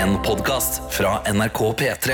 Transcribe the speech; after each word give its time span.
En 0.00 0.22
podkast 0.22 0.92
fra 0.92 1.32
NRK 1.32 1.58
P3. 1.58 2.12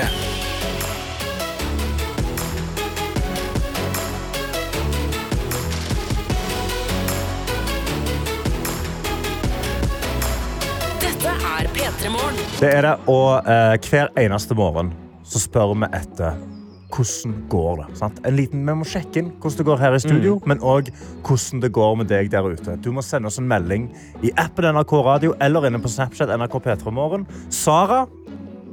Dette 11.01 11.27
er 11.27 11.67
P3 11.67 12.09
Morgen. 12.09 12.35
Det 12.59 12.73
er 12.73 12.81
det, 12.81 12.97
og 13.07 13.47
eh, 13.47 13.79
hver 13.87 14.11
eneste 14.19 14.57
morgen 14.59 14.91
så 15.23 15.39
spør 15.39 15.71
vi 15.77 15.87
etter 15.95 16.56
hvordan 16.97 17.33
går 17.51 17.81
det. 17.81 17.87
Sant? 17.99 18.19
En 18.25 18.35
liten, 18.37 18.65
vi 18.65 18.75
må 18.79 18.87
sjekke 18.87 19.21
inn 19.21 19.31
hvordan 19.37 19.59
det 19.59 19.67
går 19.69 19.81
her 19.83 19.97
i 19.97 20.01
studio, 20.01 20.37
men 20.49 20.61
òg 20.65 20.89
hvordan 21.27 21.61
det 21.63 21.71
går 21.75 21.95
med 22.01 22.09
deg 22.11 22.31
der 22.33 22.49
ute. 22.49 22.77
Du 22.81 22.89
må 22.95 23.05
sende 23.05 23.29
oss 23.29 23.37
en 23.41 23.49
melding 23.49 23.89
i 24.25 24.33
appen 24.41 24.65
NRK 24.73 24.93
Radio 25.05 25.35
eller 25.43 25.69
inne 25.69 25.81
på 25.83 25.91
Snapchat 25.93 26.33
NRK 26.33 26.59
P3 26.65 26.93
Morgen. 26.93 27.27
Sara, 27.53 28.05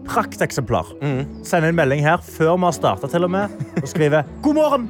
prakteksemplar. 0.09 0.95
Send 1.45 1.68
en 1.68 1.77
melding 1.77 2.05
her 2.05 2.20
før 2.24 2.56
vi 2.56 2.68
har 2.68 2.77
starta, 2.77 3.10
til 3.10 3.24
og 3.29 3.34
med, 3.37 3.65
og 3.80 3.88
skriver 3.88 4.23
'God 4.43 4.60
morgen'. 4.60 4.88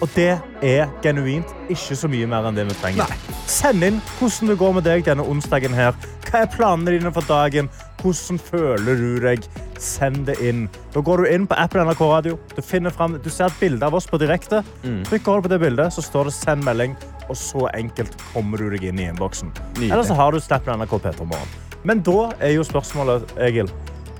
Og 0.00 0.08
det 0.14 0.38
er 0.62 0.86
genuint 1.02 1.50
ikke 1.68 1.96
så 1.98 2.08
mye 2.10 2.26
mer 2.30 2.46
enn 2.46 2.54
det 2.54 2.68
vi 2.68 2.76
trenger. 2.78 3.10
Send 3.50 3.82
inn 3.82 3.98
hvordan 4.18 4.52
det 4.52 4.58
går 4.58 4.76
med 4.76 4.86
deg 4.86 5.04
denne 5.08 5.26
onsdagen 5.26 5.74
her. 5.74 5.96
Hva 6.28 6.44
er 6.44 6.52
planene 6.54 6.94
dine 6.94 7.10
for 7.12 7.26
dagen? 7.26 7.70
Hvordan 7.98 8.38
føler 8.38 8.94
du 8.94 9.18
deg? 9.24 9.48
Send 9.78 10.26
det 10.26 10.38
inn. 10.42 10.66
Da 10.94 11.02
går 11.04 11.22
du 11.22 11.30
inn 11.30 11.46
på 11.48 11.56
appen 11.58 11.86
NRK 11.86 12.00
Radio. 12.10 12.38
Du, 12.56 12.62
frem, 12.62 13.18
du 13.22 13.30
ser 13.30 13.46
et 13.46 13.60
bilde 13.60 13.86
av 13.86 13.94
oss 13.94 14.08
på 14.10 14.18
direkte. 14.20 14.64
Trykker 14.82 15.38
du 15.38 15.46
på 15.46 15.52
det 15.54 15.60
bildet, 15.62 15.94
så 15.94 16.02
står 16.02 16.30
det 16.30 16.34
'send 16.34 16.66
melding', 16.66 16.96
og 17.28 17.36
så 17.36 17.68
enkelt 17.74 18.16
kommer 18.32 18.58
du 18.58 18.70
deg 18.70 18.88
inn 18.90 18.98
i 18.98 19.08
innboksen. 19.08 19.52
Eller 19.78 20.02
så 20.02 20.14
har 20.14 20.32
du 20.32 20.40
snappen 20.40 20.78
NRK 20.78 20.98
P3 20.98 21.24
Morgen. 21.24 21.48
Men 21.84 22.02
da 22.02 22.32
er 22.40 22.56
jo 22.56 22.64
spørsmålet, 22.66 23.22
Egil, 23.38 23.70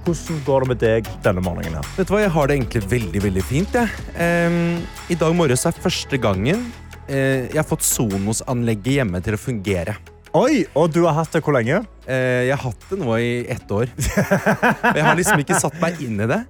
hvordan 0.04 0.42
går 0.46 0.64
det 0.64 0.68
med 0.68 0.78
deg 0.80 1.08
denne 1.24 1.42
morgenen 1.44 1.74
her? 1.80 1.88
Vet 1.96 2.08
du 2.08 2.14
hva, 2.14 2.20
Jeg 2.22 2.32
har 2.32 2.46
det 2.46 2.54
egentlig 2.56 2.82
veldig 2.90 3.22
veldig 3.22 3.44
fint. 3.44 3.74
Jeg. 3.74 3.88
Um, 4.16 4.86
I 5.10 5.14
dag 5.14 5.34
morges 5.36 5.66
er 5.66 5.72
første 5.72 6.18
gangen 6.18 6.72
uh, 7.10 7.44
jeg 7.48 7.58
har 7.58 7.66
fått 7.66 7.84
Sonos-anlegget 7.84 9.00
hjemme 9.00 9.20
til 9.24 9.36
å 9.36 9.40
fungere. 9.40 9.98
Oi, 10.36 10.66
og 10.76 10.90
du 10.92 11.00
har 11.06 11.14
hatt 11.16 11.32
det 11.32 11.40
hvor 11.44 11.54
lenge? 11.56 11.78
Eh, 12.04 12.44
jeg 12.48 12.52
har 12.56 12.60
hatt 12.70 12.82
det 12.90 12.98
nå 13.00 13.14
i 13.16 13.30
ett 13.50 13.70
år. 13.72 13.88
Jeg 13.96 15.04
har 15.06 15.16
liksom 15.16 15.40
ikke 15.40 15.56
satt 15.60 15.78
meg 15.80 15.96
inn 16.04 16.20
i 16.20 16.26
det. 16.28 16.40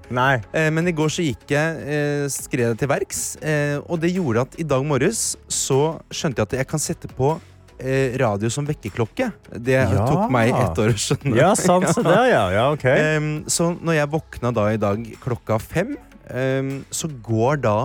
Eh, 0.51 0.67
men 0.75 0.91
i 0.91 0.95
går 0.97 1.13
så 1.15 1.23
gikk 1.23 1.45
jeg, 1.55 1.77
eh, 1.87 2.25
skrev 2.33 2.75
til 2.81 2.91
verks, 2.91 3.21
eh, 3.39 3.77
og 3.87 4.01
det 4.03 4.11
gjorde 4.17 4.43
at 4.49 4.59
i 4.59 4.67
dag 4.67 4.83
morges 4.87 5.37
så 5.47 5.79
skjønte 6.11 6.43
jeg 6.43 6.51
at 6.51 6.57
jeg 6.59 6.69
kan 6.75 6.83
sette 6.83 7.11
på 7.15 7.37
eh, 7.79 8.17
radio 8.19 8.51
som 8.51 8.67
vekkerklokke. 8.67 9.31
Det 9.55 9.79
Ja. 9.79 10.03
tok 10.11 10.27
meg 10.35 10.51
ett 10.51 10.83
år 10.83 10.91
å 10.97 10.99
skjønne. 10.99 11.37
Ja, 11.39 11.53
sant 11.55 11.87
så 11.95 12.03
der, 12.03 12.27
ja. 12.33 12.45
ja 12.57 12.67
ok. 12.75 12.85
Em, 12.91 13.31
så 13.47 13.71
når 13.79 14.01
jeg 14.01 14.11
våkna 14.17 14.53
da 14.59 14.67
i 14.75 14.81
dag 14.83 15.07
klokka 15.23 15.61
fem, 15.63 15.95
em, 16.35 16.81
så 16.91 17.07
går 17.23 17.63
da 17.63 17.79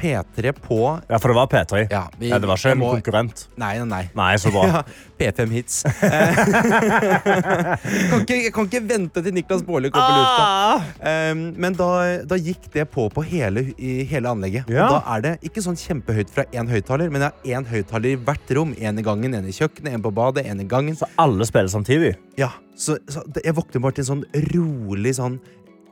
P3 0.00 0.52
på 0.64 0.78
Ja, 1.10 1.18
for 1.20 1.28
det 1.32 1.36
var 1.36 1.46
P3. 1.52 1.84
Ja, 1.92 2.06
vi- 2.18 2.30
Ja, 2.32 2.38
det 2.40 2.48
var 2.48 2.56
ikke 2.56 2.72
en 2.72 2.78
må- 2.80 2.92
konkurrent. 2.96 3.46
Nei, 3.60 3.74
nei, 3.78 3.86
nei. 3.90 4.02
Nei, 4.16 4.34
så 4.40 4.50
bra. 4.54 4.64
Ja, 4.70 4.82
P5 5.20 5.50
Hits. 5.52 5.82
Eh, 6.02 6.34
kan 8.10 8.22
ikke, 8.24 8.36
jeg 8.46 8.52
kan 8.54 8.66
ikke 8.68 8.80
vente 8.88 9.22
til 9.24 9.34
Niklas 9.36 9.62
Baarli 9.66 9.90
kommer 9.92 10.14
på 10.14 10.20
lufta. 10.20 11.30
Um, 11.32 11.42
men 11.60 11.76
da, 11.78 11.88
da 12.28 12.38
gikk 12.40 12.70
det 12.74 12.86
på 12.92 13.06
på 13.12 13.24
hele, 13.26 13.66
i 13.78 14.04
hele 14.10 14.30
anlegget. 14.32 14.68
Ja. 14.72 14.88
Da 14.94 15.00
er 15.16 15.24
det 15.24 15.32
ikke 15.50 15.62
sånn 15.64 15.78
kjempehøyt 15.80 16.30
fra 16.32 16.44
én 16.56 16.70
høyttaler, 16.70 17.10
men 17.12 17.24
det 17.24 17.30
er 17.30 17.58
én 17.60 17.66
høyttaler 17.68 18.14
i 18.14 18.18
hvert 18.20 18.54
rom. 18.56 18.74
En 18.80 18.98
i 19.00 19.04
gangen, 19.06 19.34
en 19.36 19.48
i 19.48 19.54
kjøkkenet, 19.56 19.94
en 19.98 20.04
på 20.04 20.12
badet, 20.16 20.46
en 20.50 20.60
i 20.64 20.68
gangen. 20.70 20.96
Så 20.98 21.08
alle 21.20 21.46
spiller 21.48 21.70
samtidig? 21.72 22.14
Ja, 22.40 22.52
så, 22.80 22.96
så 23.12 23.24
Jeg 23.44 23.54
våkner 23.58 23.82
bare 23.84 23.98
til 23.98 24.06
en 24.06 24.10
sånn 24.14 24.24
rolig 24.54 25.14
sånn 25.18 25.40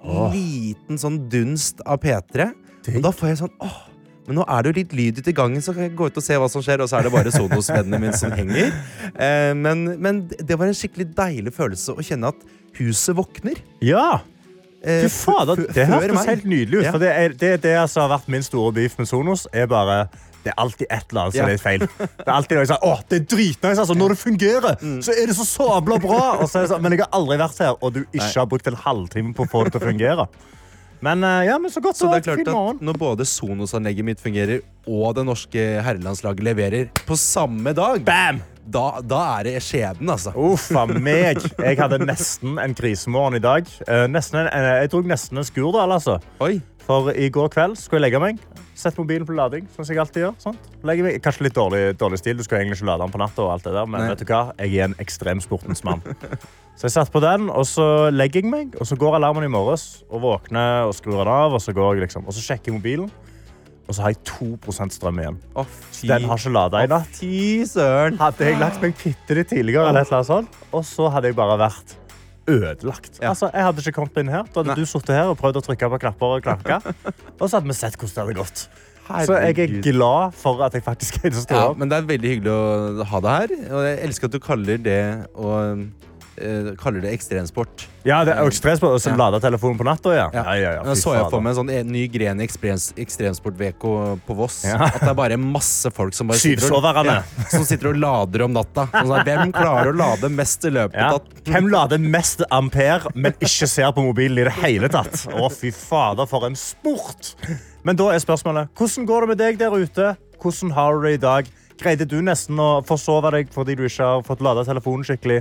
Åh. 0.05 0.31
liten 0.33 0.99
sånn 1.01 1.25
dunst 1.33 1.83
av 1.85 2.01
P3. 2.05 2.51
Og 2.97 3.03
da 3.05 3.11
får 3.13 3.33
jeg 3.33 3.41
sånn 3.43 3.55
åh, 3.61 3.79
men 4.29 4.37
nå 4.39 4.45
er 4.47 4.63
det 4.63 4.71
jo 4.71 4.77
litt 4.83 4.93
lyd 4.95 5.19
ute 5.23 5.33
i 5.33 5.37
gangen, 5.37 5.63
så 5.65 5.73
kan 5.75 5.87
jeg 5.89 5.97
gå 5.99 6.07
ut 6.13 6.21
og 6.21 6.25
se 6.25 6.37
hva 6.39 6.49
som 6.53 6.63
skjer. 6.63 6.83
Og 6.85 6.91
så 6.93 6.99
er 7.01 7.09
det 7.09 7.13
bare 7.17 7.33
Sonos-vennene 7.35 7.99
mine 8.03 8.15
som 8.21 8.31
henger. 8.37 8.71
Eh, 9.17 9.53
men, 9.57 9.87
men 9.99 10.23
det 10.29 10.59
var 10.61 10.69
en 10.69 10.77
skikkelig 10.77 11.09
deilig 11.17 11.55
følelse 11.57 11.97
å 11.97 12.05
kjenne 12.05 12.31
at 12.35 12.47
huset 12.79 13.17
våkner. 13.19 13.59
Ja! 13.83 14.21
Eh, 14.85 15.09
Fy 15.09 15.11
fader, 15.11 15.65
det 15.75 15.89
høres 15.91 16.13
hørtes 16.13 16.29
helt 16.31 16.45
nydelig 16.47 16.79
ut. 16.79 16.85
Ja. 16.87 16.93
For 16.95 17.03
det 17.03 17.09
er 17.11 17.33
det, 17.41 17.53
det 17.65 17.77
som 17.91 18.05
har 18.05 18.13
vært 18.19 18.29
min 18.31 18.45
store 18.47 18.71
beef 18.77 18.95
med 19.01 19.09
Sonos, 19.11 19.49
er 19.51 19.67
bare 19.67 20.05
det 20.45 20.53
er 20.53 20.61
alltid 20.63 20.87
et 20.87 21.11
eller 21.11 21.25
annet 21.25 21.35
som 21.35 21.49
Ja. 21.49 21.55
er 21.57 21.59
feil. 21.59 21.81
Det 21.99 22.23
er 22.29 22.31
alltid 22.37 22.57
noe 22.61 22.69
sånn, 22.71 22.85
Åh, 22.87 23.01
det 23.11 23.17
er 23.19 23.25
dritnice, 23.33 23.81
altså. 23.83 23.97
Når 23.99 24.15
det 24.15 24.19
fungerer, 24.21 24.77
Mm. 24.81 25.01
så 25.03 25.11
er 25.19 25.27
det 25.27 25.35
så 25.37 25.45
sabla 25.45 25.99
bra. 26.01 26.21
Så 26.47 26.63
sånn, 26.71 26.81
men 26.81 26.95
jeg 26.95 27.01
har 27.03 27.11
aldri 27.19 27.37
vært 27.41 27.59
her, 27.59 27.75
og 27.83 27.93
du 27.97 28.05
ikke 28.15 28.39
har 28.39 28.47
brukt 28.47 28.71
en 28.71 28.79
halvtime 28.79 29.35
på 29.35 29.45
å 29.45 29.51
få 29.51 29.65
det 29.67 29.73
til 29.75 29.81
å 29.83 29.89
fungere. 29.91 30.29
Men 31.05 31.23
eh, 31.25 31.47
ja, 31.47 31.59
men 31.63 31.71
så 31.71 31.81
godt 31.85 31.97
Så 31.97 32.07
så 32.07 32.13
det 32.15 32.21
er 32.27 32.43
klart 32.43 32.49
at 32.75 32.83
Når 32.83 32.99
både 32.99 33.27
Sonos-anlegget 33.29 34.07
mitt 34.07 34.23
fungerer 34.23 34.63
og 34.89 35.15
det 35.19 35.27
norske 35.29 35.65
herrelandslaget 35.85 36.43
leverer 36.47 36.89
på 37.07 37.17
samme 37.19 37.75
dag, 37.77 38.01
Bam! 38.07 38.41
Da, 38.69 39.01
da 39.01 39.21
er 39.39 39.49
det 39.49 39.59
skjebnen, 39.65 40.11
altså. 40.13 40.33
Uff 40.37 40.69
a 40.77 40.85
meg. 40.89 41.41
Jeg 41.57 41.79
hadde 41.81 42.01
nesten 42.05 42.59
en 42.61 42.77
krisemorgen 42.77 43.39
i 43.39 43.43
dag. 43.43 43.69
Eh, 43.89 44.07
nesten 44.13 44.43
en, 44.43 44.51
eh, 44.53 44.83
jeg 44.85 44.93
tok 44.93 45.09
nesten 45.09 45.41
en 45.41 45.47
skurdal, 45.47 45.95
altså. 45.97 46.19
Oi. 46.45 46.59
For 46.89 47.11
i 47.13 47.29
går 47.33 47.51
kveld 47.53 47.77
skulle 47.81 48.01
jeg 48.01 48.09
legge 48.09 48.21
meg. 48.23 48.41
Sett 48.79 48.97
mobilen 49.01 49.27
på 49.29 49.35
lading, 49.37 49.67
som 49.75 49.85
jeg 49.85 49.99
alltid 50.01 50.23
gjør. 50.23 50.37
Sant? 50.41 50.69
Kanskje 50.85 51.49
litt 51.49 51.57
dårlig, 51.57 51.83
dårlig 52.01 52.21
stil, 52.21 52.39
du 52.39 52.45
skulle 52.47 52.63
egentlig 52.63 52.79
ikke 52.79 52.89
lade 52.93 53.03
den 53.03 53.13
på 53.13 53.21
natta, 53.21 53.43
og 53.45 53.53
alt 53.57 53.67
det 53.67 53.75
der, 53.75 53.89
men 53.91 54.05
Nei. 54.05 54.09
vet 54.13 54.23
du 54.23 54.31
hva? 54.31 54.43
jeg 54.63 54.79
er 54.79 54.89
en 54.89 54.97
ekstremsportens 55.03 55.85
mann. 55.89 56.05
Så 56.79 56.87
jeg 56.87 56.95
satt 56.95 57.11
på 57.11 57.19
den, 57.19 57.49
og 57.51 57.67
så 57.67 58.07
legger 58.15 58.45
jeg 58.45 58.53
meg, 58.53 58.77
og 58.79 58.87
så 58.87 58.95
går 58.95 59.17
alarmen 59.19 59.49
i 59.49 59.51
morges, 59.51 60.05
og 60.15 60.23
våkner 60.23 60.87
og 60.87 60.95
skrur 60.95 61.25
den 61.25 61.33
av, 61.35 61.57
og 61.59 61.65
så 61.65 61.75
går 61.75 61.97
jeg 61.97 62.05
liksom, 62.07 62.29
og 62.31 62.37
så 62.37 62.45
sjekker 62.45 62.71
jeg 62.71 62.79
mobilen, 62.79 63.09
og 63.89 63.97
så 63.97 64.05
har 64.05 64.13
jeg 64.13 64.21
2 64.29 64.75
strøm 64.93 65.23
igjen. 65.23 65.39
Oh, 65.57 65.65
den 66.05 66.27
har 66.29 66.37
ikke 66.41 66.53
lada 66.53 66.83
i 66.85 66.91
natt. 66.93 67.23
Hadde 68.21 68.51
jeg 68.51 68.59
lagt 68.61 68.83
meg 68.85 68.99
bitte 69.01 69.39
litt 69.39 69.49
tidligere, 69.49 69.89
eller 69.89 70.05
eller 70.05 70.29
sånt, 70.29 70.59
og 70.73 70.85
så 70.85 71.09
hadde 71.15 71.31
jeg 71.33 71.39
bare 71.39 71.57
vært 71.59 71.97
ødelagt. 72.49 73.19
Ja. 73.23 73.31
Altså, 73.33 73.49
jeg 73.53 73.65
hadde 73.65 73.85
ikke 73.85 73.97
kommet 74.01 74.21
inn 74.21 74.31
her. 74.33 74.45
Da 74.49 74.61
hadde 74.61 74.75
Nei. 74.75 74.77
du 74.81 74.89
sittet 74.89 75.17
her 75.17 75.33
og 75.33 75.39
prøvd 75.41 75.61
å 75.61 75.65
trykke 75.65 75.91
på 75.95 76.01
knapper 76.05 76.37
og 76.37 76.45
klanke. 76.45 76.79
og 77.41 77.45
så 77.49 77.59
hadde 77.59 77.69
vi 77.71 77.77
sett 77.77 77.97
hvordan 77.97 78.15
det 78.15 78.25
hadde 78.25 78.39
gått. 78.43 78.69
Så 79.09 79.39
jeg 79.41 79.57
er 79.65 79.71
glad 79.87 80.35
for 80.37 80.61
at 80.67 80.75
jeg 80.77 80.85
faktisk 80.85 81.21
greide 81.23 81.41
å 81.41 81.45
stå 81.47 81.57
Ja, 81.57 81.69
opp. 81.71 81.79
men 81.81 81.89
det 81.89 81.97
er 81.97 82.09
veldig 82.11 82.33
hyggelig 82.35 82.53
å 82.53 83.07
ha 83.09 83.21
deg 83.25 83.39
her. 83.39 83.55
Og 83.73 83.87
jeg 83.87 83.99
elsker 84.09 84.29
at 84.29 84.37
du 84.37 84.41
kaller 84.45 84.83
det, 84.85 85.01
og, 85.33 85.87
eh, 86.41 86.71
kaller 86.81 87.03
det 87.05 87.13
ekstremsport. 87.17 87.87
Ja, 88.07 88.23
det 88.25 88.35
er 88.35 88.47
ekstremsport, 88.49 88.95
og 88.95 89.01
å 89.01 89.11
Ja. 89.11 89.17
lader 89.17 89.41
telefonen 89.43 89.79
på 89.79 89.85
natta. 89.85 90.15
Ja. 90.15 90.29
Ja. 90.33 90.45
Ja, 90.55 90.73
ja, 90.79 90.95
så 90.95 91.15
jeg 91.15 91.31
for 91.31 91.41
meg 91.45 91.53
en 91.53 91.59
sånn 91.61 91.71
en 91.75 91.93
ny 91.93 92.07
gren 92.09 92.41
i 92.41 92.47
ekstrems, 92.47 92.93
ekstremsport-VK 92.97 93.85
på 94.27 94.37
Voss. 94.39 94.65
At 94.65 95.01
det 95.01 95.11
er 95.11 95.19
bare 95.19 95.37
masse 95.37 95.91
folk 95.95 96.15
som 96.15 96.31
bare 96.31 96.39
sitter 96.39 96.73
og, 96.75 96.85
som 97.51 97.65
sitter 97.65 97.91
og 97.93 98.01
lader 98.01 98.47
om 98.47 98.53
natta. 98.57 98.87
Sånn 98.93 99.15
at, 99.19 99.27
hvem 99.29 99.53
klarer 99.53 99.93
å 99.93 99.97
lade 99.97 100.31
mest 100.33 100.65
i 100.65 100.73
løpet 100.75 100.99
av 100.99 101.21
Hvem 101.49 101.71
lader 101.73 101.99
mest 101.99 102.43
ampere, 102.51 103.11
men 103.15 103.33
ikke 103.41 103.69
ser 103.69 103.93
på 103.93 104.05
mobilen 104.05 104.39
i 104.39 104.49
det 104.49 104.57
hele 104.63 104.89
tatt? 104.93 105.27
Å, 105.33 105.51
fy 105.53 105.71
fader, 105.75 106.29
for 106.29 106.47
en 106.49 106.57
sport! 106.59 107.35
Men 107.87 107.97
da 107.97 108.11
er 108.13 108.21
spørsmålet, 108.23 108.73
hvordan 108.77 109.07
går 109.09 109.25
det 109.25 109.29
med 109.29 109.41
deg 109.41 109.59
der 109.61 109.75
ute? 109.77 110.17
Hvordan 110.43 110.75
har 110.77 110.95
du 110.97 111.07
det 111.07 111.15
i 111.19 111.23
dag? 111.23 111.49
Greide 111.79 112.07
du 112.11 112.19
nesten 112.27 112.59
å 112.59 112.81
forsove 112.87 113.31
deg 113.35 113.51
fordi 113.55 113.77
du 113.79 113.85
ikke 113.87 114.07
har 114.07 114.25
fått 114.27 114.43
lada 114.45 114.65
telefonen 114.67 115.07
skikkelig? 115.07 115.41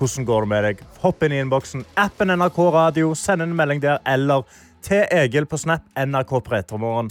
Hvordan 0.00 0.24
går 0.24 0.40
det 0.40 0.48
med 0.48 0.64
deg? 0.64 0.78
Hopp 1.02 1.22
inn 1.26 1.32
i 1.36 1.38
innboksen. 1.42 1.82
Appen 2.00 2.30
NRK 2.32 2.58
Radio, 2.72 3.10
send 3.14 3.44
en 3.44 3.50
melding 3.56 3.82
der, 3.82 3.98
eller 4.08 4.46
til 4.80 5.02
Egil 5.12 5.44
på 5.44 5.58
Snap, 5.60 5.84
NRK 5.92 6.32
Pretermorgen. 6.46 7.10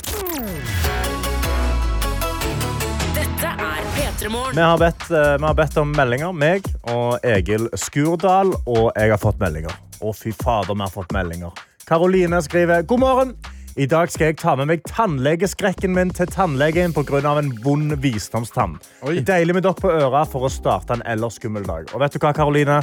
Dette 3.13 3.51
er 3.51 3.85
P3 3.93 4.31
Morgen. 4.33 4.55
Vi 4.55 4.65
har, 4.65 4.81
bedt, 4.81 5.05
eh, 5.11 5.35
vi 5.37 5.45
har 5.45 5.53
bedt 5.61 5.77
om 5.77 5.93
meldinger, 5.93 6.33
meg 6.33 6.65
og 6.89 7.21
Egil 7.21 7.69
Skurdal, 7.77 8.55
og 8.65 8.89
jeg 8.97 9.13
har 9.13 9.21
fått 9.21 9.37
meldinger. 9.37 9.77
Å, 10.01 10.15
fy 10.15 10.33
fader, 10.33 10.73
vi 10.73 10.87
har 10.87 10.93
fått 10.95 11.13
meldinger. 11.13 11.61
Karoline 11.85 12.41
skriver 12.41 12.81
God 12.89 13.05
morgen. 13.05 13.37
I 13.77 13.85
dag 13.85 14.09
skal 14.09 14.31
jeg 14.31 14.37
ta 14.41 14.55
med 14.57 14.65
meg 14.71 14.81
tannlegeskrekken 14.89 15.93
min 15.93 16.09
til 16.15 16.29
tannlegen 16.33 16.93
pga. 16.95 17.19
en 17.37 17.51
vond 17.63 17.93
visdomstann. 18.01 18.79
Oi. 19.05 19.19
Deilig 19.21 19.53
med 19.53 19.63
dere 19.63 19.77
på 19.77 19.91
øra 19.91 20.25
for 20.25 20.47
å 20.47 20.49
starte 20.49 20.93
en 20.97 21.03
ellers 21.05 21.37
skummel 21.37 21.63
dag. 21.63 21.85
Og 21.93 22.01
vet 22.01 22.13
du 22.13 22.19
hva, 22.19 22.33
Karoline? 22.33 22.81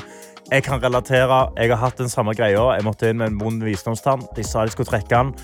Jeg 0.50 0.62
kan 0.62 0.80
relatere. 0.80 1.50
Jeg 1.56 1.70
har 1.70 1.82
hatt 1.82 1.98
den 1.98 2.08
samme 2.08 2.34
greia. 2.34 2.76
Jeg 2.76 2.84
måtte 2.86 3.10
inn 3.10 3.18
med 3.18 3.32
en 3.32 3.38
vond 3.38 3.62
visdomstann. 3.62 4.22
De 4.36 4.44
sa 4.44 4.64
de 4.64 4.70
skulle 4.70 4.86
trekke 4.86 5.10
den, 5.10 5.34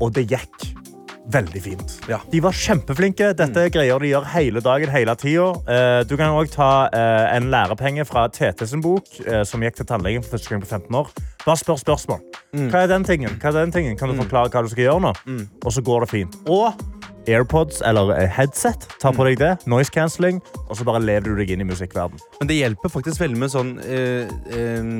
og 0.00 0.14
det 0.14 0.28
gikk 0.30 0.85
veldig 1.32 1.62
fint. 1.62 1.94
Ja. 2.10 2.20
De 2.30 2.40
var 2.44 2.54
kjempeflinke. 2.54 3.32
Dette 3.38 3.64
er 3.66 3.72
greier 3.74 3.98
de 4.02 4.10
gjør 4.12 4.26
hele 4.34 4.62
dagen, 4.64 4.90
hele 4.94 5.14
tida. 5.18 5.48
Eh, 5.66 6.02
Du 6.06 6.16
kan 6.16 6.34
òg 6.36 6.50
ta 6.52 6.88
eh, 6.92 7.36
en 7.36 7.50
lærepenge 7.50 8.04
fra 8.06 8.28
TT 8.28 8.66
sin 8.68 8.80
bok, 8.84 9.08
eh, 9.26 9.42
som 9.44 9.62
gikk 9.64 9.76
til 9.80 9.86
tannlegen 9.86 10.22
for 10.24 10.36
første 10.36 10.52
gang 10.54 10.62
på 10.62 10.70
15 10.70 10.94
år. 10.94 11.10
Bare 11.46 11.56
spør 11.60 11.78
spørsmål. 11.82 12.20
Hva 12.70 12.82
er 12.84 12.90
den 12.90 13.04
tingen? 13.04 13.38
Hva 13.42 13.50
er 13.52 13.58
den 13.64 13.72
tingen? 13.74 13.96
Kan 13.98 14.10
du 14.10 14.16
forklare 14.18 14.50
hva 14.50 14.62
du 14.64 14.70
skal 14.72 14.86
gjøre 14.86 15.02
nå? 15.02 15.12
Og 15.64 15.72
så 15.74 15.82
går 15.84 16.06
det 16.06 16.10
fint. 16.10 16.36
Og 16.48 16.72
AirPods 17.28 17.82
eller 17.86 18.12
eh, 18.16 18.28
headset. 18.30 18.86
Ta 19.02 19.12
på 19.12 19.24
deg 19.28 19.38
det. 19.40 19.52
Noise 19.70 19.90
cancelling. 19.94 20.40
Og 20.68 20.76
så 20.78 20.84
bare 20.86 21.00
lever 21.02 21.30
du 21.32 21.36
deg 21.40 21.50
inn 21.54 21.64
i 21.64 21.68
musikkverden. 21.68 22.20
Men 22.40 22.50
det 22.50 22.58
hjelper 22.60 22.92
faktisk 22.92 23.20
veldig 23.22 23.38
med 23.42 23.52
sånn 23.54 23.72
eh, 23.84 24.30
eh, 24.54 24.92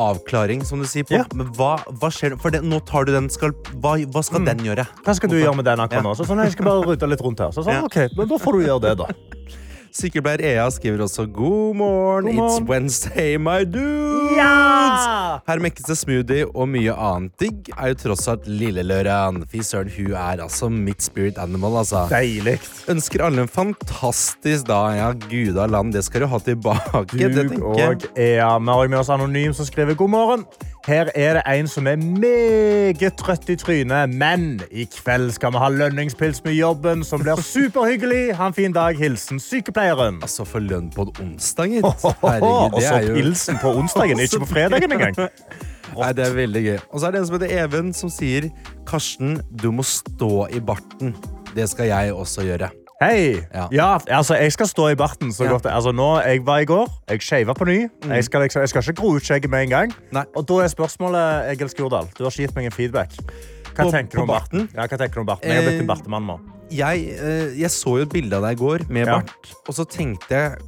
avklaring, 0.00 0.62
som 0.66 0.78
du 0.82 0.86
sier. 0.86 1.04
på 1.08 1.16
Ja. 1.18 1.24
Men 1.34 1.50
hva, 1.58 1.72
hva 2.00 2.10
skjer 2.14 2.36
For 2.40 2.50
det, 2.54 2.62
nå 2.66 2.78
tar 2.86 3.04
du 3.08 3.12
den 3.12 3.28
skal, 3.32 3.52
Hva, 3.82 3.96
hva 4.10 4.22
skal 4.26 4.44
den 4.46 4.62
gjøre? 4.66 4.86
Hva 5.06 5.14
skal 5.18 5.32
du 5.32 5.38
gjøre 5.40 5.56
med 5.58 5.66
den 5.70 5.82
akkurat 5.82 6.06
nå? 6.06 6.14
Så 6.18 6.26
sånn, 6.28 6.42
jeg 6.44 6.54
skal 6.54 6.70
bare 6.70 6.86
rydde 6.92 7.08
litt 7.10 7.24
rundt 7.26 7.42
her. 7.42 7.50
Så 7.54 7.64
sånn, 7.66 7.80
Ja. 7.80 7.84
ok, 7.88 7.98
men 8.16 8.28
Da 8.30 8.38
får 8.38 8.52
du 8.58 8.66
gjøre 8.66 8.80
det, 8.88 8.96
da. 9.02 9.10
Sykepleier 9.90 10.42
Ea 10.46 10.66
skriver 10.70 11.02
også 11.02 11.24
God 11.34 11.74
morgen, 11.76 12.26
God 12.28 12.34
morgen. 12.36 12.62
it's 12.62 12.68
Wednesday, 12.70 13.36
my 13.42 13.64
dudes! 13.66 14.36
Ja! 14.38 15.40
Her 15.48 15.58
mekkes 15.64 15.88
det 15.88 15.96
smoothie 15.98 16.46
og 16.54 16.68
mye 16.70 16.94
annet 16.94 17.34
digg. 17.42 17.72
Er 17.74 17.90
jo 17.90 17.98
tross 18.04 18.28
alt 18.30 18.46
Lillelørdag. 18.46 19.40
Fy 19.50 19.64
søren, 19.66 19.90
hun 19.96 20.12
er 20.14 20.44
altså 20.46 20.70
mitt 20.70 21.02
spirit 21.02 21.40
animal, 21.42 21.80
altså. 21.82 22.04
Deilig. 22.12 22.58
Ønsker 22.92 23.26
alle 23.26 23.42
en 23.46 23.50
fantastisk 23.50 24.68
dag. 24.70 24.94
Ja, 25.00 25.10
guda 25.26 25.66
land, 25.66 25.92
det 25.96 26.04
skal 26.06 26.22
du 26.24 26.30
ha 26.30 26.38
tilbake. 26.46 27.18
det 27.18 27.34
tenker 27.50 27.80
jeg. 27.82 27.98
og 27.98 28.06
Ea. 28.14 28.50
Vi 28.60 28.74
har 28.78 28.88
med 28.94 29.00
oss 29.02 29.10
Anonym 29.10 29.56
som 29.58 29.66
skriver 29.66 29.98
god 29.98 30.14
morgen. 30.14 30.46
Her 30.86 31.10
er 31.14 31.34
det 31.36 31.42
en 31.46 31.68
som 31.68 31.86
er 31.86 31.96
meget 32.00 33.16
trøtt 33.20 33.50
i 33.52 33.56
trynet, 33.60 34.14
men 34.16 34.62
i 34.72 34.86
kveld 34.88 35.30
skal 35.36 35.52
vi 35.52 35.60
ha 35.60 35.68
lønningspils 35.68 36.40
med 36.44 36.56
jobben, 36.56 37.04
som 37.04 37.20
blir 37.20 37.42
superhyggelig. 37.44 38.34
Ha 38.38 38.48
en 38.48 38.56
fin 38.56 38.72
dag. 38.72 38.96
Hilsen 38.96 39.40
sykepleieren. 39.40 40.22
Altså, 40.24 40.46
for 40.48 40.64
lønn 40.64 40.88
på 40.94 41.04
en 41.08 41.12
onsdag, 41.26 41.76
gitt. 41.76 41.84
Og 41.84 42.16
Herregud, 42.24 42.78
det 42.78 42.88
er 42.88 43.52
jo 43.52 43.58
på 43.60 43.74
onsdagen, 43.82 44.24
ikke 44.24 44.40
på 44.46 44.50
fredagen 44.54 44.96
engang. 44.96 45.20
Nei, 46.00 46.12
det 46.16 46.26
er 46.26 46.36
veldig 46.38 46.64
gøy. 46.64 46.78
Og 46.88 47.00
så 47.00 47.08
er 47.08 47.12
det 47.16 47.20
en 47.20 47.28
som 47.28 47.36
heter 47.36 47.56
Even, 47.64 47.94
som 47.96 48.12
sier 48.14 48.48
Karsten, 48.88 49.40
du 49.50 49.68
må 49.74 49.84
stå 49.84 50.46
i 50.54 50.62
barten. 50.64 51.12
Det 51.52 51.68
skal 51.68 51.90
jeg 51.90 52.14
også 52.14 52.46
gjøre. 52.46 52.70
Hei! 53.00 53.40
Ja. 53.54 53.68
Ja. 53.72 53.86
altså, 54.12 54.34
jeg 54.36 54.52
skal 54.52 54.66
stå 54.68 54.88
i 54.92 54.96
barten 54.98 55.30
så 55.32 55.44
Ja. 55.46 55.50
godt. 55.54 55.66
Altså, 55.66 55.92
nå, 55.92 56.20
jeg 56.20 56.42
var 56.46 56.58
i 56.60 56.64
går, 56.68 56.88
jeg 57.08 57.22
shava 57.22 57.54
på 57.56 57.64
ny. 57.64 57.88
Jeg, 58.08 58.24
skal, 58.24 58.40
jeg 58.42 58.68
skal 58.68 58.82
ikke 58.82 58.92
gro 59.00 59.14
ut 59.16 59.22
skjegget 59.24 59.48
med 59.50 59.62
en 59.62 59.68
gang. 59.70 59.94
Nei. 60.12 60.24
Og 60.36 60.44
da 60.48 60.54
er 60.64 60.68
spørsmålet, 60.68 61.48
Egil 61.54 61.68
Skurdal, 61.72 62.10
du 62.18 62.24
har 62.24 62.30
ikke 62.30 62.42
gitt 62.46 62.54
meg 62.56 62.64
en 62.68 62.72
feedback. 62.76 63.12
Hva 63.74 63.84
På- 63.86 63.90
tenker 63.90 64.10
du 64.10 64.16
på 64.18 64.22
om 64.22 64.28
barten? 64.28 64.68
Ja, 64.74 64.84
hva 64.86 64.98
tenker 65.00 65.14
du 65.14 65.20
om 65.20 65.26
barten? 65.26 65.48
Jeg 65.48 65.56
har 65.56 65.70
blitt 65.70 65.80
en 65.80 65.88
Eh, 65.90 65.94
bartemann 65.94 66.26
nå. 66.26 66.40
Jeg, 66.70 67.08
eh, 67.18 67.56
jeg 67.60 67.70
så 67.70 67.96
jo 67.96 68.02
et 68.02 68.12
bilde 68.12 68.36
av 68.36 68.42
deg 68.42 68.58
i 68.58 68.62
går 68.64 68.90
med 68.90 69.06
bart, 69.06 69.32
og 69.66 69.74
så 69.74 69.84
tenkte 69.88 70.28
jeg 70.28 70.58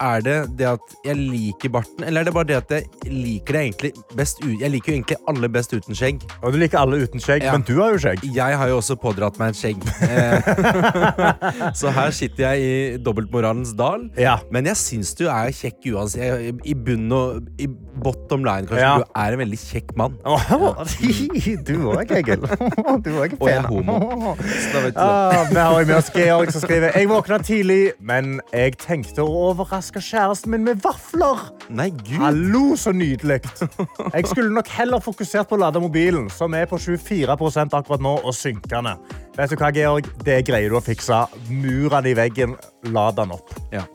Er 0.00 0.20
det 0.22 0.34
det 0.58 0.66
at 0.68 0.94
jeg 1.04 1.16
liker 1.18 1.68
barten, 1.74 2.04
eller 2.06 2.20
er 2.20 2.24
det 2.28 2.34
bare 2.34 2.48
det 2.48 2.56
at 2.56 2.70
jeg 2.70 3.12
liker 3.12 3.52
det 3.56 3.62
egentlig 3.66 3.90
best 4.16 4.42
u 4.44 4.48
Jeg 4.60 4.70
liker 4.70 4.92
jo 4.92 4.96
egentlig 4.98 5.16
alle 5.28 5.48
best 5.48 5.72
uten 5.74 5.94
skjegg. 5.98 6.22
Og 6.42 6.52
du 6.54 6.58
liker 6.58 6.78
alle 6.78 7.00
uten 7.02 7.20
skjegg, 7.20 7.42
Ja. 7.42 7.52
men 7.52 7.62
du 7.66 7.74
har 7.80 7.92
jo 7.96 7.98
skjegg. 7.98 8.22
Jeg 8.34 8.56
har 8.60 8.68
jo 8.68 8.76
også 8.78 8.96
pådratt 9.00 9.38
meg 9.38 9.54
et 9.54 9.56
skjegg. 9.56 9.82
Eh, 10.06 11.72
så 11.80 11.90
her 11.94 12.10
sitter 12.14 12.52
jeg 12.52 12.60
i 12.62 12.96
dobbeltmoralens 13.02 13.74
dal. 13.78 14.08
Ja. 14.18 14.38
Men 14.54 14.66
jeg 14.70 14.76
syns 14.76 15.14
du 15.18 15.26
er 15.28 15.50
kjekk 15.54 15.88
uansett. 15.94 16.22
Jeg- 16.22 16.54
I 16.64 16.74
bunn 16.74 17.10
og 17.12 17.48
i 17.58 17.66
bottom 18.02 18.44
line, 18.44 18.66
kanskje. 18.66 18.82
Ja. 18.84 18.98
Du 18.98 19.04
er 19.16 19.32
en 19.32 19.38
veldig 19.42 19.58
kjekk 19.58 19.96
mann. 19.96 20.18
du 21.68 21.74
òg, 21.88 22.10
Egil. 22.12 22.40
Du 23.04 23.10
òg 23.22 23.34
Og 23.40 23.48
jeg 23.48 23.56
er 23.56 23.66
homo. 23.68 24.34
Så 24.38 24.72
da 24.72 24.80
vet 24.84 24.94
du 24.94 25.00
det. 25.00 25.06
Ah, 25.08 25.44
vi 25.48 25.56
har 25.58 25.80
jo 25.80 25.86
med 25.86 25.96
oss 25.96 26.10
Georg 26.14 26.50
som 26.52 26.60
skriver 26.60 26.92
Jeg 26.98 27.08
våkna 27.08 27.38
tidlig, 27.44 27.92
men 28.00 28.40
jeg 28.52 28.76
tenkte 28.78 29.22
å 29.24 29.30
overraske 29.48 29.87
kjæresten 29.96 30.52
min 30.52 30.66
med 30.66 30.82
vafler. 30.84 31.40
Nei, 31.72 31.88
gud. 31.96 32.18
Hallo, 32.20 32.62
så 32.76 32.92
nydelig. 32.92 33.40
Jeg 34.14 34.28
skulle 34.28 34.52
nok 34.52 34.68
heller 34.76 35.00
fokusert 35.00 35.48
på 35.48 35.56
å 35.56 35.62
lade 35.64 35.80
mobilen, 35.80 36.28
som 36.28 36.52
er 36.52 36.68
på 36.68 36.76
24% 36.76 37.76
akkurat 37.78 38.04
nå, 38.04 38.12
og 38.20 38.36
synkende. 38.36 38.98
Vet 39.38 39.54
du 39.54 39.56
hva, 39.56 39.72
Georg? 39.72 40.12
Det 40.26 40.42
greier 40.44 40.68
du 40.68 40.76
å 40.76 40.84
fikse. 40.84 41.24
Mur 41.48 41.88
den 41.96 42.10
i 42.12 42.14
veggen, 42.18 42.54
lad 42.92 43.16
den 43.16 43.32
opp. 43.38 43.56
Ja. 43.72 43.86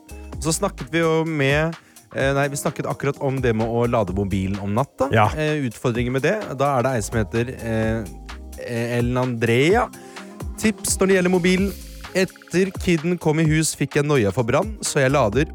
Så 0.42 0.56
snakket 0.58 0.90
vi 0.92 1.00
jo 1.00 1.22
med 1.24 1.76
eh, 2.12 2.32
Nei, 2.36 2.48
Vi 2.52 2.58
snakket 2.60 2.90
akkurat 2.90 3.20
om 3.24 3.38
det 3.40 3.54
med 3.56 3.70
å 3.70 3.86
lade 3.86 4.16
mobilen 4.16 4.58
om 4.64 4.74
natta. 4.76 5.08
Ja. 5.14 5.30
Eh, 5.38 5.62
utfordringer 5.70 6.18
med 6.18 6.26
det. 6.26 6.36
Da 6.58 6.74
er 6.74 6.84
det 6.84 6.96
ei 6.98 7.06
som 7.06 7.20
heter 7.22 7.54
eh, 7.54 8.14
Ellen 8.98 9.22
Andrea. 9.22 9.86
Tips 10.60 10.98
når 10.98 11.10
det 11.10 11.20
gjelder 11.20 11.36
mobilen. 11.38 11.74
Etter 12.14 12.70
kiden 12.78 13.18
kom 13.18 13.40
i 13.42 13.46
hus, 13.48 13.72
fikk 13.74 13.98
jeg 13.98 14.06
noia 14.06 14.30
for 14.34 14.46
brann, 14.46 14.76
så 14.86 15.02
jeg 15.02 15.10
lader 15.10 15.48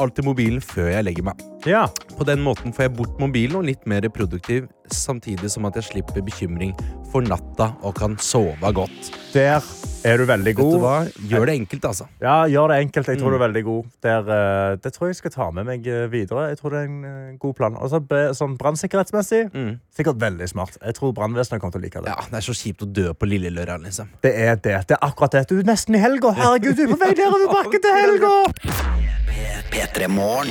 alltid 0.00 0.24
mobilen 0.24 0.60
før 0.64 0.90
jeg 0.92 1.04
legger 1.06 1.26
meg. 1.30 1.40
Ja. 1.68 1.86
På 2.16 2.24
den 2.24 2.40
måten 2.44 2.72
får 2.72 2.86
jeg 2.88 2.96
bort 2.96 3.18
mobilen 3.20 3.56
og 3.60 3.66
litt 3.68 3.82
mer 3.90 4.00
produktiv, 4.08 4.66
samtidig 4.90 5.50
som 5.52 5.66
at 5.68 5.76
jeg 5.78 5.84
slipper 5.90 6.22
bekymring 6.24 6.72
for 7.12 7.20
natta 7.26 7.72
og 7.86 7.94
kan 7.98 8.16
sove 8.22 8.70
godt. 8.74 9.10
Der 9.34 9.60
er 10.08 10.16
du 10.16 10.24
veldig 10.24 10.54
Vet 10.54 10.56
du 10.56 10.62
god. 10.62 10.80
hva? 10.80 10.94
Gjør 11.30 11.44
det 11.50 11.54
enkelt, 11.60 11.84
altså. 11.84 12.06
Ja, 12.22 12.38
gjør 12.48 12.72
det 12.72 12.78
enkelt. 12.86 13.06
Jeg 13.06 13.16
Mm. 13.18 13.20
tror 13.22 13.30
du 13.30 13.36
er 13.36 13.44
veldig 13.48 13.64
god. 13.64 13.84
Der, 14.02 14.18
eh, 14.20 14.76
det 14.82 14.92
tror 14.94 15.06
jeg 15.10 15.16
skal 15.16 15.30
ta 15.30 15.50
med 15.50 15.66
meg 15.66 15.86
eh, 15.86 16.06
videre. 16.08 16.48
Jeg 16.48 16.58
tror 16.58 16.70
det 16.70 16.78
er 16.80 16.84
en 16.88 17.04
eh, 17.04 17.36
god 17.38 17.54
plan. 17.56 17.76
Og 17.76 17.90
så 17.90 18.00
sånn 18.34 18.56
brannsikkerhetsmessig, 18.58 19.52
Mm. 19.52 19.78
sikkert 19.94 20.18
veldig 20.18 20.48
smart. 20.48 20.78
Jeg 20.82 20.94
tror 20.94 21.12
brannvesenet 21.12 21.60
kommer 21.60 21.72
til 21.72 21.80
å 21.80 21.84
like 21.84 22.00
det. 22.00 22.08
Ja, 22.08 22.16
Det 22.30 22.40
er 22.40 22.52
så 22.52 22.56
kjipt 22.56 22.82
å 22.82 22.90
dø 22.92 23.12
på 23.12 23.28
lille 23.28 23.50
lørdag, 23.50 23.82
liksom. 23.84 24.08
Det 24.22 24.34
er 24.34 24.56
det. 24.56 24.86
Det 24.88 24.96
er 24.96 25.06
akkurat 25.06 25.30
det. 25.32 25.46
Du 25.48 25.58
er 25.58 25.62
nesten 25.64 25.94
i 25.94 25.98
helga. 25.98 26.32
Herregud, 26.32 26.74
du 26.76 26.82
er 26.84 26.94
på 26.96 26.98
vei 26.98 27.12
nedover 27.12 27.52
bakken 27.52 27.80
til 27.82 27.92
helga! 27.92 29.19
P3 29.70 30.08
Morgen. 30.08 30.50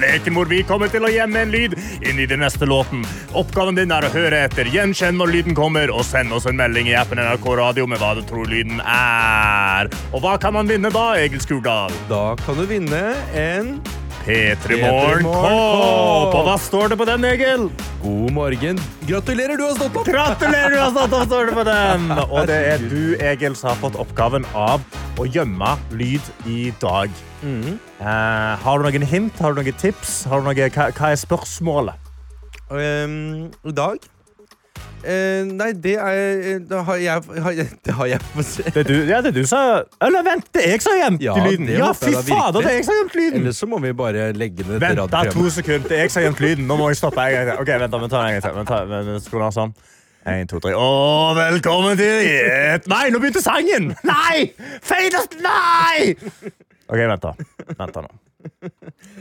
Lekemor, 0.00 0.46
vi 0.46 0.62
kommer 0.64 0.88
til 0.92 1.04
å 1.04 1.10
gjemme 1.12 1.42
en 1.44 1.52
lyd 1.52 1.76
inn 2.06 2.20
i 2.20 2.26
den 2.28 2.40
neste 2.44 2.66
låten. 2.68 3.04
Oppgaven 3.36 3.76
din 3.78 3.92
er 3.92 4.06
å 4.06 4.12
høre 4.12 4.42
etter, 4.46 4.68
gjenkjenn 4.72 5.18
når 5.20 5.32
lyden 5.34 5.56
kommer, 5.56 5.92
og 5.92 6.04
send 6.08 6.32
oss 6.36 6.48
en 6.50 6.58
melding 6.58 6.88
i 6.90 6.96
appen 6.98 7.20
NRK 7.20 7.46
Radio 7.60 7.86
med 7.90 8.00
hva 8.02 8.14
du 8.18 8.22
tror 8.28 8.48
lyden 8.50 8.80
er. 8.84 9.90
Og 10.10 10.24
hva 10.24 10.36
kan 10.40 10.56
man 10.56 10.70
vinne 10.70 10.92
da, 10.94 11.12
Egil 11.20 11.42
Skurdal? 11.44 11.94
Da 12.10 12.34
kan 12.44 12.60
du 12.60 12.66
vinne 12.70 13.02
en 13.36 13.76
P3 14.30 14.76
Morgen 14.78 15.24
Morgen 15.24 15.24
Kopp. 15.26 16.32
Kopp. 16.32 16.44
Hva 16.46 16.58
står 16.62 16.92
det 16.92 16.96
på 17.00 17.06
den, 17.08 17.24
Egil? 17.26 17.64
god 18.00 18.30
morgen. 18.32 18.78
Gratulerer, 19.08 19.58
du 19.58 19.64
har 19.64 19.74
stått 19.74 19.96
opp! 19.98 20.06
Gratulerer, 20.06 20.70
du 20.70 20.78
har 20.78 20.92
stått 20.94 21.16
opp, 21.18 21.24
står 21.26 21.50
det 21.50 21.56
på 21.56 21.64
den. 21.66 22.04
Og 22.36 22.46
det 22.46 22.58
er 22.68 22.84
du, 22.92 23.16
Egil, 23.18 23.56
som 23.58 23.72
har 23.72 23.80
fått 23.82 23.98
oppgaven 23.98 24.46
av 24.54 24.84
å 25.18 25.26
gjemme 25.26 25.72
lyd 25.98 26.30
i 26.46 26.70
dag. 26.80 27.10
Eh, 27.42 28.06
har 28.62 28.78
du 28.78 28.86
noen 28.86 29.08
hint? 29.10 29.42
Har 29.42 29.56
du 29.56 29.60
noen 29.64 29.80
tips? 29.82 30.14
Har 30.30 30.40
du 30.40 30.46
noen, 30.46 30.62
hva, 30.78 30.88
hva 30.94 31.10
er 31.10 31.20
spørsmålet? 31.20 32.08
Um, 32.70 33.50
I 33.66 33.74
dag 33.74 33.98
Eh, 35.00 35.46
Nei, 35.48 35.70
det 35.80 35.94
er 35.96 36.58
Det 36.68 36.80
har 36.84 36.98
jeg, 37.00 37.22
har 37.40 37.52
Det 37.86 37.94
har 37.96 38.06
jeg 38.10 38.44
se. 38.44 38.62
Det 38.74 38.82
du, 38.84 38.92
ja, 39.08 39.22
det 39.24 39.32
du 39.32 39.46
som 39.48 39.86
Eller 40.04 40.26
vent, 40.26 40.50
det 40.52 40.66
er 40.66 40.74
jeg 40.74 40.82
som 40.84 40.92
har 40.92 41.00
gjemt 41.06 41.22
Ja, 41.24 41.36
lyden. 41.46 41.70
Ja, 41.72 41.88
fy 41.96 42.10
jeg 42.12 42.26
fader, 42.28 42.60
det 42.60 42.68
er 42.68 42.76
jeg 42.76 42.84
som 42.84 42.92
har 42.92 43.00
gjemt 43.00 43.16
lyden. 43.16 43.40
Ellers 43.40 43.62
så 43.62 43.68
må 43.70 43.80
vi 43.80 43.92
bare 43.96 44.26
legge 44.36 44.66
ned 44.68 44.82
Vent 44.82 45.00
da, 45.14 45.22
to 45.32 45.46
sekunder. 45.50 45.88
Det 45.88 45.96
er 45.96 46.04
jeg 46.04 46.12
som 46.12 46.20
har 46.20 46.28
gjemt 46.28 46.44
lyden. 46.44 46.68
Nå 46.68 46.76
må 46.76 46.90
jeg 46.92 47.00
stoppe 47.00 47.24
til. 47.32 47.54
Ok, 47.56 47.72
vent 47.80 47.96
da, 47.96 48.02
vi 48.04 48.12
tar 48.12 48.26
en 48.26 48.36
gang 48.36 48.44
til. 48.44 48.58
Vent 48.60 48.74
da, 48.74 49.00
vi, 49.08 49.16
skru 49.24 49.40
ned 49.40 49.56
sånn. 49.56 49.74
En, 50.28 50.46
to, 50.52 50.60
tre. 50.60 50.74
Og 50.76 51.32
velkommen 51.38 51.96
til 51.96 52.28
et... 52.28 52.88
Nei, 52.92 53.06
nå 53.08 53.22
begynte 53.22 53.40
sangen! 53.40 53.94
Nei! 54.04 54.50
Feilest 54.84 55.38
nei! 55.40 56.12
Ok, 56.90 57.00
vent 57.00 57.24
da. 57.24 57.32
Vent 57.72 57.94
da 57.96 58.04
nå. 58.04 58.12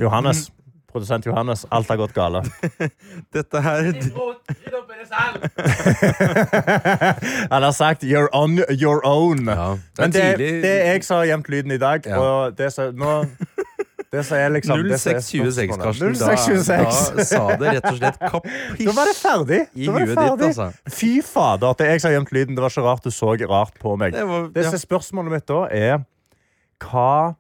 Johannes. 0.03 0.49
Produsent 0.91 1.25
Johannes. 1.25 1.65
Alt 1.69 1.87
har 1.91 1.97
gått 2.01 2.13
galt. 2.13 2.49
Dette 3.35 3.61
her 3.61 3.89
Han 7.49 7.63
har 7.63 7.71
sagt 7.71 8.03
you're 8.03 8.29
on 8.33 8.57
your 8.69 9.01
own. 9.05 9.45
Ja, 9.47 9.77
det 9.95 10.01
Men 10.01 10.11
det, 10.11 10.37
det 10.63 10.71
er 10.71 10.91
jeg 10.93 11.03
som 11.05 11.17
har 11.21 11.25
gjemt 11.29 11.49
lyden 11.49 11.71
i 11.71 11.77
dag. 11.81 12.01
Ja. 12.05 12.17
Og 12.19 12.57
det 12.57 12.71
som 12.73 12.95
nå 12.95 13.25
det 14.09 14.23
som 14.25 14.37
er 14.41 14.49
liksom 14.49 14.81
det 14.89 14.97
som 14.97 15.11
er 15.13 15.19
0626. 15.21 15.77
Karsten. 15.77 16.13
Da, 16.17 16.33
0626. 16.33 17.13
da 17.19 17.23
sa 17.29 17.41
det 17.61 17.67
rett 17.75 17.85
og 17.91 17.97
slett 17.99 18.17
Da 18.17 18.25
kapisj 18.33 18.89
var 18.97 19.05
det 19.11 19.17
ferdig. 19.19 19.59
i 19.77 19.85
Da 19.85 19.91
var 19.93 19.99
det 19.99 20.05
huet 20.15 20.39
ditt, 20.39 20.47
altså. 20.47 20.67
Fy 20.97 21.11
fader, 21.21 21.73
det 21.77 21.85
er 21.85 21.91
jeg 21.93 22.01
som 22.01 22.09
har 22.09 22.15
gjemt 22.17 22.33
lyden. 22.33 22.55
Det 22.57 22.61
var 22.65 22.71
ikke 22.73 22.85
rart 22.87 23.03
du 23.05 23.11
så 23.13 23.29
rart 23.51 23.75
på 23.83 23.93
meg. 24.01 24.09
Det 24.17 24.25
var- 24.25 24.49
Det 24.55 24.63
som 24.65 24.73
er 24.73 24.81
spørsmålet 24.81 25.29
mitt 25.37 25.45
da, 25.45 25.61
er 25.69 26.01
Hva 26.81 27.35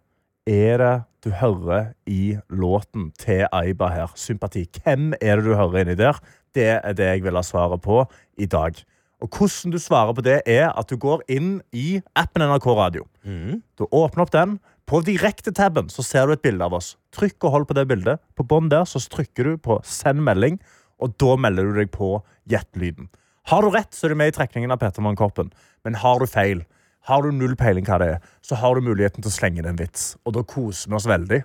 er 0.45 0.77
det 0.77 0.93
du 1.23 1.31
hører 1.35 1.93
i 2.07 2.37
låten 2.49 3.09
til 3.19 3.45
Aiba 3.51 3.89
her? 3.91 4.13
Sympati. 4.15 4.65
Hvem 4.79 5.13
er 5.19 5.39
det 5.39 5.49
du 5.49 5.55
hører 5.57 5.83
inni 5.83 5.97
der? 5.99 6.19
Det 6.55 6.69
er 6.79 6.95
det 6.95 7.09
jeg 7.09 7.25
vil 7.25 7.35
ha 7.35 7.43
svaret 7.45 7.81
på 7.83 8.03
i 8.39 8.47
dag. 8.49 8.77
Og 9.19 9.27
hvordan 9.27 9.73
du 9.73 9.79
svarer 9.83 10.15
på 10.15 10.23
det, 10.23 10.39
er 10.47 10.69
at 10.71 10.89
du 10.89 10.95
går 10.95 11.25
inn 11.27 11.59
i 11.75 11.99
appen 12.15 12.45
NRK 12.45 12.67
Radio. 12.71 13.05
Mm. 13.27 13.59
Du 13.75 13.85
åpner 13.91 14.23
opp 14.23 14.31
den. 14.31 14.57
På 14.87 15.03
direktetabben 15.05 15.91
så 15.91 16.05
ser 16.05 16.25
du 16.25 16.33
et 16.33 16.45
bilde 16.45 16.65
av 16.65 16.73
oss. 16.79 16.95
Trykk 17.13 17.45
og 17.45 17.55
hold 17.55 17.67
på 17.69 17.75
det 17.77 17.85
bildet. 17.91 18.23
På 18.39 18.47
bånn 18.47 18.71
der 18.71 18.87
så 18.89 19.01
trykker 19.03 19.43
du 19.43 19.57
på 19.57 19.81
'send 19.83 20.23
melding', 20.23 20.57
og 20.99 21.17
da 21.19 21.35
melder 21.35 21.63
du 21.63 21.73
deg 21.75 21.91
på 21.91 22.23
Gjett-lyden. 22.49 23.09
Har 23.47 23.61
du 23.61 23.69
rett, 23.69 23.91
så 23.93 24.07
er 24.07 24.09
du 24.09 24.15
med 24.15 24.31
i 24.31 24.37
trekningen 24.37 24.71
av 24.71 24.79
Petermann-koppen. 24.79 25.51
Men 25.83 25.95
har 25.95 26.19
du 26.19 26.25
feil, 26.25 26.65
har 27.07 27.23
du 27.23 27.31
null 27.31 27.55
peiling 27.59 27.85
hva 27.87 27.97
det 28.01 28.07
er, 28.15 28.19
så 28.45 28.57
har 28.59 28.75
du 28.75 28.81
muligheten 28.85 29.23
til 29.23 29.31
å 29.31 29.33
slenge 29.33 29.61
inn 29.61 29.69
en 29.71 29.79
vits. 29.79 30.11
Og 30.25 30.35
da 30.35 30.43
koser 30.43 30.91
vi 30.91 30.97
oss 30.99 31.07
veldig. 31.09 31.41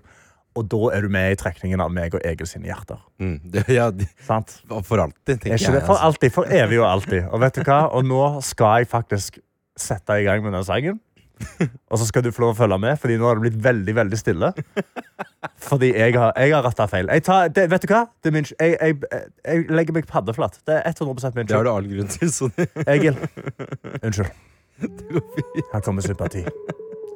Og 0.54 0.68
da 0.70 0.78
er 0.94 1.02
du 1.02 1.10
med 1.10 1.32
i 1.32 1.38
trekningen 1.38 1.80
av 1.82 1.90
meg 1.90 2.14
og 2.14 2.22
Egil 2.26 2.46
sine 2.46 2.68
hjerter. 2.68 3.00
Mm. 3.18 3.38
Det, 3.50 3.64
ja, 3.74 3.88
de, 3.90 4.06
for 4.22 5.00
alltid, 5.02 5.40
tenker 5.40 5.54
Er 5.54 5.58
jeg. 5.58 5.70
Altså. 5.72 5.86
for 5.88 6.04
alltid? 6.10 6.34
For 6.36 6.52
evig 6.60 6.78
og 6.78 6.86
alltid. 6.90 7.24
Og 7.30 7.42
vet 7.42 7.58
du 7.58 7.64
hva? 7.66 7.80
Og 7.96 8.06
nå 8.06 8.20
skal 8.46 8.84
jeg 8.84 8.90
faktisk 8.92 9.40
sette 9.74 10.20
i 10.20 10.26
gang 10.28 10.44
med 10.44 10.54
den 10.54 10.66
sangen. 10.66 11.00
Og 11.90 11.98
så 11.98 12.06
skal 12.06 12.22
du 12.22 12.30
få 12.30 12.44
lov 12.44 12.52
å 12.54 12.56
følge 12.60 12.76
med, 12.78 12.94
Fordi 13.02 13.16
nå 13.18 13.26
har 13.26 13.34
det 13.34 13.42
blitt 13.48 13.56
veldig 13.64 13.94
veldig 13.98 14.18
stille. 14.20 14.52
Fordi 15.66 15.90
jeg 15.90 16.14
har, 16.14 16.30
jeg 16.38 16.54
har 16.54 16.62
retta 16.62 16.86
feil. 16.88 17.10
Jeg 17.10 17.24
tar, 17.26 17.50
det, 17.56 17.66
vet 17.72 17.82
du 17.82 17.90
hva? 17.90 18.04
Det 18.22 18.32
min, 18.36 18.46
jeg, 18.54 18.76
jeg, 18.78 19.24
jeg 19.42 19.66
legger 19.74 19.98
meg 19.98 20.06
paddeflatt. 20.10 20.60
Det 20.68 20.78
er 20.78 20.94
100 20.94 21.34
min 21.34 21.50
Det 21.50 21.56
har 21.58 21.66
skyld. 21.66 21.66
du 21.66 21.74
all 21.74 21.90
grunn 21.90 22.14
til. 22.14 22.30
Så 22.32 22.50
det, 24.80 25.12
går 25.12 25.20
fint. 25.34 25.66
Her 25.72 25.80
kommer 25.80 26.02
sympati. 26.02 26.44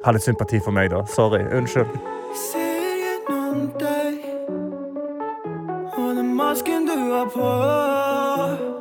Ha 0.05 0.11
litt 0.11 0.23
sympati 0.23 0.59
for 0.63 0.71
meg, 0.71 0.91
da. 0.91 1.03
Sorry. 1.11 1.43
Unnskyld. 1.57 1.87
Ser 2.39 2.95
gjennom 3.01 3.71
deg 3.81 4.19
Og 5.97 6.11
den 6.15 6.29
masken 6.37 6.85
du 6.87 6.93
har 6.93 7.25
på 7.33 7.47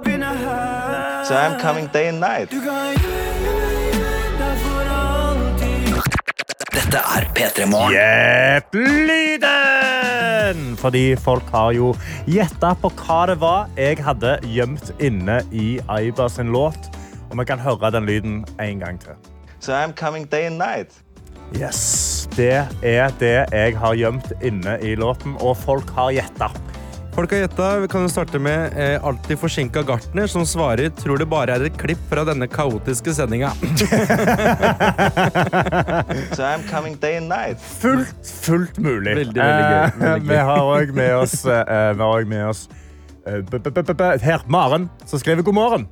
Begynner 0.05 0.37
her 0.45 1.25
So 1.25 1.35
I'm 1.35 1.59
coming 1.61 1.89
day 1.93 2.09
and 2.09 2.21
night. 2.21 2.53
Du 2.53 2.61
kan 2.61 2.95
gjøre 2.95 4.21
det 4.39 4.53
for 4.63 4.93
alltid 4.99 5.99
Dette 6.77 7.03
er 7.17 7.27
P3 7.35 7.67
Morgen. 7.73 7.97
Gjett 7.97 8.79
lyden! 9.09 10.77
Fordi 10.79 11.17
folk 11.17 11.51
har 11.53 11.73
jo 11.75 11.91
gjetta 12.31 12.75
på 12.79 12.93
hva 13.01 13.19
det 13.33 13.41
var 13.43 13.67
jeg 13.77 13.99
hadde 14.05 14.39
gjemt 14.47 14.93
inne 15.01 15.41
i 15.51 15.81
Aiba 15.91 16.29
sin 16.31 16.53
låt. 16.55 16.98
Og 17.31 17.39
vi 17.39 17.45
kan 17.45 17.59
høre 17.61 17.91
den 17.93 18.07
lyden 18.09 18.45
en 18.61 18.79
gang 18.81 18.99
til. 19.01 19.13
So 19.61 19.73
I'm 19.73 19.93
coming 19.97 20.25
day 20.31 20.47
and 20.47 20.59
night. 20.59 20.93
Yes, 21.57 22.29
Det 22.37 22.51
er 22.85 23.09
det 23.19 23.47
jeg 23.53 23.77
har 23.81 23.95
gjemt 23.97 24.33
inne 24.45 24.79
i 24.85 24.95
låten, 25.01 25.37
og 25.41 25.57
folk 25.57 25.89
har 25.97 26.11
gjetta. 26.13 26.51
folk 27.15 27.31
har 27.33 27.39
gjetta. 27.49 27.69
Vi 27.83 27.89
kan 27.91 28.01
jo 28.05 28.09
starte 28.13 28.39
med 28.39 28.77
eh, 28.79 29.01
alltid 29.03 29.39
forsinka 29.41 29.83
gartner, 29.83 30.27
som 30.31 30.45
svarer 30.47 30.91
tror 30.95 31.19
det 31.19 31.27
bare 31.29 31.57
er 31.57 31.65
et 31.67 31.79
klipp 31.81 31.99
fra 32.11 32.23
denne 32.29 32.47
kaotiske 32.47 33.15
sendinga. 33.17 33.51
So 36.37 36.43
I'm 36.45 36.63
coming 36.71 36.95
day 37.01 37.17
and 37.17 37.29
night. 37.29 37.59
Fullt, 37.61 38.15
fullt 38.45 38.79
mulig. 38.79 39.17
Veldig, 39.17 39.41
veldig 39.43 39.65
gøy, 39.65 39.85
Eh, 39.85 40.01
veldig 40.01 40.21
gøy. 40.23 40.29
Vi 40.29 40.37
har 40.37 40.61
òg 40.63 40.93
med 40.95 41.15
oss, 41.17 41.45
eh, 41.47 41.95
vi 41.95 42.03
har 42.03 42.13
også 42.21 42.29
med 42.29 42.45
oss 42.49 42.69
eh, 43.27 43.41
b- 43.41 43.59
b- 43.59 43.71
b- 43.71 43.95
b- 43.95 44.19
Her, 44.23 44.45
Maren, 44.47 44.89
som 45.07 45.19
skriver 45.19 45.43
god 45.43 45.55
morgen. 45.55 45.89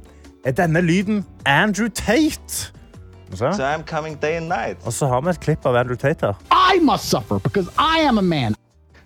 Er 0.46 0.52
denne 0.52 0.80
lyden 0.80 1.24
Andrew 1.44 1.88
Tate? 1.88 2.70
Så. 3.34 3.52
So 3.52 3.62
I'm 3.62 3.82
coming 3.82 4.22
day 4.22 4.36
and 4.36 4.46
night. 4.46 4.76
Og 4.84 4.92
så 4.92 5.06
har 5.06 5.20
vi 5.20 5.30
et 5.30 5.40
klipp 5.40 5.66
av 5.66 5.74
Andrew 5.76 5.96
Tate 5.96 6.26
her. 6.26 6.34
I 6.52 6.78
must 6.78 7.10
suffer 7.10 7.38
because 7.38 7.68
I 7.78 8.06
am 8.06 8.18
a 8.18 8.22
man. 8.22 8.54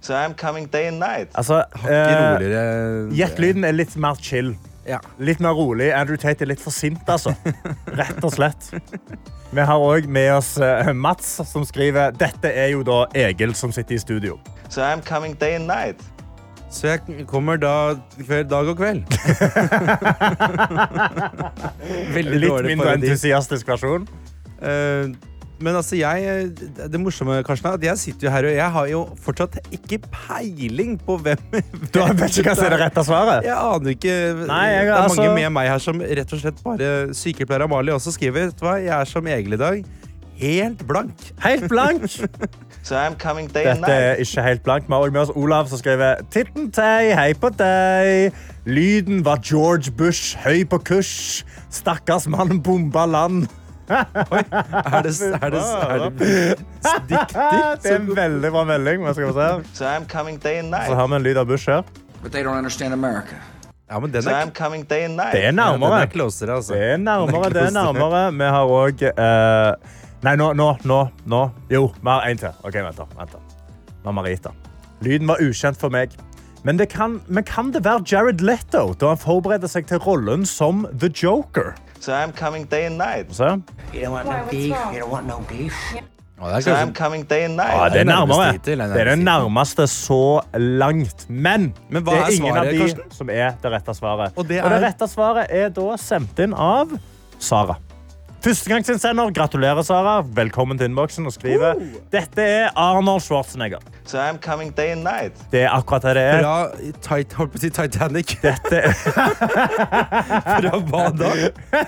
So 0.01 0.15
I'm 0.15 0.35
coming 0.35 0.73
day 0.73 0.87
and 0.87 0.99
night. 0.99 1.29
Altså, 1.35 1.65
eh. 1.89 3.17
Gjettelyden 3.17 3.65
er 3.65 3.73
litt 3.73 3.97
mer 3.97 4.21
chill. 4.21 4.53
Ja. 4.87 4.99
Litt 5.19 5.41
mer 5.41 5.57
rolig. 5.57 5.89
Andrew 5.97 6.17
Tate 6.17 6.45
er 6.45 6.53
litt 6.53 6.61
for 6.61 6.77
sint, 6.77 7.09
altså. 7.09 7.33
Rett 7.87 8.21
og 8.25 8.33
slett. 8.37 8.75
Vi 9.51 9.65
har 9.65 9.81
òg 9.81 10.09
med 10.09 10.35
oss 10.35 10.59
eh, 10.61 10.93
Mats, 10.93 11.39
som 11.49 11.65
skriver 11.65 12.13
Dette 12.21 12.53
er 12.53 12.75
jo 12.75 12.85
da 12.85 13.07
Egil 13.17 13.57
som 13.57 13.73
sitter 13.73 13.97
i 13.97 13.99
studio. 13.99 14.37
So 14.69 14.83
I'm 14.83 15.01
coming 15.01 15.33
day 15.41 15.55
and 15.57 15.67
night. 15.67 16.05
Så 16.71 16.87
jeg 16.87 17.25
kommer 17.27 17.57
da 17.59 17.95
kveld, 18.21 18.47
dag 18.51 18.69
og 18.71 18.77
kveld. 18.79 19.03
Veldig 22.15 22.39
Litt 22.39 22.51
dårlig 22.53 22.71
mindre 22.75 22.93
parodi. 22.93 23.09
entusiastisk 23.11 23.67
versjon. 23.73 24.05
Eh, 24.61 25.11
men 25.61 25.77
altså, 25.77 25.97
jeg 25.99 26.55
Det 26.57 27.01
morsomme, 27.01 27.43
Karsten, 27.45 27.69
er 27.69 27.75
at 27.77 27.83
jeg 27.85 27.99
sitter 28.01 28.29
jo 28.29 28.33
her 28.33 28.47
og 28.49 28.55
jeg 28.57 28.71
har 28.77 28.87
jo 28.89 29.01
fortsatt 29.21 29.59
ikke 29.77 29.99
peiling 30.09 30.95
på 31.05 31.19
hvem 31.21 31.43
Du 31.93 31.99
vet 32.01 32.39
ikke 32.39 32.49
hva 32.49 32.55
som 32.57 32.65
er 32.69 32.73
det 32.77 32.81
rette 32.87 33.03
svaret? 33.05 33.45
Jeg 33.45 33.57
aner 33.59 33.91
ikke. 33.97 34.15
Nei, 34.49 34.63
jeg- 34.71 34.87
det 34.87 34.95
er 34.95 35.03
altså- 35.03 35.21
mange 35.21 35.35
med 35.37 35.53
meg 35.59 35.69
her 35.75 35.79
som 35.85 36.01
rett 36.01 36.33
og 36.33 36.39
slett 36.45 36.63
bare 36.65 36.89
Sykepleier 37.17 37.67
Amalie 37.67 37.93
også 37.99 38.11
skriver 38.17 38.47
Vet 38.49 38.57
du 38.57 38.65
hva, 38.65 38.79
jeg 38.81 38.95
er 38.97 39.05
som 39.11 39.27
Egil 39.27 39.53
i 39.59 39.61
dag. 39.61 39.85
Helt 40.41 40.87
blank. 40.89 41.33
Helt 41.45 41.69
blank. 41.69 42.11
So 42.83 42.97
I'm 42.97 43.15
coming 43.19 43.47
day 43.55 43.67
and 43.67 43.83
Dette 43.85 43.93
er 43.93 44.15
ikke 44.15 44.43
helt 44.43 44.63
blank. 44.63 44.87
Vi 44.89 44.93
har 44.93 45.01
også 45.01 45.13
med 45.13 45.21
oss 45.21 45.31
Olav, 45.37 45.67
som 45.69 45.79
skriver 45.79 46.15
Titten 46.33 46.71
tei, 46.73 47.11
hei 47.13 47.35
på 47.37 47.51
deg. 47.53 48.33
Lyden 48.65 49.21
var 49.25 49.43
George 49.45 49.93
Bush, 49.93 50.39
høy 50.41 50.65
på 50.65 50.79
kurs. 50.89 51.45
Stakkars 51.71 52.25
mann 52.29 52.63
bomba 52.65 53.05
land. 53.07 53.47
Er 53.91 54.05
det, 55.03 55.13
er 55.43 55.51
det, 55.51 55.61
er 55.61 55.99
det 55.99 56.31
er 56.89 57.77
Det 57.83 57.93
er 57.93 57.97
en 57.99 58.11
veldig 58.17 58.51
bra 58.51 58.65
melding. 58.65 59.07
Skal 59.13 59.27
vi 59.29 59.33
se? 59.33 59.49
So 59.75 59.85
I'm 59.85 60.09
coming 60.09 60.41
day 60.43 60.59
and 60.59 60.71
night. 60.71 60.89
Så 60.89 60.95
har 60.95 61.07
vi 61.07 61.15
en 61.21 61.23
lyd 61.23 61.37
av 61.37 61.47
Bush 61.47 61.69
her. 61.69 61.83
But 62.23 62.33
they 62.33 62.43
don't 62.43 62.57
understand 62.59 62.95
America. 62.95 63.37
Ja, 63.91 63.99
men 64.01 64.13
den 64.13 64.23
So 64.23 64.31
er, 64.31 64.45
I'm 64.47 64.55
coming 64.55 64.89
day 64.91 65.05
and 65.05 65.19
Det 65.19 65.45
er 65.45 65.53
night. 65.53 65.81
ja, 65.83 65.87
den 65.87 65.93
er 66.03 66.07
closere, 66.07 66.55
altså. 66.55 66.75
Det 66.75 66.83
er 66.93 66.97
nærmere. 66.97 67.51
Det 67.51 67.63
er 67.67 67.71
nærmere. 67.71 68.33
Vi 68.33 68.45
har 68.45 68.65
òg 68.65 69.05
Nei, 70.23 70.35
nå, 70.37 70.51
nå, 70.53 70.67
nå, 70.85 70.99
nå. 71.33 71.41
Jo, 71.73 71.87
vi 72.03 72.09
har 72.11 72.27
en 72.29 72.37
til. 72.43 72.53
Ok, 72.67 72.75
vent 72.85 72.97
da, 73.01 73.07
vent 73.17 73.33
da. 74.05 74.13
Marita. 74.13 74.51
Lyden 75.05 75.29
var 75.31 75.41
ukjent 75.41 75.79
for 75.81 75.89
meg. 75.93 76.13
Men, 76.65 76.77
det 76.77 76.91
kan, 76.93 77.23
men 77.27 77.45
kan 77.49 77.71
det 77.73 77.81
være 77.87 78.05
Jared 78.05 78.43
Leto 78.45 78.91
da 79.01 79.15
han 79.15 79.21
forbereder 79.21 79.71
seg 79.73 79.87
til 79.89 80.01
rollen 80.05 80.43
som 80.45 80.83
The 80.93 81.09
Joker? 81.09 81.73
So 82.01 82.13
I'm 82.13 82.33
coming 82.37 82.67
day 82.69 82.85
and 82.87 82.99
night. 83.01 83.33
Se. 83.33 83.45
You 83.95 84.05
don't 84.05 84.13
want 84.13 84.29
no 84.29 84.43
beef. 84.51 84.77
You 84.93 85.01
don't 85.01 85.13
want 85.13 85.27
no 85.29 85.39
beef. 85.49 85.73
Ja, 86.41 86.49
det 86.49 86.57
er 86.57 86.61
So 86.61 86.71
I'm 86.73 86.93
kanskje, 86.93 86.95
coming 87.05 87.25
day 87.29 87.45
and 87.45 87.57
night. 87.57 87.73
det 87.73 87.85
er 87.85 87.89
det 87.93 88.01
er 88.01 88.05
nærmere. 88.13 88.53
det 88.53 88.73
er 88.77 88.87
Det 88.93 89.01
er 89.01 89.05
det 89.15 89.19
nærmest 89.25 89.79
nærmeste 89.79 89.87
så 89.87 90.41
langt. 90.57 91.27
Men, 91.31 91.73
Men 91.91 92.03
hva 92.05 92.13
det 92.13 92.21
er 92.21 92.25
er 92.25 92.37
ingen 92.37 92.57
av 92.57 92.65
de 92.69 92.79
Karsten? 92.79 93.11
som 93.17 93.31
er 93.33 93.51
det 93.63 93.73
rette 93.73 93.95
svaret. 93.97 94.33
Og 94.37 94.49
det 94.49 94.61
Og 94.65 94.71
det 94.71 94.79
er- 94.83 94.87
rette 94.89 95.09
svaret 95.09 95.47
er 95.51 95.69
da 95.69 95.97
sendt 95.97 96.39
inn 96.45 96.53
av 96.55 96.93
Sara. 97.39 97.77
Førstegangsinnsender. 98.41 99.31
Gratulerer, 99.37 99.83
Sara. 99.85 100.23
Velkommen 100.25 100.79
til 100.81 100.89
innboksen. 100.89 101.27
Og 101.29 101.35
skriver 101.35 101.75
Dette 102.13 102.41
er 102.41 102.71
Arnold 102.79 103.21
Schwarzenegger. 103.21 103.83
So 104.09 104.17
I'm 104.19 104.39
coming 104.41 104.73
day 104.77 104.93
and 104.95 105.05
night. 105.05 105.37
Det 105.53 105.63
er 105.67 105.75
akkurat 105.77 106.03
det 106.03 106.15
det 106.17 106.23
er. 106.23 106.41
Fra 106.41 107.19
tit, 107.19 107.35
holdt 107.37 107.53
på 107.53 107.61
å 107.61 107.63
si 107.63 107.71
Titanic. 107.77 108.33
Dette 108.41 108.81
Fra 110.49 110.81
hva 110.89 111.05
da? 111.21 111.35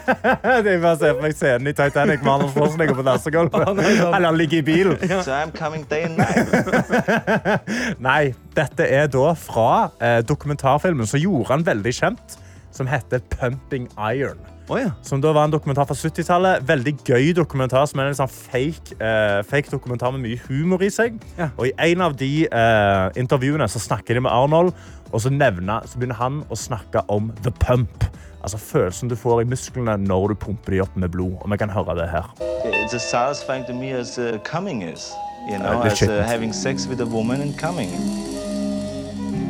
Det 0.62 0.76
er 0.76 0.84
bare 0.84 0.92
å 0.92 1.00
se 1.00 1.14
for 1.14 1.24
meg 1.24 1.36
scenen 1.38 1.72
i 1.72 1.74
Titanic 1.78 2.20
med 2.20 2.32
Arnold 2.34 2.52
Schwarzenegger 2.52 3.00
på 3.00 3.06
dansegulvet. 3.08 3.72
Er 3.82 4.04
Eller 4.12 4.28
han 4.28 4.38
ligger 4.38 4.60
i 4.60 4.66
bilen. 4.68 5.00
So 5.24 5.32
I'm 5.32 5.56
coming 5.56 5.88
day 5.88 6.04
and 6.04 6.20
night. 6.20 7.96
Nei, 8.02 8.34
dette 8.56 8.86
er 8.92 9.08
da 9.12 9.32
fra 9.40 9.70
eh, 10.04 10.20
dokumentarfilmen 10.28 11.08
som 11.08 11.22
gjorde 11.22 11.48
han 11.54 11.64
veldig 11.66 11.96
kjent, 11.96 12.36
som 12.76 12.88
heter 12.92 13.24
Pumping 13.38 13.88
Iron. 14.12 14.51
Å 14.70 14.78
ja. 14.78 14.90
Som 15.02 15.20
da 15.22 15.32
var 15.34 15.48
en 15.48 15.52
dokumentar 15.52 15.88
fra 15.88 15.96
70-tallet. 15.98 16.62
Veldig 16.68 16.94
gøy 17.08 17.32
dokumentar 17.34 17.86
som 17.90 18.00
er 18.02 18.12
en 18.12 18.18
sånn 18.18 18.30
fake, 18.30 18.94
eh, 19.02 19.40
fake 19.48 19.72
dokumentar 19.72 20.14
med 20.14 20.22
mye 20.22 20.38
humor 20.46 20.82
i 20.86 20.90
seg. 20.92 21.18
Ja. 21.38 21.50
Og 21.56 21.68
i 21.68 21.72
en 21.90 22.04
av 22.06 22.14
de 22.18 22.30
eh, 22.46 23.06
intervjuene 23.18 23.66
så 23.70 23.82
snakker 23.82 24.14
de 24.14 24.22
med 24.22 24.32
Arnold, 24.32 24.72
og 25.12 25.20
så, 25.20 25.32
nevner, 25.34 25.84
så 25.86 25.98
begynner 25.98 26.20
han 26.20 26.42
å 26.48 26.56
snakke 26.56 27.02
om 27.12 27.32
the 27.42 27.52
pump. 27.64 28.06
Altså 28.42 28.58
følelsen 28.58 29.10
du 29.10 29.16
får 29.18 29.42
i 29.42 29.50
musklene 29.50 29.96
når 30.02 30.32
du 30.32 30.38
pumper 30.46 30.74
de 30.74 30.80
opp 30.82 30.96
med 30.98 31.12
blod. 31.14 31.36
Og 31.42 31.50
vi 31.52 31.58
kan 31.60 31.70
høre 31.70 31.98
det 31.98 32.08
her. 32.10 32.30
It's 32.64 32.94
as 32.94 33.02
satisfying 33.02 33.66
to 33.66 33.74
me 33.74 33.92
as 33.92 34.18
uh, 34.18 34.38
coming 34.44 34.82
is. 34.82 35.10
You 35.50 35.58
know, 35.58 35.82
Uh, 35.82 35.90
as 35.90 36.02
uh, 36.02 36.22
having 36.22 36.52
sex 36.52 36.86
with 36.86 37.00
a 37.00 37.06
woman 37.06 37.40
and 37.40 37.58
coming. 37.58 37.90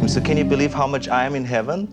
So 0.09 0.21
can 0.21 0.37
you 0.37 0.45
believe 0.45 0.75
how 0.75 0.87
much 0.87 1.09
I 1.09 1.27
am 1.27 1.37
in 1.37 1.45
heaven? 1.45 1.89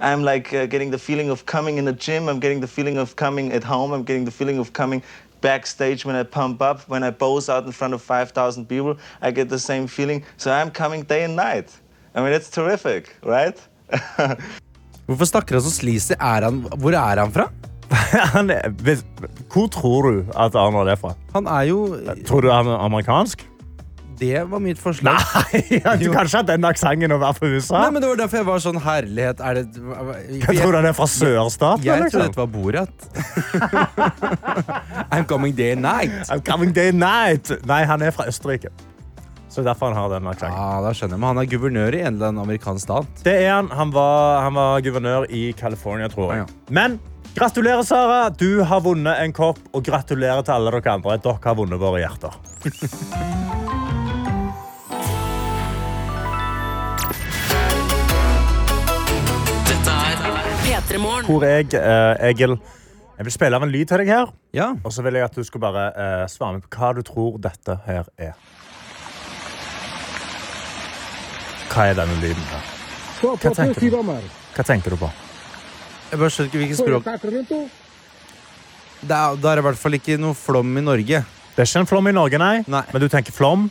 I'm 0.00 0.22
like 0.22 0.54
uh, 0.54 0.66
getting 0.66 0.90
the 0.90 0.98
feeling 0.98 1.30
of 1.30 1.44
coming 1.46 1.78
in 1.78 1.84
the 1.84 1.92
gym. 1.92 2.28
I'm 2.28 2.40
getting 2.40 2.60
the 2.60 2.68
feeling 2.68 2.98
of 2.98 3.16
coming 3.16 3.52
at 3.52 3.64
home. 3.64 3.92
I'm 3.92 4.04
getting 4.04 4.24
the 4.24 4.30
feeling 4.30 4.58
of 4.58 4.72
coming 4.72 5.02
backstage 5.40 6.04
when 6.04 6.16
I 6.16 6.22
pump 6.22 6.62
up, 6.62 6.88
when 6.88 7.02
I 7.02 7.10
pose 7.10 7.48
out 7.48 7.64
in 7.66 7.72
front 7.72 7.94
of 7.94 8.02
5,000 8.02 8.66
people. 8.66 8.96
I 9.20 9.30
get 9.30 9.48
the 9.48 9.58
same 9.58 9.86
feeling. 9.86 10.24
So 10.36 10.52
I'm 10.52 10.70
coming 10.70 11.02
day 11.02 11.24
and 11.24 11.36
night. 11.36 11.70
I 12.14 12.22
mean, 12.22 12.32
it's 12.32 12.50
terrific, 12.50 13.16
right? 13.24 13.56
Hvorfor 15.08 15.24
snakker 15.24 15.54
han 15.54 15.62
så 15.62 15.70
sleazy? 15.70 16.12
Er 16.20 16.44
han, 16.44 16.66
hvor 16.76 16.92
er 16.92 17.20
han 17.20 17.32
fra? 17.32 17.48
Han 18.34 18.50
er, 18.50 18.68
hvor 19.52 19.66
tror 19.66 20.02
du 20.02 20.18
at 20.36 20.54
Arnold 20.54 20.88
er 20.88 20.94
fra? 21.00 21.14
Han 21.32 21.46
er 21.46 21.62
jo 21.70 21.96
Tror 22.26 22.40
du 22.40 22.50
han 22.50 22.66
er 22.66 22.84
amerikansk? 22.84 23.48
Det 24.18 24.42
var 24.50 24.62
mitt 24.62 24.80
forslag. 24.82 25.20
Nei, 25.46 25.62
du 26.00 26.08
kan 26.10 26.26
ikke 26.26 26.40
ha 26.40 26.42
den 26.48 26.66
aksenten 26.66 27.14
og 27.14 27.20
være 27.22 27.38
fra 27.38 27.50
USA. 27.52 27.82
Nei, 27.84 27.90
men 27.94 28.02
Det 28.02 28.10
var 28.10 28.20
derfor 28.22 28.40
jeg 28.40 28.48
var 28.48 28.64
sånn 28.64 28.80
herlighet 28.82 29.40
Er 29.44 29.58
det 29.60 29.64
Jeg 30.42 30.58
tror 30.58 30.78
han 30.80 30.88
er 30.90 30.96
fra 30.96 31.06
sørstaten. 31.12 31.86
Jeg 31.86 32.02
jeg 32.02 32.12
trodde 32.12 32.26
dette 32.26 32.40
var 32.40 32.50
Borat. 32.52 33.08
I'm 35.14 35.26
coming 35.26 35.54
day 35.54 35.74
night. 35.74 36.12
I'm 36.28 36.42
coming 36.44 36.74
day 36.74 36.92
night. 36.92 37.50
Nei, 37.68 37.82
han 37.88 38.02
er 38.02 38.14
fra 38.14 38.26
Østerrike. 38.30 38.72
Så 39.48 39.62
derfor 39.64 39.92
han 39.92 39.96
har 39.96 40.10
den 40.12 40.26
aksenten. 40.28 40.56
Ja, 40.58 40.80
da 40.84 40.92
skjønner 40.94 41.16
jeg, 41.16 41.20
Men 41.22 41.28
han 41.32 41.40
er 41.42 41.48
guvernør 41.50 41.96
i 41.96 42.02
en 42.04 42.18
eller 42.18 42.32
annen 42.32 42.42
amerikansk 42.44 42.84
stat. 42.84 43.22
Det 43.24 43.36
er 43.46 43.54
han. 43.56 43.70
Han 43.74 43.94
var, 43.94 44.42
han 44.44 44.58
var 44.58 44.84
guvernør 44.84 45.28
i 45.30 45.48
California, 45.58 46.10
tror 46.12 46.34
jeg. 46.34 46.44
Ja. 46.44 46.74
Men 46.74 46.98
gratulerer, 47.38 47.82
Sara. 47.86 48.20
Du 48.30 48.62
har 48.68 48.84
vunnet 48.84 49.22
en 49.24 49.34
kopp, 49.34 49.62
og 49.72 49.86
gratulerer 49.88 50.44
til 50.44 50.58
alle 50.58 50.76
dere 50.76 50.98
andre. 50.98 51.18
Dere 51.24 51.42
har 51.48 51.58
vunnet 51.58 51.80
våre 51.80 52.04
hjerter. 52.04 52.38
hvor 60.96 61.44
jeg, 61.44 61.74
eh, 61.74 62.28
Egil 62.30 62.58
Jeg 63.18 63.24
vil 63.26 63.32
spille 63.34 63.56
av 63.58 63.62
en 63.66 63.70
lyd 63.72 63.88
til 63.90 63.98
deg 63.98 64.06
her, 64.06 64.26
Ja. 64.54 64.68
og 64.84 64.92
så 64.94 65.02
vil 65.02 65.14
jeg 65.14 65.24
at 65.24 65.34
du 65.34 65.42
skal 65.44 65.60
bare 65.60 65.86
eh, 65.96 66.26
svare 66.30 66.52
meg 66.54 66.62
på 66.70 66.78
hva 66.78 66.94
du 66.94 67.02
tror 67.02 67.38
dette 67.42 67.74
her 67.84 68.04
er. 68.16 68.32
Hva 71.72 71.88
er 71.90 71.94
denne 71.98 72.14
lyden 72.22 72.44
her? 72.52 72.62
Hva 73.20 73.54
tenker 73.54 73.80
du? 73.90 73.96
Hva 74.54 74.64
tenker 74.64 74.90
du 74.94 74.96
på? 75.00 75.10
Jeg 76.12 76.18
bare 76.22 76.30
skjønner 76.30 76.48
ikke 76.48 76.60
hvilket 76.62 76.78
språk? 76.78 77.04
Det 79.00 79.14
er, 79.14 79.34
det 79.36 79.50
er 79.50 79.58
i 79.58 79.64
hvert 79.66 79.78
fall 79.78 79.92
ikke 79.98 80.16
noe 80.18 80.34
flom 80.34 80.78
i 80.78 80.80
Norge. 80.82 81.24
Det 81.54 81.62
er 81.64 81.66
ikke 81.68 81.82
en 81.82 81.90
flom 81.90 82.06
i 82.08 82.12
Norge, 82.14 82.38
nei. 82.38 82.62
Nei. 82.70 82.84
Men 82.92 83.02
du 83.02 83.08
tenker 83.12 83.34
flom? 83.34 83.66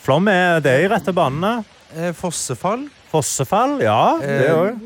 Flom 0.00 0.26
er, 0.32 0.60
det 0.64 0.72
er 0.72 0.86
i 0.86 0.88
rette 0.90 1.12
banene. 1.16 1.62
Eh, 1.94 2.10
fossefall? 2.16 2.88
Fossefall, 3.12 3.78
ja. 3.84 4.16
Det 4.20 4.48
Eh. 4.48 4.54
òg. 4.56 4.80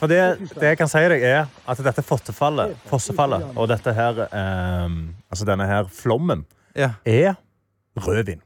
For 0.00 0.08
det, 0.10 0.20
det 0.56 0.70
jeg 0.72 0.78
kan 0.80 0.88
si 0.88 1.02
deg, 1.12 1.22
er 1.26 1.48
at 1.68 1.80
dette 1.84 2.02
fossefallet, 2.06 2.72
fossefallet 2.88 3.44
og 3.56 3.68
dette 3.68 3.92
her 3.96 4.22
eh, 4.26 4.94
Altså 5.30 5.46
denne 5.48 5.66
her 5.68 5.90
flommen 5.92 6.46
Ja. 6.76 6.92
er 7.04 7.34
rødvin. 8.00 8.40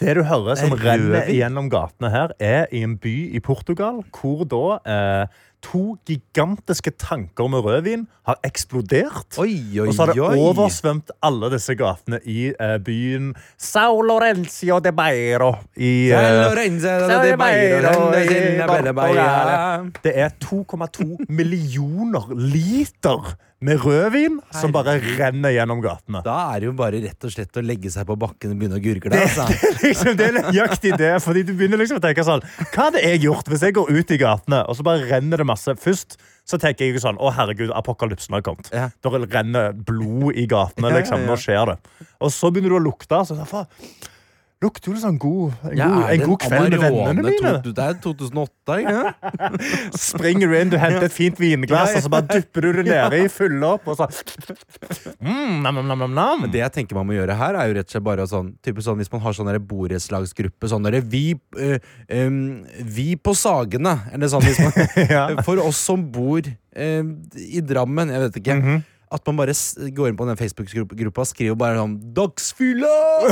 Det 0.00 0.14
du 0.16 0.22
hører 0.24 0.56
som 0.56 0.72
er 0.72 0.80
renner 0.80 1.26
gjennom 1.28 1.66
gatene 1.70 2.08
her, 2.10 2.32
er 2.40 2.66
i 2.72 2.80
en 2.86 2.94
by 2.98 3.12
i 3.36 3.40
Portugal, 3.44 3.98
hvor 4.16 4.46
da 4.48 4.62
eh, 4.88 5.26
to 5.64 5.96
gigantiske 6.08 6.92
tanker 7.00 7.48
med 7.52 7.64
rødvin 7.64 8.06
har 8.26 8.38
eksplodert. 8.46 9.38
Oi, 9.38 9.80
oi, 9.80 9.86
Og 9.88 9.94
så 9.94 10.04
har 10.06 10.12
det 10.14 10.22
oi. 10.22 10.38
oversvømt 10.38 11.12
alle 11.22 11.50
disse 11.52 11.74
gatene 11.78 12.20
i 12.24 12.50
uh, 12.54 12.78
byen 12.84 13.34
Sao 13.58 14.00
Lorenzo 14.00 14.80
de 14.80 14.92
Beiro 14.96 15.52
i 15.76 16.10
eh, 16.10 16.40
Det 20.04 20.14
er 20.16 20.34
2,2 20.44 21.26
millioner 21.28 22.32
liter 22.34 23.34
med 23.60 23.82
rødvin 23.84 24.38
som 24.56 24.72
bare 24.72 24.96
renner 25.18 25.52
gjennom 25.52 25.82
gatene. 25.84 26.22
Da 26.24 26.36
er 26.54 26.62
det 26.62 26.70
jo 26.70 26.74
bare 26.78 27.00
rett 27.02 27.26
og 27.28 27.32
slett 27.34 27.60
å 27.60 27.64
legge 27.64 27.92
seg 27.92 28.06
på 28.08 28.16
bakken 28.20 28.54
og 28.54 28.60
begynne 28.62 28.78
å 28.78 28.84
gurgle. 28.84 29.20
Altså. 29.20 29.44
liksom, 29.84 30.14
det 30.16 30.28
er 30.30 30.38
nøyaktig 30.38 30.94
det, 31.00 31.10
fordi 31.24 31.44
du 31.44 31.52
begynner 31.52 31.80
liksom 31.80 32.00
å 32.00 32.04
tenke 32.04 32.24
sånn 32.26 32.44
Hva 32.72 32.88
hadde 32.88 33.02
jeg 33.04 33.20
gjort 33.26 33.50
hvis 33.52 33.66
jeg 33.66 33.76
går 33.76 33.92
ut 33.92 34.14
i 34.16 34.20
gatene, 34.20 34.62
og 34.64 34.78
så 34.78 34.86
bare 34.86 35.04
renner 35.10 35.44
det 35.44 35.48
masse? 35.50 35.76
Først 35.80 36.16
så 36.48 36.58
tenker 36.60 36.88
jeg 36.88 36.96
jo 36.96 37.04
sånn 37.04 37.20
Å, 37.20 37.34
herregud, 37.36 37.74
apokalypsen 37.76 38.38
har 38.38 38.46
kommet. 38.46 38.72
Ja. 38.74 38.88
Da 39.04 39.12
renner 39.20 39.76
blod 39.76 40.40
i 40.40 40.46
gatene, 40.50 40.94
liksom. 40.96 41.28
Nå 41.28 41.36
skjer 41.40 41.74
det. 41.74 41.76
Og 42.24 42.32
så 42.34 42.50
begynner 42.50 42.74
du 42.74 42.80
å 42.80 42.84
lukte. 42.88 43.20
Så, 43.28 43.36
lukter 44.60 44.90
jo 44.90 44.94
litt 44.94 45.02
sånn 45.02 45.18
god, 45.20 45.54
en 45.70 45.78
god, 45.78 46.02
en 46.12 46.22
god 46.26 46.42
kveld 46.42 46.74
med 46.74 46.82
vennene 46.82 47.24
mine. 47.24 47.52
To, 47.64 47.72
det 47.76 47.84
er 47.86 47.94
2008, 48.04 48.76
ikke? 48.82 49.38
Springer 50.10 50.50
du 50.52 50.56
inn, 50.58 50.72
du 50.72 50.76
henter 50.80 51.06
et 51.08 51.14
fint 51.14 51.40
vinglass, 51.40 51.94
og 51.96 52.04
så 52.04 52.12
bare 52.12 52.28
dupper 52.28 52.66
du 52.66 52.80
det 52.80 52.84
nedi, 52.90 53.22
fyller 53.32 53.76
opp, 53.78 53.88
og 53.88 53.96
så 53.96 54.08
mm, 55.16 55.56
nam, 55.64 55.80
nam, 55.88 56.04
nam. 56.12 56.46
Det 56.52 56.60
jeg 56.60 56.74
tenker 56.76 56.98
man 56.98 57.08
må 57.08 57.16
gjøre 57.16 57.38
her, 57.40 57.56
er 57.56 57.72
jo 57.72 57.78
rett 57.80 57.88
og 57.88 57.96
slett 57.96 58.06
bare 58.10 58.28
sånn, 58.28 58.52
sånn 58.84 59.00
Hvis 59.00 59.12
man 59.14 59.24
har 59.24 59.36
sånn 59.40 59.52
borettslagsgruppe, 59.70 60.70
sånn 60.70 60.86
der 60.88 61.00
vi, 61.00 61.24
eh, 61.56 61.80
em, 62.12 62.38
vi 62.84 63.14
på 63.16 63.34
Sagene, 63.38 63.96
eller 64.12 64.32
sånn 64.32 64.44
hvis 64.44 64.60
man, 64.60 64.76
Ja. 65.10 65.26
For 65.46 65.58
oss 65.64 65.80
som 65.88 66.04
bor 66.12 66.44
eh, 66.44 67.02
i 67.40 67.64
Drammen, 67.64 68.12
jeg 68.12 68.26
vet 68.28 68.42
ikke 68.44 68.58
Mhm. 68.60 68.80
At 69.12 69.26
man 69.26 69.36
bare 69.40 69.50
går 69.90 70.08
inn 70.12 70.16
på 70.16 70.22
den 70.28 70.36
Facebook-gruppa 70.38 71.24
og 71.24 71.26
skriver 71.26 71.56
bare 71.58 71.74
sånn 71.80 71.96
'Dagsfylla!' 72.14 73.26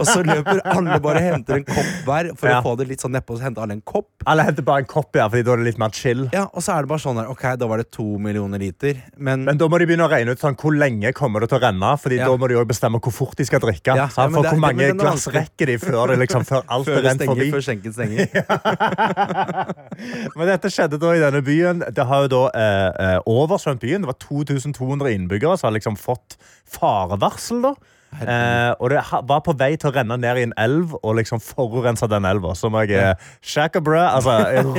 og 0.00 0.06
så 0.08 0.24
løper 0.26 0.58
alle 0.66 0.96
bare 1.00 1.20
og 1.22 1.22
henter 1.22 1.54
en 1.60 1.64
kopp 1.68 1.92
hver 2.08 2.32
for 2.36 2.48
Ja. 2.50 2.58
å 2.60 2.64
få 2.66 2.72
det 2.78 2.88
litt 2.88 2.98
sånn 3.00 3.12
nedpå. 3.14 3.36
Så 3.38 3.42
henter 3.46 3.62
alle 3.62 3.74
en 3.78 3.82
kopp. 3.86 4.08
Alle 4.26 4.42
henter 4.42 4.62
bare 4.66 4.78
en 4.82 4.86
kopp, 4.90 5.14
ja, 5.14 5.28
fordi 5.28 5.44
da 5.46 5.52
er 5.52 5.56
det 5.62 5.66
litt 5.70 5.78
mer 5.78 5.90
chill. 5.94 6.26
Ja, 6.32 6.48
Og 6.52 6.62
så 6.66 6.72
er 6.74 6.82
det 6.82 6.88
bare 6.88 6.98
sånn 6.98 7.14
her, 7.16 7.30
ok, 7.30 7.44
da 7.58 7.66
var 7.70 7.76
det 7.78 7.92
to 7.94 8.18
millioner 8.18 8.58
liter. 8.58 8.94
Men, 9.16 9.44
Men 9.44 9.56
da 9.56 9.68
må 9.68 9.78
de 9.78 9.86
begynne 9.86 10.08
å 10.08 10.10
regne 10.10 10.30
ut 10.34 10.40
sånn, 10.42 10.56
hvor 10.58 10.74
lenge 10.74 11.12
kommer 11.14 11.40
det 11.40 11.48
til 11.50 11.58
å 11.60 11.62
renne. 11.62 11.94
Fordi 12.02 12.16
Ja. 12.18 12.26
da 12.26 12.36
må 12.36 12.48
de 12.48 12.54
også 12.58 12.66
bestemme 12.66 12.98
hvor 13.00 13.12
fort 13.12 13.36
de 13.36 13.44
skal 13.44 13.60
drikke. 13.60 13.94
Ja, 13.94 14.08
For 14.08 14.26
det- 14.28 14.50
hvor 14.50 14.58
mange 14.58 14.92
glass 14.98 15.28
rekker 15.28 15.66
de 15.66 15.78
før, 15.78 16.08
det 16.08 16.18
liksom, 16.26 16.42
før 16.44 16.62
alt 16.68 16.86
før 16.86 16.98
er 16.98 17.02
det 17.02 17.20
rent 17.20 17.30
forbi? 17.30 17.50
før 17.52 17.62
skjenken 17.62 17.92
stenger. 17.94 18.28
Men 20.36 20.46
dette 20.48 20.68
skjedde 20.72 20.98
da 20.98 21.12
i 21.14 21.20
denne 21.22 21.42
byen. 21.44 21.82
Det 21.94 22.04
har 22.06 22.22
jo 22.26 22.28
da 22.28 22.42
eh, 22.54 22.90
eh, 23.14 23.18
oversvømt 23.26 23.80
byen. 23.82 24.02
Det 24.02 24.06
var 24.10 24.18
2200 24.18 24.87
innbyggere 24.96 25.58
som 25.58 25.68
har 25.68 25.76
liksom 25.76 25.96
fått 26.00 26.38
farevarsel. 26.66 27.62
da. 27.62 27.74
Eh, 28.08 28.72
og 28.80 28.88
det 28.90 29.02
var 29.28 29.42
på 29.44 29.52
vei 29.60 29.74
til 29.76 29.90
å 29.90 29.94
renne 29.94 30.16
ned 30.16 30.40
i 30.40 30.44
en 30.46 30.54
elv 30.56 30.94
og 31.02 31.18
liksom 31.18 31.42
forurense 31.44 32.08
den 32.08 32.24
elva. 32.28 32.54
Som 32.56 32.76
jeg 32.80 32.96
er 32.96 33.16
shackabrød. 33.44 34.06
Altså, 34.06 34.38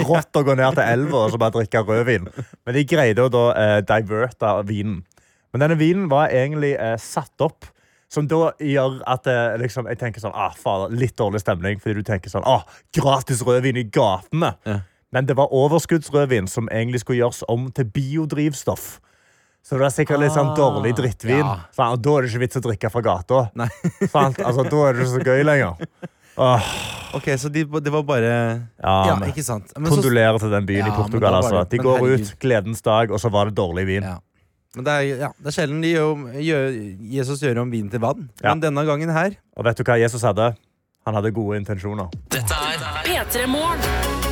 rått 0.09 0.39
å 0.39 0.45
gå 0.47 0.55
ned 0.57 0.79
til 0.79 0.85
elva 0.85 1.25
og 1.25 1.33
så 1.33 1.41
bare 1.41 1.55
drikke 1.59 1.85
rødvin. 1.85 2.29
Men 2.65 2.77
de 2.77 2.85
greide 2.89 3.25
å 3.25 3.33
da 3.33 3.45
eh, 3.53 3.79
diverte 3.85 4.55
vinen. 4.69 5.03
Men 5.53 5.65
denne 5.65 5.79
vinen 5.79 6.09
var 6.11 6.33
egentlig 6.33 6.75
eh, 6.77 6.97
satt 7.01 7.45
opp 7.45 7.69
som 8.09 8.25
da 8.29 8.51
gjør 8.57 8.99
at 9.09 9.27
eh, 9.29 9.55
liksom, 9.61 9.89
jeg 9.89 9.99
tenker 10.01 10.23
sånn, 10.23 10.33
ah, 10.33 10.55
fader, 10.57 10.93
litt 10.97 11.13
dårlig 11.19 11.43
stemning, 11.43 11.77
fordi 11.81 12.01
du 12.01 12.07
tenker 12.07 12.31
sånn, 12.31 12.45
ah, 12.49 12.65
gratis 12.95 13.43
rødvin 13.45 13.77
i 13.77 13.85
gatene. 13.85 14.55
Ja. 14.65 14.79
Men 15.13 15.29
det 15.29 15.37
var 15.37 15.53
overskuddsrødvin 15.53 16.49
som 16.49 16.69
egentlig 16.73 17.03
skulle 17.03 17.21
gjøres 17.21 17.43
om 17.49 17.69
til 17.73 17.87
biodrivstoff. 17.93 18.97
Så 19.69 19.77
det 19.77 19.83
var 19.85 19.91
sikkert 19.93 20.19
litt 20.23 20.33
sånn 20.33 20.55
dårlig 20.57 20.95
drittvin. 20.97 21.43
ja. 21.45 21.57
Sant? 21.77 21.93
og 21.93 22.01
da 22.01 22.13
er 22.17 22.25
det 22.25 22.29
ikke 22.31 22.41
vits 22.41 22.57
å 22.57 22.61
drikke 22.65 22.89
fra 22.89 23.01
gata. 23.05 23.41
Altså, 24.13 24.63
da 24.65 24.79
er 24.87 24.95
det 24.97 25.03
ikke 25.03 25.11
så 25.13 25.21
gøy 25.27 25.43
lenger. 25.45 25.83
Åh, 26.39 26.71
Ok, 27.17 27.25
Så 27.41 27.49
de, 27.49 27.63
det 27.65 27.89
var 27.91 28.03
bare 28.05 28.29
ja, 28.29 28.95
Ja, 29.09 29.13
ikke 29.25 29.41
sant. 29.43 29.71
Men 29.77 29.89
så- 29.91 29.95
Kondolerer 29.97 30.37
til 30.39 30.51
den 30.53 30.65
byen 30.65 30.85
Ja, 30.85 30.93
i 30.93 30.95
Portugal. 30.95 31.31
da 31.31 31.37
Altså. 31.41 31.63
De 31.69 31.77
går 31.77 31.97
herregud. 31.99 32.21
ut 32.21 32.39
gledens 32.39 32.81
dag, 32.85 33.11
og 33.11 33.19
så 33.19 33.31
var 33.31 33.45
det 33.49 33.55
dårlig 33.57 33.85
vin. 33.87 34.03
Ja. 34.03 34.17
Men 34.75 34.85
det 34.85 34.93
er, 34.93 35.01
ja, 35.25 35.29
det 35.41 35.47
er 35.47 35.55
sjelden 35.61 35.81
de 35.81 35.93
gjør, 35.95 36.33
gjør, 36.45 36.69
Jesus 37.17 37.41
gjør 37.41 37.61
om 37.63 37.71
vin 37.71 37.89
til 37.89 37.99
vann. 37.99 38.29
Ja. 38.43 38.53
Men 38.53 38.61
denne 38.61 38.85
gangen 38.85 39.09
her 39.09 39.35
Og 39.57 39.65
vet 39.65 39.77
du 39.77 39.83
hva 39.83 39.97
Jesus 39.99 40.21
hadde? 40.21 40.55
Han 41.05 41.13
hadde 41.15 41.31
gode 41.33 41.57
intensjoner. 41.57 42.09
Dette 42.29 42.53
er 42.53 42.77
P3 43.05 43.47
Morgen. 43.47 44.28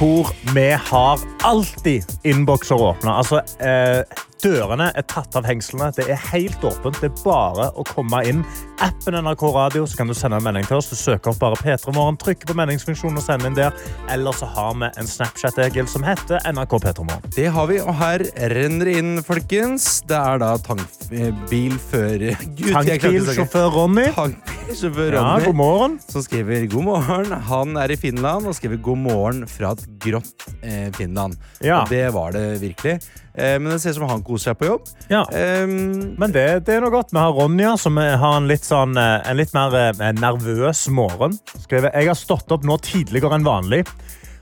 Hvor 0.00 0.30
vi 0.54 0.70
har 0.72 1.20
alltid 1.44 2.02
innbokser 2.24 2.74
åpne. 2.74 3.12
Altså, 3.20 3.42
eh, 3.60 4.00
dørene 4.44 4.90
er 4.96 5.04
tatt 5.08 5.36
av 5.38 5.46
hengslene. 5.48 5.90
Det 5.96 6.06
er 6.10 6.20
helt 6.30 6.62
åpent. 6.66 6.98
Det 7.00 7.10
er 7.10 7.22
bare 7.24 7.68
å 7.78 7.84
komme 7.88 8.22
inn. 8.28 8.42
Appen 8.80 9.16
NRK 9.20 9.42
Radio, 9.54 9.84
så 9.88 10.00
kan 10.00 10.10
du 10.10 10.14
sende 10.16 10.38
en 10.40 10.46
melding 10.46 10.66
til 10.68 10.78
oss. 10.78 10.88
Du 10.90 10.96
søker 10.98 11.32
opp 11.32 11.40
bare 11.42 11.58
P3 11.60 11.94
Morgen, 11.96 12.18
trykker 12.20 12.50
på 12.50 12.56
meldingsfunksjonen 12.58 13.20
og 13.20 13.24
sender 13.26 13.50
inn 13.50 13.58
der. 13.58 13.76
Eller 14.12 14.36
så 14.36 14.48
har 14.54 14.74
vi 14.80 14.90
en 14.90 15.10
Snapchat, 15.10 15.60
Egil, 15.66 15.88
som 15.90 16.04
heter 16.06 16.40
NRK 16.48 16.76
P3 16.86 17.06
Morgen. 17.06 17.34
Det 17.36 17.48
har 17.52 17.70
vi, 17.70 17.80
og 17.84 17.94
her 18.00 18.24
renner 18.54 18.90
det 18.90 18.96
inn, 19.02 19.12
folkens. 19.26 19.88
Det 20.08 20.16
er 20.16 20.40
da 20.42 20.54
tankbilfører 20.66 22.40
Tankbilsjåfør 22.76 23.70
Ronny. 23.76 24.08
Tankbilsjåfør 24.16 25.16
Ronny. 25.16 25.44
Ja, 25.44 25.46
god 25.46 25.58
morgen. 25.60 25.98
som 26.08 26.24
skriver 26.24 26.66
god 26.72 26.88
morgen. 26.88 27.34
Han 27.50 27.76
er 27.80 27.92
i 27.92 27.98
Finland 28.00 28.48
og 28.48 28.56
skriver 28.56 28.80
god 28.82 29.02
morgen 29.04 29.44
fra 29.50 29.74
et 29.76 29.84
grått 30.02 30.46
eh, 30.62 30.88
Finland. 30.96 31.36
Ja. 31.60 31.82
Og 31.82 31.92
det 31.92 32.06
var 32.16 32.32
det 32.36 32.46
virkelig. 32.62 32.98
Eh, 33.34 33.56
men 33.60 33.70
det 33.70 33.78
ser 33.82 33.94
ut 33.94 34.00
som 34.00 34.08
han 34.10 34.24
koser 34.26 34.50
seg 34.50 34.58
på 34.60 34.68
jobb. 34.68 34.88
Ja. 35.12 35.22
Um, 35.30 36.16
Men 36.18 36.34
det, 36.34 36.46
det 36.66 36.76
er 36.76 36.84
noe 36.84 36.94
godt. 36.94 37.12
Vi 37.14 37.20
har 37.22 37.34
Ronja, 37.36 37.76
som 37.78 37.96
har 38.00 38.36
en 38.36 38.48
litt, 38.50 38.66
sånn, 38.66 38.96
eh, 38.98 39.20
en 39.30 39.38
litt 39.38 39.54
mer 39.56 39.76
eh, 39.78 40.10
nervøs 40.18 40.86
morgen. 40.94 41.38
Skriver, 41.62 41.92
jeg 41.94 42.10
har 42.10 42.18
stått 42.18 42.50
opp 42.54 42.66
nå 42.66 42.78
tidligere 42.84 43.38
enn 43.38 43.46
vanlig 43.46 43.84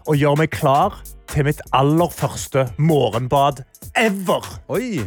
og 0.08 0.16
gjør 0.16 0.38
meg 0.40 0.52
klar 0.54 0.96
til 1.28 1.44
mitt 1.44 1.60
aller 1.76 2.08
første 2.08 2.64
morgenbad 2.80 3.60
ever. 3.98 4.46
oi! 4.72 5.04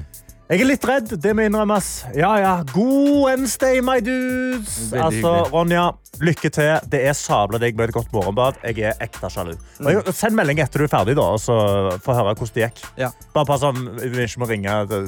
Jeg 0.52 0.66
er 0.66 0.68
litt 0.68 0.84
redd, 0.84 1.12
det 1.24 1.32
må 1.32 1.46
innrømmes. 1.48 1.86
Ja, 2.12 2.34
ja. 2.42 2.50
God 2.74 3.22
Wednesday, 3.24 3.78
my 3.80 4.02
dudes! 4.04 4.90
Altså. 4.92 5.32
Ronja, 5.48 5.86
lykke 6.20 6.52
til. 6.52 6.74
Det 6.92 7.00
er 7.08 7.16
sabla 7.16 7.56
deg 7.62 7.78
med 7.80 7.88
et 7.88 7.96
godt 7.96 8.12
morgenbad. 8.12 8.58
Jeg 8.68 8.84
er 8.90 9.00
ekte 9.00 9.30
sjalu. 9.32 9.54
Jeg- 9.80 10.12
Send 10.18 10.36
melding 10.36 10.60
etter 10.60 10.84
du 10.84 10.84
er 10.90 10.92
ferdig, 10.92 11.16
da, 11.16 11.22
og 11.24 11.40
så 11.40 11.56
få 12.04 12.18
høre 12.18 12.36
hvordan 12.36 12.54
det 12.58 12.66
gikk. 12.68 12.84
Ja. 13.00 13.12
Bare 13.34 13.48
pass 13.48 13.64
om 13.64 13.80
vi 13.96 14.26
ikke 14.28 14.44
må 14.44 14.50
ringe 14.52 14.76
til 14.92 15.08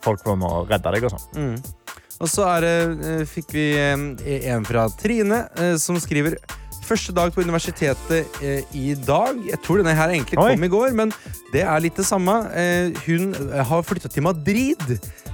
folk 0.00 0.22
for 0.22 0.36
å 0.38 0.62
redde 0.70 0.92
deg 0.94 1.08
og 1.10 1.10
sånn. 1.18 1.58
Og 2.22 2.28
så 2.30 2.46
er 2.54 2.60
det, 2.62 2.76
eh, 3.02 3.24
fikk 3.26 3.50
vi 3.50 3.66
eh, 3.76 4.54
en 4.54 4.64
fra 4.64 4.86
Trine, 4.94 5.48
eh, 5.58 5.74
som 5.76 5.96
skriver 5.98 6.38
Første 6.84 7.14
dag 7.16 7.32
på 7.34 7.44
universitetet 7.44 8.40
eh, 8.44 8.62
i 8.76 8.94
dag. 8.94 9.38
Jeg 9.48 9.60
tror 9.64 9.80
denne 9.80 9.96
her 9.96 10.12
egentlig 10.12 10.38
Oi. 10.38 10.50
kom 10.52 10.66
i 10.66 10.72
går, 10.72 10.96
men 10.96 11.12
det 11.54 11.62
er 11.64 11.84
litt 11.84 11.96
det 11.96 12.06
samme. 12.06 12.34
Eh, 12.52 13.04
hun 13.06 13.32
eh, 13.32 13.62
har 13.64 13.84
flytta 13.86 14.10
til 14.12 14.26
Madrid. 14.26 14.82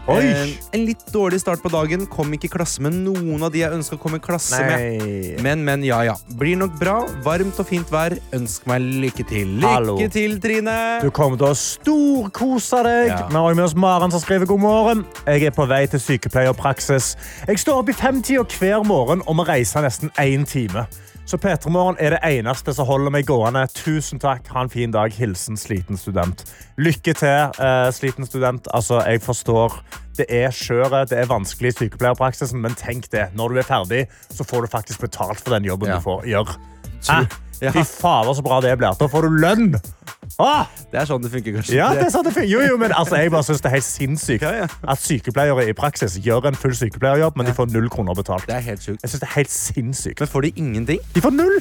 Eh, 0.09 0.53
en 0.73 0.85
litt 0.85 1.03
dårlig 1.13 1.41
start 1.43 1.63
på 1.63 1.71
dagen. 1.73 2.07
Kom 2.11 2.33
ikke 2.35 2.49
i 2.49 2.53
klasse 2.53 2.83
med 2.83 2.97
noen 3.05 3.43
av 3.43 3.53
de 3.53 3.63
jeg 3.63 3.77
ønska 3.77 3.97
å 3.99 4.01
komme 4.01 4.21
i 4.21 4.25
klasse 4.25 4.61
med. 4.65 5.41
Men, 5.45 5.65
men, 5.67 5.85
ja, 5.87 6.01
ja. 6.07 6.17
Blir 6.41 6.59
nok 6.61 6.79
bra. 6.81 6.97
Varmt 7.25 7.61
og 7.61 7.69
fint 7.69 7.91
vær. 7.93 8.17
Ønsk 8.37 8.67
meg 8.71 8.87
lykke 9.05 9.27
til. 9.31 9.57
Lykke 9.61 9.75
Hallo. 9.75 9.99
til, 10.13 10.39
Trine! 10.43 10.79
Du 11.05 11.11
kommer 11.15 11.41
til 11.41 11.51
å 11.51 11.59
storkose 11.59 12.83
deg. 12.87 13.13
Ja. 13.13 13.21
Vi 13.31 13.39
har 13.39 13.59
med 13.59 13.67
oss 13.69 13.77
Maren 13.79 14.15
som 14.15 14.23
skriver 14.23 14.49
god 14.51 14.65
morgen. 14.65 15.05
Jeg 15.27 15.51
er 15.51 15.55
på 15.57 15.69
vei 15.71 15.85
til 15.91 16.03
sykepleierpraksis. 16.03 17.15
Jeg 17.49 17.63
står 17.63 17.85
opp 17.85 17.93
i 17.93 17.97
femtida 17.97 18.47
hver 18.59 18.85
morgen 18.89 19.25
og 19.27 19.41
må 19.41 19.49
reise 19.49 19.83
nesten 19.85 20.13
én 20.21 20.49
time. 20.49 20.89
Så 21.31 21.39
P3 21.39 21.71
Morgen 21.71 21.95
er 22.03 22.17
det 22.17 22.19
eneste 22.27 22.73
som 22.75 22.89
holder 22.89 23.13
meg 23.15 23.29
gående. 23.29 23.61
Tusen 23.71 24.19
takk. 24.19 24.49
Ha 24.51 24.65
en 24.65 24.71
fin 24.73 24.91
dag. 24.91 25.13
Hilsen 25.15 25.55
sliten 25.61 25.95
student. 25.95 26.43
Lykke 26.75 27.13
til, 27.15 27.53
uh, 27.55 27.87
sliten 27.95 28.27
student. 28.27 28.67
Altså, 28.75 28.99
jeg 29.07 29.23
forstår. 29.23 29.77
Det 30.19 30.27
er 30.27 30.51
skjøret, 30.51 31.13
det 31.13 31.21
er 31.21 31.31
vanskelig 31.31 31.71
i 31.71 31.77
sykepleierpraksisen, 31.79 32.59
men 32.61 32.75
tenk 32.75 33.07
det. 33.15 33.29
Når 33.39 33.55
du 33.55 33.61
er 33.63 33.69
ferdig, 33.69 34.01
så 34.35 34.43
får 34.45 34.67
du 34.67 34.73
faktisk 34.75 35.07
betalt 35.07 35.39
for 35.39 35.55
den 35.55 35.71
jobben 35.71 35.89
Ja. 35.89 36.01
du 36.01 36.05
får 36.09 36.27
gjøre. 36.27 36.59
Ja. 37.61 37.73
Fy 37.75 37.83
fader, 37.85 38.33
så 38.39 38.43
bra 38.45 38.61
det 38.65 38.73
blir. 38.81 38.95
Da 39.01 39.09
får 39.11 39.27
du 39.29 39.41
lønn! 39.43 39.75
Ah! 40.41 40.65
Det 40.93 40.97
er 41.03 41.09
sånn 41.09 41.21
det 41.25 41.29
funker, 41.33 41.59
kanskje. 41.59 41.75
Ja, 41.77 41.91
det 41.97 42.07
er 42.07 42.13
sånn 42.15 42.25
det 42.25 42.33
funker. 42.33 42.49
Jo, 42.49 42.63
jo, 42.65 42.79
men 42.81 42.95
altså, 42.97 43.19
jeg 43.21 43.33
bare 43.35 43.45
synes 43.45 43.61
det 43.61 43.69
er 43.69 43.75
helt 43.77 43.85
sinnssykt 43.87 44.47
Ja, 44.47 44.53
ja. 44.63 44.69
at 44.95 45.03
sykepleiere 45.03 45.67
i 45.69 45.75
praksis 45.77 46.17
gjør 46.25 46.49
en 46.49 46.57
full 46.57 46.73
sykepleierjobb, 46.79 47.37
men 47.37 47.51
de 47.51 47.53
får 47.57 47.69
null 47.75 47.91
kroner 47.93 48.17
betalt. 48.17 48.47
Det 48.49 48.57
er 48.57 48.65
helt 48.71 48.85
sykt. 48.85 49.03
Jeg 49.05 49.13
synes 49.13 49.21
det 49.25 49.29
er 49.29 49.35
helt 49.37 49.53
sinnssykt. 49.53 50.23
Men 50.25 50.33
får 50.33 50.47
de 50.49 50.53
ingenting? 50.57 51.05
De 51.15 51.25
får 51.25 51.37
null! 51.37 51.59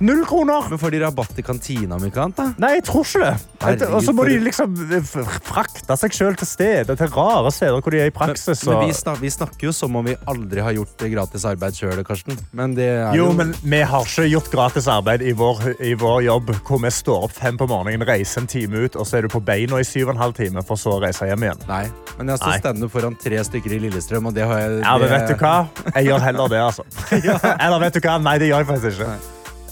Null 0.00 0.24
kroner! 0.26 0.68
Men 0.70 0.78
får 0.78 0.90
de 0.90 1.00
rabatt 1.04 1.38
i 1.38 1.42
kantina 1.46 1.94
om 1.96 2.04
ikke 2.06 2.22
annet, 2.24 2.36
da? 2.36 2.46
Nei, 2.58 2.70
jeg 2.78 2.84
tror 2.88 3.04
ikke 3.06 3.20
det. 3.22 3.34
Herregud, 3.64 3.94
Og 3.94 4.02
så 4.02 4.12
må 4.12 4.22
for- 4.24 4.28
de 4.28 4.38
liksom 4.40 4.74
f- 5.00 5.40
frakte 5.46 5.96
seg 5.96 6.12
selv 6.12 6.36
til 6.40 6.46
steder, 6.46 6.96
til 6.96 7.08
rare 7.14 7.50
steder 7.54 7.80
hvor 7.80 7.90
de 7.94 8.00
er 8.00 8.06
i 8.06 8.10
praksis. 8.10 8.64
men 8.66 8.74
og- 8.76 8.86
vi, 8.88 8.92
snak, 8.92 9.20
vi 9.20 9.28
snakker 9.30 9.62
jo 9.68 9.72
som 9.72 9.94
om 9.96 10.04
vi 10.04 10.16
aldri 10.26 10.60
har 10.60 10.72
gjort 10.72 10.96
gratis 10.98 11.44
arbeid 11.44 11.72
sjøl, 11.78 12.02
Karsten. 12.04 12.38
Men 12.52 12.74
det 12.74 12.88
er 12.88 13.14
Jo, 13.14 13.26
jo 13.26 13.32
men 13.32 13.52
vi 13.62 13.80
har 13.82 14.02
ikke 14.04 14.28
gjort 14.30 14.50
gratis 14.50 14.86
arbeid 14.88 15.22
i 15.22 15.32
vår, 15.32 15.76
i 15.80 15.94
vår 15.94 16.22
jobb, 16.24 16.50
hvor 16.66 16.80
vi 16.82 16.88
står 16.90 17.24
opp 17.24 17.32
fem 17.32 17.56
på 17.56 17.66
morgenen, 17.68 18.06
reiser 18.06 18.40
en 18.42 18.46
time 18.46 18.74
ut, 18.84 18.96
og 18.96 19.06
så 19.06 19.18
er 19.18 19.22
du 19.22 19.28
på 19.28 19.44
beina 19.44 19.76
i 19.78 19.84
syv 19.84 20.08
og 20.08 20.14
en 20.16 20.20
halv 20.22 20.34
time, 20.34 20.62
for 20.62 20.76
så 20.76 20.98
å 20.98 21.00
reise 21.02 21.24
hjem 21.26 21.42
igjen. 21.46 21.66
Nei. 21.68 21.84
Men 22.18 22.28
jeg 22.28 22.38
står 22.38 22.50
Nei. 22.50 22.58
standup 22.60 22.90
foran 22.90 23.16
tre 23.20 23.36
stykker 23.44 23.72
i 23.72 23.78
Lillestrøm, 23.78 24.26
og 24.26 24.34
det 24.34 24.44
har 24.46 24.58
jeg 24.58 24.80
Ja, 24.82 24.98
men 24.98 25.08
vet 25.08 25.28
du 25.28 25.34
hva? 25.34 25.68
Jeg 25.94 26.06
gjør 26.06 26.20
heller 26.20 26.48
det, 26.48 26.60
altså. 26.60 26.84
Eller 27.60 27.78
vet 27.80 27.92
du 27.94 28.00
hva? 28.00 28.18
Nei, 28.22 28.38
det 28.38 28.48
gjør 28.50 28.64
jeg 28.64 28.66
faktisk 28.66 29.00
ikke. 29.00 29.18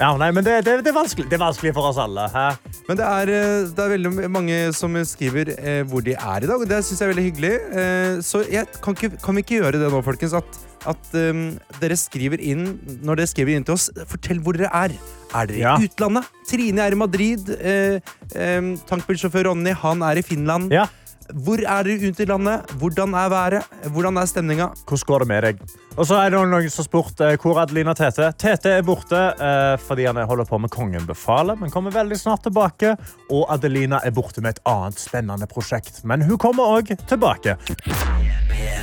Ja, 0.01 0.09
nei, 0.19 0.31
men 0.35 0.43
det, 0.45 0.55
det, 0.65 0.79
det, 0.87 0.91
er 0.91 1.27
det 1.29 1.37
er 1.37 1.43
vanskelig 1.43 1.73
for 1.77 1.91
oss 1.91 1.99
alle. 2.01 2.25
Hæ? 2.33 2.47
Men 2.89 2.99
det 2.99 3.05
er, 3.07 3.31
eh, 3.37 3.67
det 3.77 3.83
er 3.85 3.93
veldig 3.93 4.31
mange 4.33 4.59
som 4.75 4.97
skriver 5.07 5.53
eh, 5.59 5.83
hvor 5.89 6.03
de 6.05 6.15
er 6.17 6.47
i 6.47 6.49
dag, 6.49 6.57
og 6.65 6.69
det 6.71 6.81
syns 6.87 7.03
jeg 7.03 7.07
er 7.07 7.13
veldig 7.13 7.27
hyggelig. 7.29 7.53
Eh, 7.83 8.15
så 8.25 8.41
jeg, 8.51 8.67
kan, 8.83 8.97
ikke, 8.97 9.21
kan 9.23 9.37
vi 9.37 9.45
ikke 9.45 9.61
gjøre 9.61 9.83
det 9.83 9.91
nå, 9.93 10.01
folkens? 10.07 10.35
At, 10.41 10.59
at 10.91 11.13
um, 11.15 11.45
dere 11.79 11.95
skriver 11.95 12.41
inn 12.43 12.65
Når 13.07 13.21
dere 13.21 13.31
skriver 13.31 13.55
inn 13.55 13.67
til 13.69 13.77
oss, 13.77 13.85
fortell 14.11 14.41
hvor 14.43 14.57
dere 14.59 14.73
er. 14.75 14.97
Er 15.37 15.47
dere 15.53 15.61
Ja. 15.61 15.77
i 15.79 15.87
utlandet? 15.87 16.27
Trine 16.51 16.83
er 16.89 16.97
i 16.97 16.99
Madrid. 16.99 17.53
Eh, 17.61 18.01
eh, 18.35 18.73
tankbilsjåfør 18.89 19.51
Ronny 19.53 19.77
han 19.85 20.03
er 20.09 20.19
i 20.19 20.27
Finland. 20.27 20.73
Ja. 20.75 20.89
Hvor 21.33 21.63
er 21.65 21.87
dere 21.87 22.13
ute 22.13 22.25
i 22.25 22.29
landet? 22.29 22.73
Hvordan 22.81 23.15
er 23.17 23.31
været? 23.33 23.79
Hvordan 23.93 24.21
er 24.21 24.29
stemninga? 24.29 24.69
Hvordan 24.87 25.07
går 25.09 25.25
det 25.25 25.29
med 25.29 25.43
deg? 25.47 25.63
Og 25.97 26.07
så 26.09 26.19
er 26.21 26.33
det 26.33 26.41
noen 26.41 26.71
som 26.73 26.87
spurt 26.87 27.21
eh, 27.21 27.35
hvor 27.41 27.59
er 27.59 27.67
Adelina 27.67 27.95
Tete. 27.97 28.31
Tete 28.41 28.77
er 28.79 28.85
borte 28.87 29.21
eh, 29.33 29.75
fordi 29.81 30.07
han 30.09 30.21
holder 30.29 30.49
på 30.49 30.61
med 30.61 30.73
Kongen 30.73 31.07
befaler, 31.09 31.57
men 31.61 31.73
kommer 31.73 31.93
veldig 31.93 32.19
snart 32.21 32.45
tilbake. 32.47 32.95
Og 33.31 33.47
Adelina 33.53 34.01
er 34.05 34.15
borte 34.17 34.45
med 34.45 34.57
et 34.57 34.63
annet 34.69 35.01
spennende 35.01 35.49
prosjekt, 35.49 36.03
men 36.05 36.25
hun 36.25 36.41
kommer 36.41 36.79
òg 36.79 36.95
tilbake. 37.09 37.57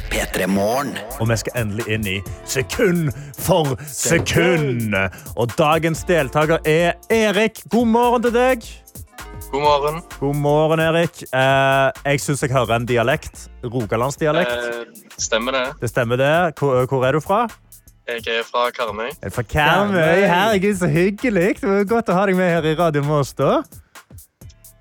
P3 0.10 0.46
Og 1.20 1.30
vi 1.30 1.38
skal 1.38 1.62
endelig 1.62 1.86
inn 1.88 2.08
i 2.08 2.18
sekund 2.46 3.12
for 3.38 3.76
sekund. 3.86 4.96
Og 5.36 5.58
dagens 5.58 6.04
deltaker 6.10 6.62
er 6.66 6.98
Erik. 7.14 7.64
God 7.70 7.88
morgen 7.94 8.26
til 8.26 8.34
deg. 8.34 8.70
God 9.52 9.62
morgen. 9.62 10.02
God 10.20 10.36
morgen, 10.36 10.80
Erik. 10.80 11.24
Eh, 11.34 11.92
jeg 12.06 12.22
syns 12.22 12.44
jeg 12.46 12.52
hører 12.54 12.76
en 12.76 12.86
dialekt. 12.86 13.48
Rogalandsdialekt. 13.66 14.52
Eh, 14.52 15.10
stemmer 15.18 15.52
det. 15.58 15.64
Det 15.82 15.90
stemmer, 15.90 16.20
det. 16.22 16.34
Hvor, 16.60 16.86
hvor 16.86 17.06
er 17.08 17.18
du 17.18 17.20
fra? 17.20 17.48
Jeg 18.10 18.22
er 18.40 18.44
fra 18.46 18.70
Karmøy. 18.74 19.10
Er 19.22 19.30
fra 19.34 19.42
Karmøy? 19.42 19.98
Karmøy. 19.98 20.26
Herregud, 20.30 20.76
så 20.78 20.88
hyggelig. 20.90 21.56
Det 21.62 21.70
var 21.70 21.84
godt 21.90 22.10
å 22.10 22.18
ha 22.20 22.26
deg 22.30 22.38
med 22.38 22.52
her 22.54 22.68
i 22.70 22.76
Radio 22.78 23.04
Moss. 23.06 23.34
da. 23.38 23.62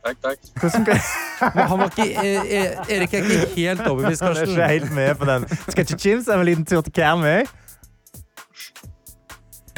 Takk, 0.04 0.20
takk. 0.22 0.38
Hvordan 0.60 0.86
Men 1.54 1.66
Han 1.70 1.78
var 1.78 1.90
ikke, 1.92 2.06
eh, 2.12 2.52
eh, 2.58 2.92
Erik 2.96 3.12
er 3.14 3.24
ikke 3.24 3.48
helt 3.54 3.82
overbevist, 3.86 4.22
Han 4.24 4.32
er 4.32 4.40
Karsten. 4.42 4.54
ikke 4.56 4.68
helt 4.74 4.92
med 5.00 5.14
på 5.20 5.28
den. 5.28 5.48
Skal 5.68 5.84
ikke 5.84 5.98
Chims 6.02 6.28
ha 6.28 6.36
en 6.38 6.44
liten 6.48 6.64
tur 6.68 6.80
til 6.84 6.92
Karmøy? 6.96 7.44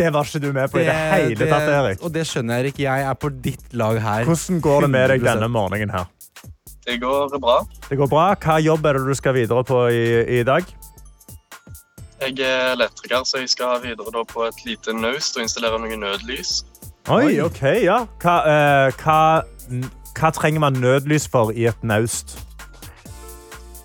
Det 0.00 0.08
var 0.14 0.24
ikke 0.24 0.40
du 0.40 0.52
med 0.56 0.70
på 0.72 0.80
i 0.80 0.86
det 0.86 0.94
hele 0.96 1.46
tatt, 1.50 1.68
Erik. 1.68 2.00
Og 2.00 2.12
det 2.14 2.24
skjønner 2.28 2.56
jeg, 2.56 2.70
Erik. 2.70 2.78
Jeg 2.86 3.04
er 3.10 3.16
på 3.20 3.28
ditt 3.44 3.74
lag 3.76 4.00
her. 4.00 4.24
Hvordan 4.24 4.60
går 4.64 4.86
det 4.86 4.90
med 4.94 5.12
deg 5.12 5.26
denne 5.26 5.48
morgenen 5.52 5.92
her? 5.92 6.08
Det 6.86 6.96
går 7.02 7.36
bra. 7.42 7.58
Det 7.90 7.98
går 8.00 8.08
bra. 8.08 8.30
Hva 8.40 8.56
jobb 8.64 8.86
er 8.88 8.96
det 8.96 9.10
du 9.10 9.18
skal 9.18 9.36
videre 9.36 9.64
på 9.68 9.82
i, 9.92 10.04
i 10.40 10.42
dag? 10.48 10.64
Jeg 12.20 12.36
er 12.44 12.72
elektriker, 12.74 13.24
så 13.24 13.40
jeg 13.40 13.52
skal 13.52 13.80
videre 13.84 14.12
da 14.12 14.24
på 14.28 14.44
et 14.48 14.64
lite 14.64 14.92
naust 14.96 15.36
og 15.36 15.44
installere 15.44 15.78
noen 15.80 16.00
nødlys. 16.04 16.62
Oi, 17.08 17.38
ok, 17.44 17.62
ja. 17.84 18.02
Hva, 18.20 18.36
eh, 18.48 18.98
hva, 19.00 19.20
hva 20.16 20.32
trenger 20.36 20.64
man 20.64 20.80
nødlys 20.80 21.28
for 21.32 21.52
i 21.52 21.68
et 21.68 21.84
naust? 21.84 22.38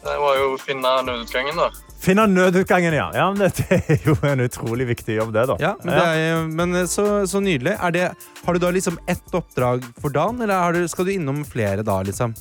Jeg 0.05 0.19
må 0.21 0.31
jo 0.39 0.49
finne 0.61 0.91
nødutgangen, 1.07 1.59
da. 1.59 1.71
Finne 2.05 2.27
nødutgangen, 2.29 2.93
ja. 2.93 3.09
ja 3.15 3.27
men 3.33 3.47
det, 3.49 3.65
er 3.89 4.03
jo 4.05 4.15
en 4.29 4.45
utrolig 4.45 4.85
viktig 4.91 5.17
jobb, 5.17 5.31
det, 5.33 5.47
da. 5.49 5.55
Ja, 5.61 5.75
men, 5.81 5.93
det 5.95 6.25
er, 6.25 6.43
men 6.59 6.81
eh, 6.81 6.89
så, 6.89 7.05
så 7.29 7.41
nydelig. 7.41 7.77
Er 7.81 7.95
det, 7.95 8.09
har 8.45 8.53
du 8.57 8.61
da 8.61 8.73
liksom 8.75 8.99
ett 9.09 9.33
oppdrag 9.33 9.85
for 10.01 10.13
dagen, 10.13 10.41
eller 10.45 10.67
har 10.67 10.77
du, 10.77 10.85
skal 10.91 11.09
du 11.09 11.15
innom 11.15 11.41
flere 11.49 11.85
da, 11.85 12.01
liksom? 12.05 12.35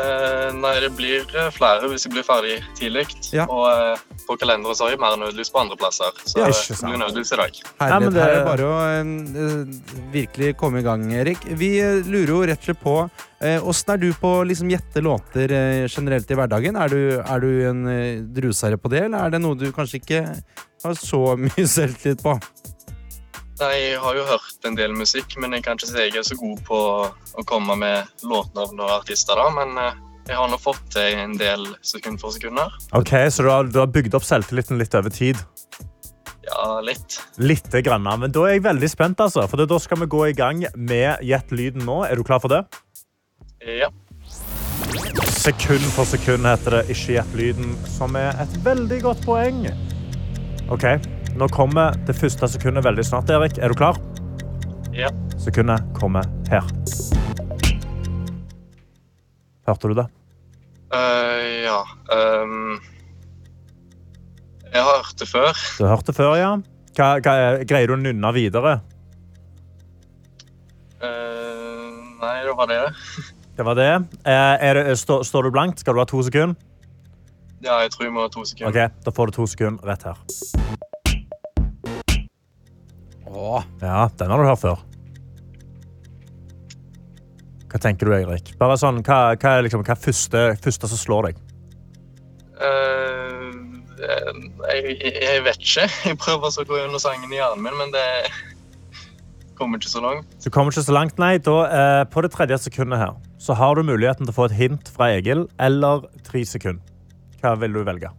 Eh, 0.00 0.48
nei, 0.56 0.74
det 0.80 0.90
blir 0.96 1.24
eh, 1.36 1.50
flere 1.52 1.88
hvis 1.90 2.06
jeg 2.06 2.14
blir 2.14 2.24
ferdig 2.24 2.56
tidlig. 2.78 3.04
Ja. 3.36 3.44
Og 3.50 3.66
eh, 3.68 4.20
på 4.28 4.36
kalenderen 4.40 4.76
så 4.78 4.86
har 4.86 4.94
jeg 4.94 5.02
mer 5.02 5.18
nødlys 5.20 5.50
på 5.52 5.60
andre 5.60 5.76
plasser. 5.80 6.14
Så 6.24 6.40
Ja, 6.40 6.48
eh, 6.48 6.60
det 6.70 6.78
blir 6.86 7.02
nødlys 7.02 7.32
i 7.34 7.40
dag. 7.40 7.58
Herlighet. 7.60 7.90
nei, 7.90 7.98
men 8.06 8.14
det- 8.14 8.22
Her 8.22 8.30
er 8.30 8.38
det 8.38 8.46
bare 8.48 8.70
å 8.70 8.78
en, 9.00 9.82
virkelig 10.14 10.54
komme 10.56 10.80
i 10.80 10.86
gang, 10.86 11.04
Erik. 11.12 11.44
Vi 11.44 11.74
eh, 11.82 12.00
lurer 12.06 12.32
jo 12.32 12.40
rett 12.48 12.62
og 12.62 12.70
slett 12.70 12.80
på 12.86 12.96
eh, 13.04 13.26
Åssen 13.40 13.94
er 13.94 14.00
du 14.02 14.10
på 14.20 14.30
å 14.40 14.40
liksom, 14.44 14.68
gjette 14.68 15.00
låter 15.00 15.52
eh, 15.56 15.86
generelt 15.88 16.28
i 16.28 16.36
hverdagen? 16.36 16.76
Er 16.76 16.92
du, 16.92 16.98
er 17.24 17.40
du 17.40 17.48
en 17.70 17.86
eh, 17.88 18.18
drusere 18.36 18.76
på 18.76 18.90
det, 18.92 19.06
eller 19.06 19.24
er 19.30 19.32
det 19.32 19.40
noe 19.40 19.56
du 19.56 19.70
kanskje 19.72 20.02
ikke 20.02 20.20
har 20.84 20.98
så 20.98 21.22
mye 21.46 21.64
selvtillit 21.64 22.20
på? 22.20 22.34
Nei, 23.60 23.72
Jeg 23.78 23.96
har 24.00 24.16
jo 24.16 24.26
hørt 24.28 24.68
en 24.68 24.76
del 24.76 24.92
musikk, 24.96 25.38
men 25.40 25.56
jeg 25.56 25.64
kan 25.64 25.80
ikke 25.80 25.88
si 25.88 26.04
jeg 26.04 26.20
er 26.20 26.26
så 26.26 26.36
god 26.36 26.60
på 26.68 26.80
å 27.08 27.44
komme 27.48 27.76
med 27.80 28.12
låtnavn 28.28 28.80
og 28.80 28.92
artister. 28.98 29.40
da, 29.40 29.48
Men 29.56 29.72
eh, 29.80 29.96
jeg 30.28 30.36
har 30.36 30.52
nå 30.52 30.60
fått 30.60 30.84
til 30.92 31.16
en 31.22 31.32
del 31.40 31.64
sekund 31.80 32.20
for 32.20 32.36
sekunder. 32.36 32.76
Ok, 32.96 33.14
Så 33.32 33.44
du 33.44 33.50
har, 33.52 33.64
du 33.72 33.80
har 33.80 33.88
bygd 33.88 34.20
opp 34.20 34.28
selvtilliten 34.28 34.80
litt 34.80 34.96
over 35.00 35.12
tid? 35.12 35.40
Ja, 36.44 36.80
litt. 36.84 37.20
Litte 37.40 37.80
grann, 37.84 38.04
men 38.04 38.32
da 38.32 38.44
er 38.48 38.56
jeg 38.58 38.66
veldig 38.68 38.88
spent, 38.92 39.20
altså. 39.22 39.46
For 39.48 39.64
da 39.64 39.80
skal 39.80 40.04
vi 40.04 40.12
gå 40.12 40.22
i 40.28 40.36
gang 40.36 40.64
med 40.76 41.24
Gjett 41.24 41.52
lyden 41.56 41.84
nå. 41.88 42.02
Er 42.04 42.20
du 42.20 42.24
klar 42.26 42.40
for 42.42 42.52
det? 42.52 42.64
Ja. 43.78 43.90
Sekund 45.40 45.86
for 45.94 46.04
sekund 46.08 46.46
heter 46.46 46.74
det 46.78 46.80
Ikke 46.92 47.14
gjett 47.16 47.34
lyden, 47.38 47.74
som 47.88 48.16
er 48.18 48.34
et 48.42 48.56
veldig 48.64 48.98
godt 49.04 49.22
poeng. 49.24 49.62
OK, 50.70 50.84
nå 51.38 51.48
kommer 51.54 51.96
det 52.06 52.14
første 52.18 52.48
sekundet 52.50 52.84
veldig 52.86 53.04
snart, 53.06 53.30
Erik. 53.32 53.58
Er 53.58 53.72
du 53.72 53.78
klar? 53.78 53.98
Ja. 54.94 55.10
Sekundet 55.40 55.86
kommer 55.96 56.26
her. 56.50 56.66
Hørte 59.68 59.90
du 59.90 59.94
det? 60.00 60.06
Uh, 60.90 61.46
ja. 61.64 61.80
um, 62.42 62.80
jeg 64.72 64.82
har 64.82 64.96
hørt 65.00 65.18
det 65.18 65.28
før. 65.30 65.52
Du 65.78 65.84
har 65.86 65.94
hørt 65.96 66.06
det 66.10 66.16
før, 66.18 66.34
ja? 66.38 66.52
Hva, 66.98 67.10
hva, 67.22 67.34
er- 67.38 67.64
greier 67.70 67.90
du 67.90 67.94
å 67.94 68.00
nynne 68.00 68.32
videre? 68.34 68.80
Uh, 71.00 72.18
nei, 72.20 72.36
det 72.46 72.56
var 72.58 72.70
det. 72.70 72.82
Det 73.60 73.64
var 73.64 73.74
det. 73.74 73.94
Eh, 74.24 74.68
er 74.68 74.74
det 74.74 74.98
stå, 74.98 75.18
står 75.24 75.42
du 75.42 75.50
blankt? 75.52 75.82
Skal 75.82 75.92
du 75.92 75.98
ha 76.00 76.06
to 76.08 76.22
sekunder? 76.24 76.56
Ja, 77.60 77.74
jeg 77.84 77.90
tror 77.92 78.06
jeg 78.06 78.12
må 78.14 78.22
ha 78.24 78.28
to 78.32 78.40
sekunder. 78.48 78.72
OK, 78.72 79.02
da 79.04 79.12
får 79.12 79.28
du 79.28 79.34
to 79.36 79.44
sekunder 79.52 79.84
rett 79.84 80.06
her. 80.08 80.22
Åh, 83.28 83.66
Ja, 83.82 84.08
den 84.18 84.32
har 84.32 84.40
du 84.40 84.46
hørt 84.48 84.62
før. 84.62 84.80
Hva 87.68 87.82
tenker 87.84 88.08
du, 88.08 88.14
Eirik? 88.16 88.54
Bare 88.56 88.80
sånn, 88.80 89.02
hva, 89.04 89.18
hva 89.36 89.52
er 89.58 89.68
liksom, 89.68 89.84
hva 89.84 89.92
er 89.92 90.04
første, 90.08 90.46
første 90.64 90.88
som 90.94 91.02
slår 91.04 91.28
deg? 91.28 91.44
Uh, 92.56 93.52
jeg, 94.72 94.96
jeg 95.20 95.44
vet 95.44 95.60
ikke. 95.60 95.84
Jeg 96.08 96.16
prøver 96.24 96.48
å 96.48 96.64
gå 96.64 96.80
gjennom 96.80 97.04
sangen 97.04 97.28
i 97.28 97.42
hjernen 97.42 97.68
min, 97.68 97.76
men 97.76 97.92
det 97.92 98.08
kommer 99.60 99.80
ikke 99.80 99.92
så 99.92 100.00
langt. 100.04 100.32
Du 100.40 100.48
kommer 100.52 100.72
ikke 100.72 100.86
så 100.86 100.94
langt, 100.96 101.18
nei. 101.20 101.34
Da, 101.44 101.56
eh, 101.68 102.04
på 102.10 102.22
det 102.24 102.32
tredje 102.32 102.58
sekundet 102.64 103.00
her, 103.00 103.14
så 103.38 103.56
har 103.58 103.76
du 103.76 103.84
muligheten 103.84 104.24
til 104.24 104.32
å 104.32 104.36
få 104.38 104.48
et 104.48 104.56
hint 104.56 104.88
fra 104.94 105.10
Egil, 105.16 105.46
eller 105.60 106.06
tre 106.26 106.42
sekunder. 106.48 106.82
Hva 107.40 107.54
vil 107.60 107.76
du 107.76 107.84
velge? 107.84 108.10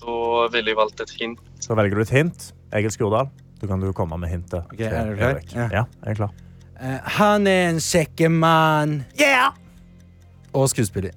Da 0.00 0.48
ville 0.52 0.72
jeg 0.72 0.78
valgt 0.78 1.00
et 1.04 1.14
hint. 1.20 1.40
Så 1.60 1.76
velger 1.76 1.96
du 1.96 2.04
et 2.06 2.12
hint. 2.16 2.50
Egil 2.72 2.92
Skurdal, 2.92 3.30
du 3.60 3.66
kan 3.68 3.80
du 3.80 3.92
komme 3.96 4.18
med 4.20 4.32
hintet. 4.32 4.64
Ok, 4.72 4.80
er 4.80 5.12
du 5.12 5.16
klar? 5.16 5.36
Erik. 5.36 5.54
Ja. 5.54 5.68
Ja, 5.72 5.84
jeg 6.04 6.12
er 6.12 6.20
klar. 6.22 6.36
Eh, 6.80 6.98
han 7.18 7.46
er 7.46 7.70
en 7.72 7.80
sekkemann. 7.80 9.02
Yeah! 9.20 9.52
Og 10.54 10.68
skuespiller. 10.70 11.12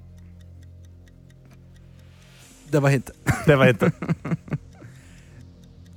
Det 2.72 2.80
var 2.82 2.88
hintet. 2.88 3.16
Det 3.46 3.58
var 3.58 3.68
hintet. 3.68 3.92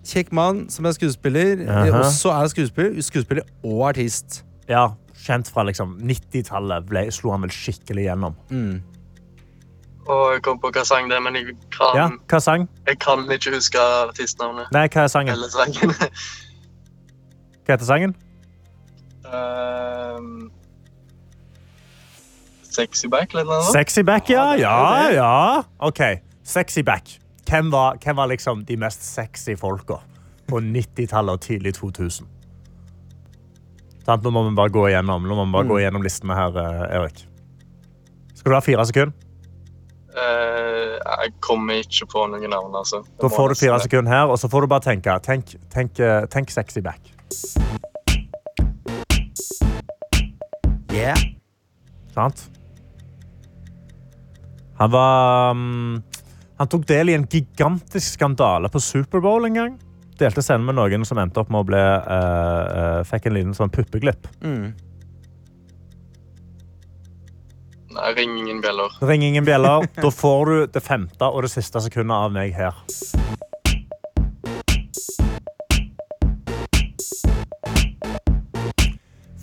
Kjekk 0.05 0.31
mann 0.31 0.69
som 0.69 0.85
er 0.85 0.91
skuespiller. 0.91 1.61
Uh 1.65 1.85
-huh. 1.85 1.99
Også 1.99 2.29
er 2.29 2.47
skuespiller, 2.47 3.01
skuespiller 3.01 3.43
og 3.63 3.87
artist. 3.89 4.45
Ja, 4.69 4.87
Kjent 5.25 5.49
fra 5.49 5.63
liksom 5.63 5.97
90-tallet 6.01 7.13
slo 7.13 7.31
han 7.31 7.41
vel 7.41 7.51
skikkelig 7.51 8.03
gjennom. 8.03 8.35
Og 10.05 10.33
jeg 10.33 10.41
kom 10.41 10.59
på 10.59 10.69
hva 10.69 10.83
sang 10.85 11.09
det 11.09 11.17
er, 11.17 11.19
men 11.19 11.35
jeg 11.35 11.45
kan, 11.71 11.95
Ja, 11.95 12.09
Hva 12.29 12.39
sang? 12.39 12.69
jeg 12.87 12.99
kan 12.99 13.31
ikke 13.31 13.55
huske 13.55 13.79
artistnavnet. 13.79 14.65
Nei, 14.71 14.87
hva 14.87 15.01
er 15.01 15.07
sangen? 15.07 15.33
Eller 15.33 15.49
sangen. 15.49 15.95
Hva 17.65 17.73
heter 17.73 17.85
sangen? 17.85 18.15
um, 19.25 20.51
sexy 22.61 23.07
back, 23.07 23.33
eller 23.33 23.45
noe? 23.45 23.63
Sexy 23.71 24.03
back, 24.05 24.29
ja. 24.29 24.53
Ja, 24.53 25.09
ja. 25.09 25.63
OK. 25.79 25.99
Sexy 26.43 26.83
back. 26.85 27.24
Hvem 27.45 27.71
var, 27.71 27.97
hvem 28.01 28.17
var 28.17 28.27
liksom 28.27 28.65
de 28.65 28.77
mest 28.77 29.03
sexy 29.05 29.53
folka 29.55 29.99
på 30.49 30.60
90-tallet 30.62 31.38
og 31.38 31.41
tidlig 31.41 31.75
2000? 31.77 32.25
Sånn, 34.05 34.23
Nå 34.23 34.31
må 34.34 34.43
vi 34.47 34.55
bare 34.58 34.73
gå 34.73 34.88
igjennom, 34.89 35.25
Nå 35.25 35.38
må 35.38 35.45
vi 35.45 35.53
bare 35.53 35.69
gå 35.69 35.77
igjennom 35.81 36.05
listene 36.05 36.38
her, 36.38 36.58
eh, 36.62 36.97
Erik. 36.99 37.21
Skal 38.34 38.51
du 38.51 38.58
ha 38.58 38.62
fire 38.65 38.86
sekunder? 38.86 39.13
Uh, 40.15 40.95
jeg 40.95 41.34
kommer 41.43 41.81
ikke 41.84 42.05
på 42.08 42.21
noen 42.31 42.49
navn, 42.49 42.75
altså. 42.77 43.01
Da 43.21 43.29
får 43.29 43.51
du 43.51 43.60
fire 43.60 43.79
sekunder 43.84 44.13
her, 44.13 44.31
og 44.31 44.39
så 44.39 44.49
får 44.49 44.63
du 44.63 44.67
bare 44.71 44.86
tenke. 44.86 45.17
Tenk, 45.25 45.55
tenk, 45.73 45.99
eh, 45.99 46.25
tenk 46.31 46.53
sexy 46.53 46.81
back. 46.81 47.12
Yeah. 50.93 51.19
Sant? 52.15 52.45
Han 54.79 54.91
var 54.91 55.53
mm, 55.53 56.03
Han 56.57 56.67
tok 56.71 56.87
del 56.87 57.09
i 57.09 57.13
en 57.13 57.27
gigantisk 57.27 58.13
skandale 58.13 58.69
på 58.71 58.79
Superbowl 58.79 59.45
en 59.45 59.53
gang. 59.53 59.73
Delte 60.15 60.39
scenen 60.43 60.63
med 60.63 60.77
noen 60.77 61.03
som 61.03 61.19
endte 61.19 61.41
opp 61.41 61.51
med 61.51 61.65
å 61.65 61.67
bli 61.67 61.81
eh, 61.81 62.77
eh, 62.79 63.01
Fikk 63.09 63.27
en 63.27 63.35
liten 63.35 63.57
sånn 63.57 63.73
puppeglipp. 63.75 64.29
Nei, 67.95 68.13
ring 68.15 68.37
ingen 68.39 68.63
bjeller. 68.63 68.95
Ring 69.03 69.27
ingen 69.27 69.43
bjeller. 69.47 69.87
Da 69.99 70.11
får 70.11 70.51
du 70.51 70.71
det 70.71 70.83
femte 70.83 71.27
og 71.27 71.43
det 71.43 71.51
siste 71.51 71.83
sekundet 71.83 72.15
av 72.15 72.31
meg 72.31 72.55
her. 72.55 72.79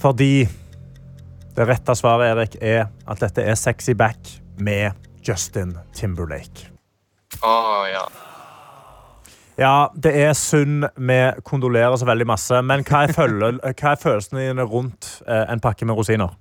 Fordi 0.03 0.49
det 1.53 1.69
rette 1.69 1.95
svaret, 1.95 2.33
Erik, 2.33 2.57
er 2.65 2.89
at 2.89 3.21
dette 3.21 3.45
er 3.45 3.57
Sexy 3.61 3.93
Back 3.95 4.39
med 4.57 4.97
Justin 5.23 5.77
Timberlake. 5.95 6.72
Å, 7.43 7.55
ja. 7.91 8.05
Ja, 9.61 9.89
det 9.95 10.13
er 10.17 10.33
synd. 10.39 10.87
Vi 10.97 11.19
kondolerer 11.45 11.97
så 12.01 12.07
veldig 12.09 12.27
masse. 12.31 12.63
Men 12.65 12.85
hva 12.89 13.05
er, 13.07 13.13
følel 13.17 13.61
hva 13.81 13.93
er 13.93 14.01
følelsene 14.01 14.47
dine 14.47 14.67
rundt 14.69 15.19
eh, 15.27 15.45
en 15.53 15.63
pakke 15.63 15.89
med 15.89 15.99
rosiner? 15.99 16.33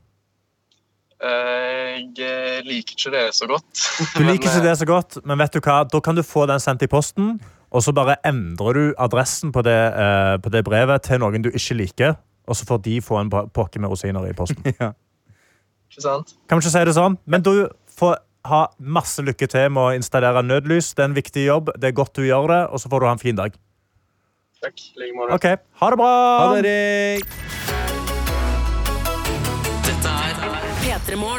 Eh, 1.22 2.00
jeg 2.18 2.64
liker 2.66 2.98
ikke 2.98 3.14
det 3.14 3.26
så 3.38 3.50
godt. 3.50 3.86
Du 4.16 4.24
liker 4.24 4.48
ikke 4.50 4.64
det 4.66 4.78
så 4.80 4.88
godt, 4.90 5.20
men 5.26 5.42
vet 5.42 5.54
du 5.54 5.62
hva? 5.62 5.82
da 5.90 6.02
kan 6.04 6.18
du 6.18 6.24
få 6.26 6.48
den 6.50 6.62
sendt 6.64 6.86
i 6.86 6.90
posten. 6.92 7.36
Og 7.72 7.84
så 7.86 7.94
bare 7.96 8.18
endrer 8.28 8.76
du 8.76 8.84
adressen 9.00 9.52
på 9.56 9.64
det, 9.64 9.80
eh, 9.96 10.36
på 10.44 10.52
det 10.52 10.64
brevet 10.68 11.08
til 11.08 11.22
noen 11.24 11.44
du 11.44 11.52
ikke 11.52 11.78
liker. 11.84 12.18
Og 12.50 12.58
så 12.58 12.66
får 12.68 12.82
de 12.84 12.98
få 13.06 13.20
en 13.22 13.30
pakke 13.32 13.80
med 13.80 13.92
rosiner 13.92 14.26
i 14.28 14.36
posten. 14.36 14.66
Ikke 15.92 16.04
sant? 16.04 16.30
Kan 16.48 16.56
vi 16.58 16.64
ikke 16.64 16.72
si 16.72 16.82
det 16.88 16.94
sånn? 16.96 17.18
Men 17.28 17.44
du 17.44 17.68
får 18.00 18.14
ha 18.48 18.62
masse 18.80 19.22
lykke 19.26 19.48
til 19.52 19.70
med 19.74 19.82
å 19.84 19.96
installere 19.98 20.44
nødlys. 20.46 20.94
Det 20.98 21.06
er 21.06 21.12
en 21.12 21.18
viktig 21.18 21.46
jobb. 21.46 21.74
Det 21.78 21.92
er 21.92 21.98
godt 21.98 22.16
du 22.18 22.26
gjør 22.26 22.48
det, 22.54 22.62
og 22.72 22.82
så 22.82 22.92
får 22.92 23.04
du 23.04 23.10
ha 23.10 23.16
en 23.18 23.24
fin 23.24 23.38
dag. 23.38 23.58
Takk. 24.62 24.88
I 24.96 25.04
like 25.06 25.18
måte. 25.18 25.38
Ok, 25.38 25.46
Ha 25.82 25.90
det 25.90 26.02
bra! 26.02 26.14
Ha 26.42 26.62
det, 26.62 26.76
Erik! 26.76 27.40
Dette 29.82 30.18
er 30.18 30.52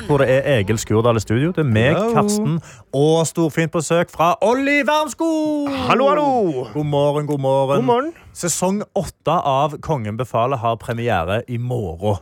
hvor 0.07 0.21
det 0.21 0.27
er 0.29 0.47
Egil 0.59 0.79
Skurdal 0.81 1.17
i 1.17 1.23
studio. 1.23 1.53
Det 1.55 1.63
er 1.63 1.69
meg, 1.69 1.95
Hello. 1.97 2.13
Karsten 2.17 2.59
og 2.97 3.23
storfint 3.29 3.73
besøk 3.73 4.11
fra 4.13 4.33
Olli 4.45 4.81
Wermskog. 4.87 5.71
Hallo, 5.89 6.09
hallo! 6.11 6.67
God 6.75 6.89
morgen, 6.91 7.27
god 7.31 7.41
morgen. 7.41 7.77
God 7.81 7.89
morgen. 7.89 8.11
Sesong 8.37 8.83
åtte 8.99 9.37
av 9.49 9.79
Kongen 9.85 10.19
befaler 10.21 10.61
har 10.61 10.77
premiere 10.83 11.43
i 11.49 11.59
morgen. 11.59 12.21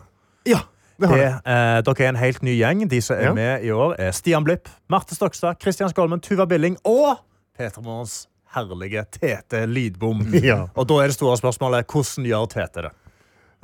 Ja, 0.49 0.63
det 1.01 1.21
eh, 1.27 1.81
dere 1.87 2.05
er 2.05 2.09
en 2.13 2.21
helt 2.21 2.43
ny 2.47 2.55
gjeng. 2.61 2.85
De 2.91 3.01
som 3.03 3.17
er 3.17 3.31
Ja. 3.31 3.33
med 3.35 3.65
i 3.65 3.71
år, 3.73 3.95
er 3.99 4.11
Stian 4.13 4.45
Blipp, 4.45 4.69
Marte 4.89 5.15
Stokstad, 5.17 5.59
Kristian 5.61 5.89
Skolmen, 5.93 6.21
Tuva 6.21 6.47
Billing 6.47 6.77
og 6.85 7.17
Peter 7.59 7.81
Morgens 7.83 8.27
herlige 8.55 9.05
Tete 9.15 9.67
Lydbom. 9.67 10.25
Ja. 10.45 10.67
Og 10.75 10.89
da 10.89 10.95
er 11.03 11.07
det 11.13 11.15
store 11.19 11.37
spørsmålet 11.39 11.87
hvordan 11.91 12.27
gjør 12.27 12.47
Tete 12.51 12.83
det? 12.89 12.93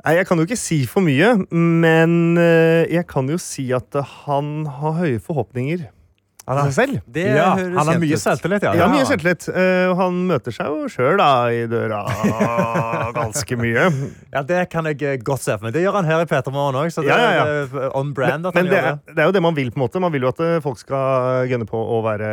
Nei, 0.05 0.13
Jeg 0.19 0.27
kan 0.27 0.37
jo 0.37 0.45
ikke 0.45 0.55
si 0.61 0.85
for 0.85 1.01
mye, 1.01 1.33
men 1.51 2.37
eh, 2.37 2.85
jeg 2.93 3.07
kan 3.09 3.27
jo 3.29 3.37
si 3.41 3.71
at 3.73 3.93
han 4.25 4.65
har 4.79 4.93
høye 5.01 5.19
forhåpninger 5.19 5.87
av 6.47 6.61
seg 6.67 6.75
selv. 6.77 6.99
Det 7.11 7.25
ja, 7.27 7.49
høres 7.57 7.75
han 7.77 7.91
har 7.91 7.99
mye 8.01 8.19
selvtillit. 8.21 8.65
Ja. 8.67 8.73
Ja, 8.79 8.87
mye 8.91 9.07
selvtillit. 9.07 9.47
Uh, 9.51 9.91
han 9.99 10.21
møter 10.29 10.55
seg 10.55 10.71
jo 10.71 10.87
sjøl 10.91 11.19
i 11.51 11.65
døra 11.71 12.03
ganske 13.17 13.59
mye. 13.59 13.87
Ja, 14.33 14.41
Det 14.45 14.59
kan 14.71 14.85
jeg 14.89 15.01
eh, 15.05 15.15
godt 15.23 15.41
se 15.43 15.55
for 15.55 15.67
meg. 15.67 15.73
Det 15.75 15.81
gjør 15.81 15.97
han 15.97 16.07
her 16.07 16.21
i 16.21 16.27
Peter 16.29 16.53
Morgen 16.53 16.77
òg. 16.77 16.91
Ja, 17.07 17.15
ja, 17.17 17.29
ja. 17.37 17.45
det 17.47 17.85
er 17.87 17.95
on 17.97 18.11
brand 18.15 18.45
Men 18.45 18.53
han 18.53 18.67
det 18.69 18.75
gjør 18.75 18.87
er, 18.89 18.97
det. 18.99 19.15
det 19.15 19.23
er 19.23 19.29
jo 19.29 19.35
det 19.37 19.41
man 19.43 19.55
vil. 19.57 19.71
på 19.73 19.79
en 19.79 19.83
måte 19.85 20.01
Man 20.03 20.13
vil 20.13 20.27
jo 20.27 20.31
at 20.31 20.41
eh, 20.43 20.57
folk 20.63 20.79
skal 20.81 21.47
gønne 21.49 21.67
på 21.69 21.79
å 21.79 21.99
være 22.05 22.29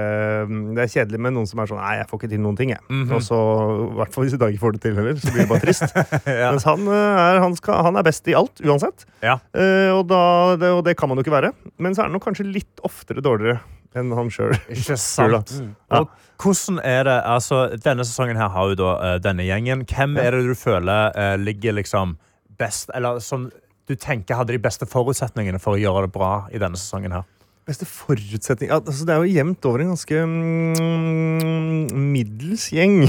mm, 0.50 0.62
Det 0.77 0.85
er 0.85 0.92
kjedelig 0.94 1.20
med 1.27 1.37
noen 1.37 1.48
som 1.48 1.62
er 1.62 1.70
sånn 1.70 1.81
Nei, 1.81 1.94
jeg 2.00 2.09
får 2.11 2.20
ikke 2.20 2.33
til 2.35 2.42
noen 2.44 2.59
ting, 2.59 2.74
jeg. 2.74 2.83
Mhm. 2.90 3.14
Og 3.16 3.24
så, 3.24 3.38
i 3.87 3.98
hvert 4.00 4.14
fall 4.14 4.27
hvis 4.27 4.35
du 4.35 4.46
ikke 4.46 4.64
får 4.64 4.77
det 4.77 4.83
til 4.85 4.98
heller, 4.98 5.20
så 5.20 5.33
blir 5.33 5.44
det 5.44 5.50
bare 5.50 5.64
trist. 5.64 5.98
Mens 6.55 6.66
han, 6.68 6.90
eh, 6.90 7.22
er, 7.24 7.40
han, 7.44 7.57
skal, 7.61 7.81
han 7.88 8.00
er 8.00 8.07
best 8.07 8.31
i 8.31 8.37
alt, 8.38 8.62
uansett. 8.64 9.07
Ja. 9.24 9.38
Uh, 9.57 9.90
og, 9.94 10.05
da, 10.11 10.22
det, 10.61 10.70
og 10.74 10.83
det 10.87 10.96
kan 10.98 11.11
man 11.11 11.18
jo 11.18 11.24
ikke 11.24 11.35
være. 11.35 11.55
Men 11.83 11.96
så 11.96 12.05
er 12.05 12.11
han 12.11 12.16
nok 12.16 12.27
kanskje 12.29 12.46
litt 12.48 12.85
oftere 12.87 13.24
dårligere 13.24 13.62
enn 13.98 14.12
han 14.16 14.30
sjøl. 14.33 14.54
Ikke 14.72 14.96
sant. 15.00 15.54
Ja. 15.59 16.00
Og 16.00 16.09
hvordan 16.42 16.80
er 16.85 17.04
det, 17.07 17.18
altså 17.30 17.66
Denne 17.78 18.04
sesongen 18.07 18.38
her 18.40 18.50
har 18.52 18.72
jo 18.72 18.78
da 18.78 18.94
uh, 18.98 19.16
denne 19.22 19.46
gjengen. 19.46 19.85
Hvem 19.88 20.18
er 20.20 20.35
det 20.35 20.44
du 20.48 20.54
føler 20.59 21.14
uh, 21.14 21.35
ligger 21.40 21.76
liksom 21.78 22.16
best 22.59 22.90
Eller 22.94 23.20
som 23.24 23.50
du 23.88 23.94
tenker 24.00 24.38
hadde 24.38 24.54
de 24.54 24.62
beste 24.62 24.87
forutsetningene 24.88 25.61
for 25.61 25.76
å 25.76 25.80
gjøre 25.80 26.07
det 26.07 26.14
bra 26.14 26.35
i 26.54 26.61
denne 26.62 26.78
sesongen 26.80 27.12
her? 27.12 27.26
Beste 27.64 27.87
forutsetning 27.88 28.68
altså 28.72 29.07
Det 29.09 29.12
er 29.14 29.22
jo 29.24 29.37
jevnt 29.38 29.66
over 29.68 29.80
en 29.80 29.92
ganske 29.94 30.18
mm, 30.28 31.94
middels 32.12 32.66
gjeng. 32.72 33.07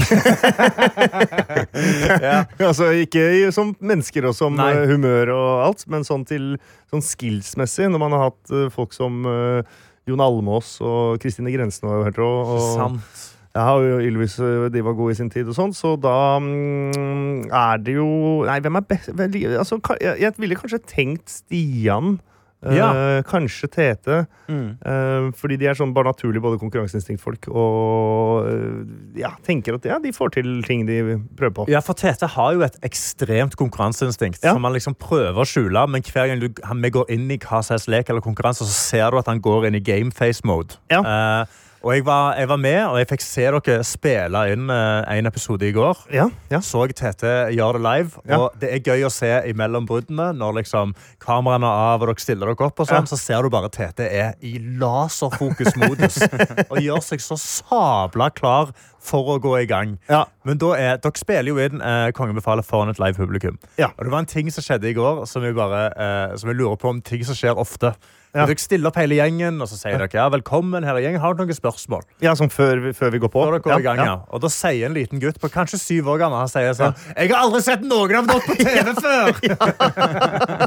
altså 2.68 2.88
ikke 3.02 3.52
som 3.52 3.74
mennesker 3.84 4.28
og 4.30 4.36
som 4.36 4.56
Nei. 4.56 4.70
eh, 4.72 4.86
humør 4.88 5.34
og 5.34 5.48
alt, 5.66 5.84
men 5.92 6.08
sånn 6.08 6.24
til 6.28 6.54
sånn 6.88 7.04
skillsmessig, 7.04 7.90
når 7.92 8.00
man 8.00 8.16
har 8.16 8.30
hatt 8.30 8.54
folk 8.72 8.96
som 8.96 9.28
eh, 9.28 9.76
Jon 10.06 10.22
Almås 10.22 10.76
og 10.86 11.18
Kristine 11.22 11.50
Grensen 11.50 11.88
og, 11.90 12.04
og, 12.14 12.52
og 12.54 12.66
Sant. 12.76 13.22
jeg 13.56 13.64
har 13.66 13.80
jo 13.82 13.96
Ylvis 14.06 14.36
eh, 14.38 14.68
de 14.70 14.84
var 14.86 14.94
gode 14.94 15.16
i 15.16 15.18
sin 15.18 15.32
tid 15.32 15.50
og 15.50 15.56
sånn, 15.58 15.74
så 15.74 15.96
da 15.98 16.38
mm, 16.42 17.48
er 17.50 17.82
det 17.82 17.96
jo 17.96 18.06
Nei, 18.46 18.60
hvem 18.62 18.78
er 18.78 18.86
best 18.86 19.10
altså, 19.10 19.80
jeg, 19.98 20.14
jeg 20.22 20.38
ville 20.38 20.58
kanskje 20.58 20.82
tenkt 20.86 21.32
Stian. 21.40 22.20
Eh, 22.64 22.76
Ja. 22.76 23.22
kanskje 23.22 23.68
Tete. 23.70 24.26
eh, 24.48 25.30
fordi 25.36 25.56
de 25.58 25.66
er 25.66 25.74
sånn 25.74 25.92
bare 25.94 26.12
naturlig 26.12 26.40
både 26.42 26.58
konkurranseinstinktfolk 26.58 27.48
og 27.52 28.46
eh, 28.48 29.20
ja, 29.20 29.30
tenker 29.46 29.74
at 29.74 29.84
ja, 29.84 29.98
de 29.98 30.12
får 30.12 30.32
til 30.38 30.62
ting 30.66 30.86
de 30.86 31.18
prøver 31.36 31.54
på. 31.54 31.68
Ja, 31.68 31.80
for 31.80 31.94
Tete 31.94 32.26
har 32.26 32.52
jo 32.54 32.62
et 32.62 32.78
ekstremt 32.82 33.56
konkurranseinstinkt 33.56 34.42
Ja. 34.44 34.52
som 34.52 34.64
han 34.64 34.72
liksom 34.72 34.94
prøver 34.96 35.42
å 35.42 35.46
skjule. 35.46 35.86
Men 35.88 36.02
hver 36.02 36.28
gang 36.28 36.40
du, 36.40 36.48
han, 36.64 36.80
vi 36.82 36.90
går 36.90 37.10
inn 37.10 37.30
i 37.30 37.38
hva 37.38 37.62
helst 37.66 37.88
lek 37.88 38.08
eller 38.10 38.20
konkurranse, 38.24 38.64
så 38.64 38.72
ser 38.72 39.10
du 39.10 39.18
at 39.18 39.26
han 39.26 39.40
går 39.40 39.66
inn 39.66 39.74
i 39.74 39.80
gameface-mode. 39.80 40.76
Ja. 40.90 41.00
Eh, 41.00 41.46
og 41.82 41.92
jeg 41.94 42.04
var, 42.06 42.34
jeg 42.38 42.48
var 42.48 42.60
med, 42.60 42.78
og 42.88 42.96
jeg 43.00 43.08
fikk 43.10 43.24
se 43.24 43.44
dere 43.46 43.76
spille 43.86 44.42
inn 44.52 44.70
uh, 44.72 45.04
en 45.12 45.28
episode 45.28 45.66
i 45.68 45.72
går. 45.76 46.00
Ja, 46.14 46.28
ja. 46.50 46.60
Så 46.64 46.86
Tete 46.96 47.34
gjør 47.54 47.78
det 47.78 47.82
live, 47.84 48.22
Ja. 48.26 48.38
og 48.38 48.56
det 48.60 48.72
er 48.72 48.80
gøy 48.82 49.06
å 49.06 49.12
se 49.12 49.30
imellom 49.50 49.86
bruddene. 49.88 50.32
Når 50.36 50.60
liksom 50.62 50.94
kameraene 51.22 51.68
er 51.68 51.92
av 51.92 52.02
og 52.02 52.10
dere 52.10 52.24
stiller 52.24 52.52
dere 52.52 52.68
opp, 52.70 52.80
og 52.82 52.88
sånn, 52.90 53.08
så 53.10 53.18
ser 53.20 53.42
du 53.46 53.50
bare 53.52 53.70
Tete 53.72 54.08
er 54.08 54.34
i 54.40 54.56
laserfokus-modus. 54.80 56.20
og 56.70 56.80
gjør 56.82 57.02
seg 57.04 57.22
så 57.24 57.38
sabla 57.40 58.30
klar 58.34 58.72
for 59.06 59.36
å 59.36 59.38
gå 59.42 59.54
i 59.60 59.68
gang. 59.70 59.96
Ja. 60.10 60.24
Men 60.46 60.58
da 60.62 60.72
er, 60.78 60.98
dere 61.02 61.20
spiller 61.20 61.52
jo 61.52 61.60
inn 61.62 61.82
uh, 61.82 62.10
Kongen 62.16 62.38
befaler 62.38 62.66
foran 62.66 62.90
et 62.90 63.00
live 63.02 63.18
publikum. 63.18 63.58
Og 63.78 64.02
det 64.02 64.12
var 64.12 64.22
en 64.24 64.30
ting 64.30 64.50
som 64.54 64.64
skjedde 64.66 64.90
i 64.90 64.96
går, 64.96 65.24
som 65.30 65.44
jeg, 65.46 65.54
bare, 65.56 65.88
uh, 65.94 66.36
som 66.38 66.50
jeg 66.50 66.58
lurer 66.58 66.78
på 66.80 66.90
om 66.90 67.02
ting 67.04 67.22
som 67.26 67.38
skjer 67.38 67.58
ofte. 67.58 67.94
Ja. 68.36 68.44
Dere 68.44 68.60
stiller 68.60 68.90
opp 68.90 68.98
hele 69.00 69.16
gjengen, 69.16 69.56
og 69.64 69.68
så 69.70 69.78
sier 69.80 69.96
dere 69.96 70.12
ja, 70.12 70.26
velkommen 70.28 70.84
her 70.84 70.98
gjengen. 71.00 71.22
Har 71.22 71.32
dere 71.38 71.46
noen 71.48 71.56
spørsmål? 71.56 72.02
ja 72.20 72.34
sånn 72.36 72.50
før 72.52 72.82
vi, 72.84 72.90
før 72.96 73.14
vi 73.14 73.20
går 73.22 73.30
på. 73.32 73.40
Før 73.46 73.54
dere 73.56 73.64
går 73.64 73.80
i 73.80 73.86
gang, 73.86 74.02
ja. 74.04 74.16
Og 74.36 74.42
da 74.44 74.50
sier 74.52 74.90
en 74.90 74.96
liten 74.96 75.22
gutt 75.22 75.40
på 75.40 75.48
kanskje 75.54 75.78
syv 75.80 76.10
år 76.12 76.18
gammel 76.20 76.42
Han 76.44 76.50
sier 76.52 76.74
sånn 76.76 76.92
Jeg 77.16 77.30
har 77.32 77.38
aldri 77.46 77.62
sett 77.64 77.82
noen 77.86 78.12
av 78.20 78.28
dere 78.28 78.40
på 78.44 78.54
TV 78.60 78.88
før! 79.00 79.32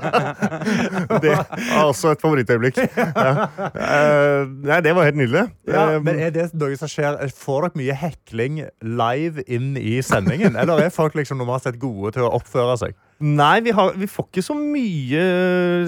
Det 1.24 1.34
er 1.36 1.84
også 1.86 2.14
et 2.16 2.22
favorittøyeblikk. 2.24 2.78
Ja. 3.20 3.48
Eh, 3.70 4.48
nei, 4.66 4.78
det 4.86 4.92
var 4.96 5.06
helt 5.08 5.18
nydelig. 5.20 5.46
Ja, 5.68 5.86
Eh, 5.90 6.00
men 6.04 6.20
er 6.22 6.32
det 6.34 6.48
noe 6.58 6.76
som 6.80 6.90
skjer? 6.92 7.18
Får 7.36 7.66
dere 7.68 7.80
mye 7.80 7.96
hekling 7.98 8.60
live 8.86 9.44
inn 9.52 9.74
i 9.80 9.98
sendingen? 10.06 10.56
Eller 10.60 10.86
er 10.86 10.94
folk 10.94 11.16
liksom 11.18 11.40
normalt 11.42 11.66
sett 11.66 11.80
gode 11.82 12.14
til 12.16 12.26
å 12.28 12.32
oppføre 12.38 12.76
seg? 12.82 12.96
Nei, 13.20 13.60
vi, 13.66 13.72
har, 13.76 13.94
vi 14.00 14.08
får 14.08 14.26
ikke 14.30 14.42
så 14.46 14.56
mye 14.56 15.24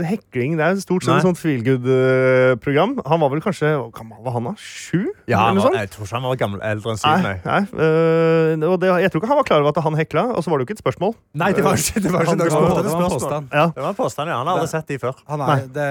hekling. 0.03 0.57
Det 0.59 0.65
er 0.65 0.79
stort 0.83 1.05
sett 1.05 1.21
et 1.21 1.23
sånt 1.23 1.39
feel 1.39 1.61
good-program. 1.63 2.97
Han 3.07 3.21
var 3.23 3.31
vel 3.31 3.41
kanskje 3.43 3.69
hva 3.77 3.85
gammel 3.95 4.19
var 4.25 4.35
han, 4.35 4.49
da? 4.49 4.53
Sju? 4.59 5.05
Ja, 5.31 5.45
han 5.47 5.59
var, 5.61 5.77
jeg 5.79 5.91
tror 5.93 6.07
ikke 6.07 6.17
han 6.17 6.25
var 6.27 6.39
gammel, 6.41 6.61
eldre 6.67 6.91
enn 6.93 6.99
syv. 6.99 7.23
Nei, 7.23 7.35
Nei, 7.45 7.61
nei. 7.71 8.67
og 8.67 8.75
det, 8.83 8.89
jeg 9.05 9.13
tror 9.13 9.21
ikke 9.23 9.31
han 9.31 9.39
var 9.39 9.47
klar 9.47 9.63
over 9.63 9.71
at 9.71 9.79
han 9.85 9.97
hekla, 9.99 10.25
og 10.35 10.43
så 10.43 10.51
var 10.51 10.59
det 10.59 10.65
jo 10.65 10.69
ikke 10.69 10.77
et 10.79 10.83
spørsmål. 10.83 11.15
nei 11.43 11.51
det 11.55 11.63
var 11.65 11.79
ikke, 11.79 12.03
det 12.03 12.11
var 12.13 12.27
ikke 12.27 12.35
Det 12.41 12.47
var, 12.47 12.51
spørsmål. 12.51 12.83
det 12.83 12.91
var 12.91 13.05
en 13.05 13.15
påstand. 13.15 13.55
Ja. 13.55 13.65
Det 13.75 13.85
var 13.85 13.89
en 13.95 13.99
påstand, 14.01 14.33
ja. 14.33 14.37
Han 14.41 14.51
har 14.51 14.59
aldri 14.59 14.71
sett 14.73 14.91
de 14.91 14.99
før. 15.05 15.23
Han 15.31 15.45
er, 15.47 15.63
det, 15.79 15.87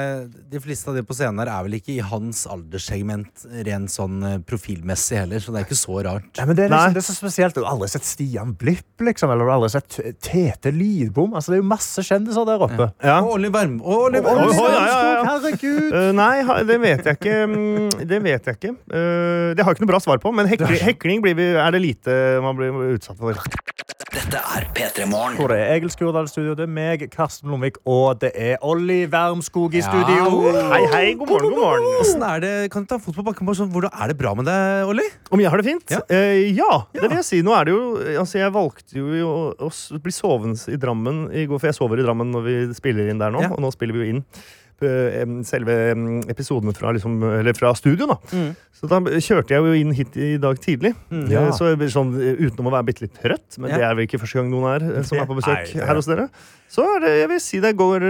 de 0.52 0.62
fleste 0.66 0.92
av 0.92 0.98
de 1.00 1.06
på 1.08 1.16
scenen 1.16 1.40
her 1.44 1.52
er 1.56 1.66
vel 1.70 1.78
ikke 1.80 1.94
i 1.96 2.00
hans 2.12 2.44
alderssegment 2.50 3.46
rent 3.70 3.92
sånn 3.96 4.20
eh, 4.28 4.36
profilmessig 4.44 5.22
heller, 5.22 5.40
så 5.40 5.54
det 5.56 5.62
er 5.62 5.68
ikke 5.70 5.80
så 5.80 5.98
rart. 6.04 6.28
Nei, 6.36 6.46
men 6.52 6.58
det, 6.58 6.68
er 6.68 6.74
liksom, 6.74 6.96
det 6.98 7.02
er 7.02 7.08
så 7.08 7.16
spesielt. 7.16 7.56
Du 7.56 7.64
har 7.64 7.72
aldri 7.72 7.88
sett 7.96 8.06
Stian 8.08 8.52
Blipp, 8.60 8.86
liksom. 9.08 9.32
Eller 9.32 9.48
du 9.48 9.52
har 9.54 9.56
aldri 9.60 9.72
sett 9.78 9.98
Tete 10.24 10.72
Lidbom. 10.74 11.29
Altså, 11.34 11.52
det 11.52 11.58
er 11.58 11.62
jo 11.62 11.68
masse 11.70 12.04
kjendiser 12.06 12.46
der 12.48 12.64
oppe. 12.66 12.88
Ja. 13.04 13.18
Og 13.22 13.36
Olli 13.38 13.50
Werm... 13.54 13.78
og 13.82 14.06
Olli 14.08 14.20
Oi, 14.20 14.24
Werm- 14.26 14.44
oi, 14.48 14.70
ja, 14.70 14.82
ja, 14.86 14.98
ja. 15.14 15.24
Herregud! 15.30 15.92
Uh, 15.94 16.10
nei, 16.16 16.34
det 16.68 16.80
vet 16.82 17.04
jeg 17.10 17.20
ikke. 17.20 17.36
mm, 17.50 18.06
Det 18.10 18.22
vet 18.24 18.50
jeg 18.50 18.60
ikke. 18.60 18.74
Uh, 18.90 19.50
det 19.54 19.64
har 19.64 19.70
jeg 19.72 19.78
ikke 19.80 19.86
noe 19.86 19.92
bra 19.94 20.02
svar 20.02 20.22
på, 20.22 20.32
men 20.34 20.50
hekling, 20.50 20.80
hekling 20.90 21.24
blir 21.24 21.38
vi, 21.38 21.50
er 21.60 21.70
det 21.76 21.82
lite 21.84 22.18
man 22.44 22.58
blir 22.58 22.74
utsatt 22.96 23.18
for. 23.20 23.36
Dette 24.10 24.40
er 24.42 24.64
P3 24.74 25.04
Morgen. 25.06 25.36
Hvor 25.38 25.52
det 25.52 25.60
er 25.62 25.76
Egil 25.76 25.90
Skurdal 25.92 26.26
studio, 26.26 26.56
det 26.58 26.64
er 26.66 26.70
meg, 26.74 27.04
Karsten 27.12 27.52
Lomvik, 27.52 27.76
og 27.86 28.18
det 28.24 28.32
er 28.34 28.56
Olli 28.66 29.04
Wermskog 29.10 29.76
i 29.78 29.82
studio. 29.86 30.24
Hei, 30.72 30.80
hei, 30.90 31.04
god 31.20 31.30
morgen, 31.30 31.52
god 31.54 31.60
morgen. 31.60 31.86
Åssen 32.00 32.24
er 32.26 32.42
det, 32.42 32.50
Kan 32.74 32.82
du 32.82 32.90
ta 32.90 32.98
fot 32.98 33.14
på 33.14 33.22
bakken? 33.26 33.46
på 33.46 33.54
Sånn, 33.54 33.70
hvordan 33.70 33.94
er 33.94 34.10
det 34.10 34.16
bra 34.18 34.32
med 34.34 34.48
deg, 34.50 34.88
Olli? 34.90 35.06
Om 35.30 35.42
jeg 35.44 35.52
har 35.54 35.62
det 35.62 35.66
fint? 35.68 35.94
Ja. 35.94 36.00
Uh, 36.10 36.42
ja, 36.58 36.70
det 36.96 37.04
vil 37.06 37.20
jeg 37.20 37.28
si. 37.28 37.38
Nå 37.46 37.54
er 37.54 37.70
det 37.70 37.76
jo 37.76 37.84
Altså, 38.20 38.40
jeg 38.40 38.54
valgte 38.54 38.98
jo 38.98 39.30
å, 39.30 39.70
å 39.70 40.02
bli 40.02 40.14
sovende 40.14 40.74
i 40.74 40.78
Drammen 40.82 41.19
i 41.32 41.46
går, 41.50 41.58
for 41.60 41.68
jeg 41.70 41.76
sover 41.78 42.00
i 42.00 42.06
Drammen 42.06 42.32
når 42.32 42.42
vi 42.48 42.56
spiller 42.76 43.10
inn 43.12 43.18
der 43.22 43.30
nå, 43.34 43.42
Ja. 43.44 43.50
og 43.52 43.60
nå 43.60 43.70
spiller 43.74 43.96
vi 43.98 44.04
jo 44.06 44.10
inn 44.16 44.24
selve 44.80 45.74
episoden 45.92 46.24
episodene 46.32 46.72
fra, 46.72 46.92
liksom, 46.96 47.18
eller 47.40 47.52
fra 47.52 47.74
studio, 47.76 48.06
da. 48.08 48.16
Mm. 48.32 48.54
Så 48.72 48.88
da 48.88 49.00
kjørte 49.20 49.52
jeg 49.52 49.60
jo 49.66 49.72
inn 49.76 49.92
hit 49.92 50.16
i 50.16 50.38
dag 50.40 50.56
tidlig. 50.62 50.94
Ja. 51.28 51.42
Eh, 51.48 51.52
Så 51.52 51.68
jeg 51.76 51.90
sånn, 51.92 52.14
eh, 52.16 52.40
utenom 52.48 52.70
å 52.70 52.72
være 52.72 52.86
bitte 52.88 53.02
litt 53.04 53.12
trøtt, 53.20 53.58
men 53.58 53.70
Ja. 53.70 53.76
det 53.76 53.84
er 53.84 53.94
vel 53.94 54.06
ikke 54.06 54.20
første 54.22 54.40
gang 54.40 54.48
noen 54.50 54.80
er 54.80 54.98
eh, 55.00 55.02
som 55.02 55.18
er 55.18 55.26
på 55.26 55.36
besøk 55.36 55.74
Nei, 55.74 55.84
her 55.84 55.94
hos 55.94 56.06
dere. 56.06 56.30
Så 56.70 56.80
er 56.96 57.00
det, 57.00 57.12
jeg 57.20 57.28
vil 57.28 57.40
si 57.40 57.60
det 57.60 57.76
går 57.76 58.00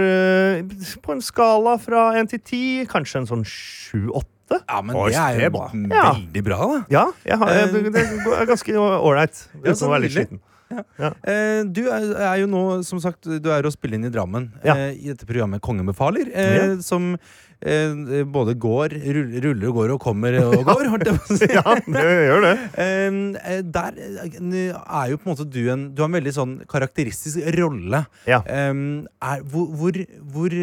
på 1.03 1.11
en 1.11 1.19
skala 1.21 1.77
fra 1.77 2.13
én 2.15 2.29
til 2.29 2.39
ti, 2.39 2.85
kanskje 2.85 3.19
en 3.19 3.27
sånn 3.27 3.43
sju-åtte. 3.43 4.61
Ja, 4.67 4.81
men 4.81 4.95
Oi, 4.95 5.09
det 5.09 5.17
er 5.17 5.49
jo 5.49 5.49
bra. 5.51 5.67
Veldig 5.71 6.43
bra, 6.43 6.57
da. 6.57 6.85
Ja, 6.89 7.05
jeg 7.25 7.37
har, 7.37 7.47
jeg, 7.49 7.91
det 7.91 8.01
er 8.01 8.45
ganske 8.45 8.71
ålreit. 8.75 9.47
Ja, 9.55 9.59
Uten 9.71 9.75
så 9.75 9.87
å 9.87 9.91
være 9.91 10.01
litt 10.07 10.15
nydelig. 10.15 10.39
Eh, 10.71 11.61
du 11.67 11.83
er, 11.91 12.09
er 12.31 12.41
jo 12.41 12.47
nå, 12.51 12.63
som 12.87 12.99
sagt, 13.03 13.27
du 13.27 13.49
er 13.51 13.67
å 13.67 13.71
spille 13.73 13.97
inn 13.99 14.05
i 14.07 14.11
Drammen 14.13 14.49
Ja. 14.65 14.75
eh, 14.75 14.91
i 14.97 15.11
dette 15.13 15.25
programmet 15.29 15.61
Kongen 15.61 15.85
befaler, 15.89 16.29
eh, 16.33 16.55
Ja. 16.57 16.67
som 16.81 17.13
eh, 17.61 18.23
både 18.25 18.55
går, 18.57 18.95
ruller, 19.13 19.67
og 19.69 19.75
går 19.75 19.93
og 19.95 19.99
kommer 20.01 20.37
og 20.41 20.63
går, 20.65 20.87
holdt 20.95 21.05
jeg 21.11 21.19
på 21.19 21.35
å 21.35 21.37
si. 21.37 21.49
Ja, 21.59 21.75
det 21.85 22.07
gjør 22.29 22.41
det. 22.47 22.55
Eh, 22.81 23.61
der 23.61 24.01
er 24.01 25.11
jo 25.11 25.17
på 25.21 25.27
en 25.29 25.33
måte 25.35 25.45
du 25.51 25.61
en 25.71 25.87
Du 25.95 26.01
har 26.03 26.09
en 26.09 26.17
veldig 26.17 26.33
sånn 26.35 26.57
karakteristisk 26.71 27.41
rolle. 27.59 28.05
Er, 28.27 29.41
hvor, 29.45 29.69
hvor, 29.77 30.01
hvor, 30.33 30.55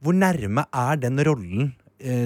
hvor 0.00 0.16
nærme 0.16 0.64
er 0.72 0.96
den 1.02 1.18
rollen 1.26 1.72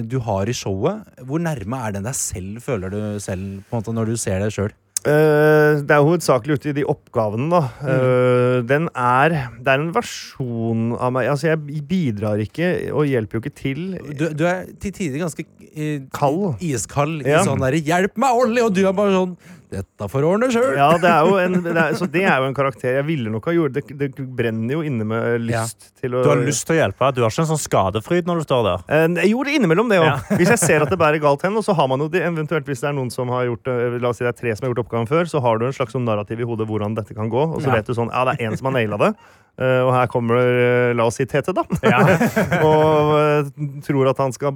du 0.07 0.19
har 0.23 0.47
i 0.47 0.53
showet? 0.55 1.01
Hvor 1.27 1.41
nærme 1.43 1.75
er 1.83 1.91
den 1.97 2.05
deg 2.07 2.15
selv, 2.15 2.61
føler 2.63 2.93
du 2.93 2.99
selv, 3.19 3.63
på 3.67 3.75
en 3.75 3.81
måte, 3.81 3.95
når 3.97 4.13
du 4.13 4.17
ser 4.21 4.39
deg 4.39 4.53
sjøl? 4.55 4.71
Eh, 5.05 5.81
det 5.85 5.93
er 5.93 6.01
hovedsakelig 6.01 6.57
ute 6.57 6.71
i 6.71 6.75
de 6.79 6.85
oppgavene, 6.89 7.45
da. 7.51 7.61
Mm. 7.77 7.89
Eh, 7.93 8.55
den 8.65 8.87
er 8.89 9.35
Det 9.61 9.69
er 9.69 9.83
en 9.83 9.91
versjon 9.93 10.95
av 10.97 11.13
meg 11.13 11.29
Altså, 11.29 11.51
jeg 11.51 11.83
bidrar 11.85 12.41
ikke 12.41 12.71
og 12.91 13.05
hjelper 13.09 13.37
jo 13.37 13.43
ikke 13.43 13.55
til. 13.59 13.83
Du, 14.17 14.25
du 14.33 14.45
er 14.49 14.65
til 14.81 14.95
tider 14.95 15.21
ganske 15.21 15.45
eh, 15.75 15.99
Kald. 16.15 16.57
iskald. 16.63 17.21
Ja. 17.27 17.43
Sånn 17.45 17.61
derre 17.61 17.81
'hjelp 17.81 18.17
meg, 18.17 18.33
ordentlig', 18.33 18.65
Og 18.65 18.73
du 18.73 18.81
er 18.87 18.97
bare 18.97 19.13
sånn 19.13 19.37
'dette 19.75 20.07
får 20.11 20.23
ordne 20.27 20.47
sjøl'. 20.53 20.75
Ja, 20.79 20.89
det 20.97 21.09
er 21.11 21.27
jo 21.27 21.35
en, 21.41 21.57
det 21.65 21.75
er, 21.75 21.93
så 21.99 22.07
det 22.09 22.23
er 22.23 22.37
jo 22.39 22.47
en 22.47 22.55
karakter 22.55 22.95
jeg 22.95 23.05
ville 23.05 23.29
nok 23.33 23.45
ha 23.49 23.53
gjort. 23.55 23.73
Det, 23.75 23.83
det 23.99 24.09
brenner 24.35 24.73
jo 24.77 24.81
inne 24.87 25.03
med 25.05 25.41
lyst 25.45 25.91
til 26.01 26.15
å 26.15 26.23
Du 26.23 26.29
har 26.31 26.41
lyst 26.41 26.65
til 26.67 26.75
å 26.77 26.79
hjelpe. 26.79 27.11
Du 27.15 27.21
har 27.25 27.29
ikke 27.33 27.43
en 27.45 27.51
sånn 27.53 27.61
skadefryd 27.61 28.25
når 28.29 28.41
du 28.41 28.45
står 28.47 28.63
der. 28.69 28.85
Eh, 28.89 29.27
jo, 29.29 29.43
det 29.43 29.53
er 29.53 29.59
innimellom 29.59 29.89
det 29.91 29.99
òg. 29.99 30.25
Hvis 30.39 30.49
jeg 30.55 30.59
ser 30.63 30.85
at 30.87 30.89
det 30.89 30.97
bærer 31.01 31.19
galt 31.23 31.43
hen, 31.43 31.55
og 31.59 31.63
så 31.67 31.75
har 31.75 31.87
man 31.91 31.99
jo 31.99 32.07
det, 32.09 32.23
eventuelt 32.25 32.65
hvis 32.65 32.81
det 32.81 32.89
er 32.89 32.97
noen 32.97 33.11
som 33.11 33.29
har 33.35 33.45
gjort 33.51 33.67
eh, 33.67 33.99
La 34.01 34.09
oss 34.09 34.17
si 34.21 34.25
det 34.25 34.33
er 34.33 34.39
tre 34.39 34.55
som 34.55 34.65
har 34.65 34.73
gjort 34.73 34.85
oppgaven 34.87 35.07
før, 35.11 35.25
så 35.29 35.41
har 35.43 35.59
du 35.59 35.65
en 35.67 35.75
slags 35.75 35.91
sånn 35.95 36.05
narrativ 36.07 36.39
i 36.39 36.47
hodet 36.47 36.67
hvordan 36.69 36.95
dette 36.97 37.13
kan 37.17 37.29
gå. 37.29 37.43
Og 37.55 37.61
så 37.61 37.67
Ja. 37.69 37.75
vet 37.81 37.85
du 37.87 37.93
sånn 37.93 38.09
Ja, 38.13 38.23
det 38.25 38.39
er 38.39 38.49
én 38.49 38.57
som 38.57 38.71
har 38.71 38.79
naila 38.79 38.97
det. 38.97 39.13
Eh, 39.57 39.81
og 39.81 39.91
her 39.95 40.09
kommer, 40.11 40.39
eh, 40.39 40.91
la 40.97 41.07
oss 41.09 41.19
si 41.19 41.25
Tete, 41.29 41.53
da. 41.55 41.63
Ja. 41.85 42.01
og 42.67 43.13
eh, 43.19 43.49
tror 43.85 44.11
at 44.11 44.21
han 44.21 44.35
skal 44.35 44.53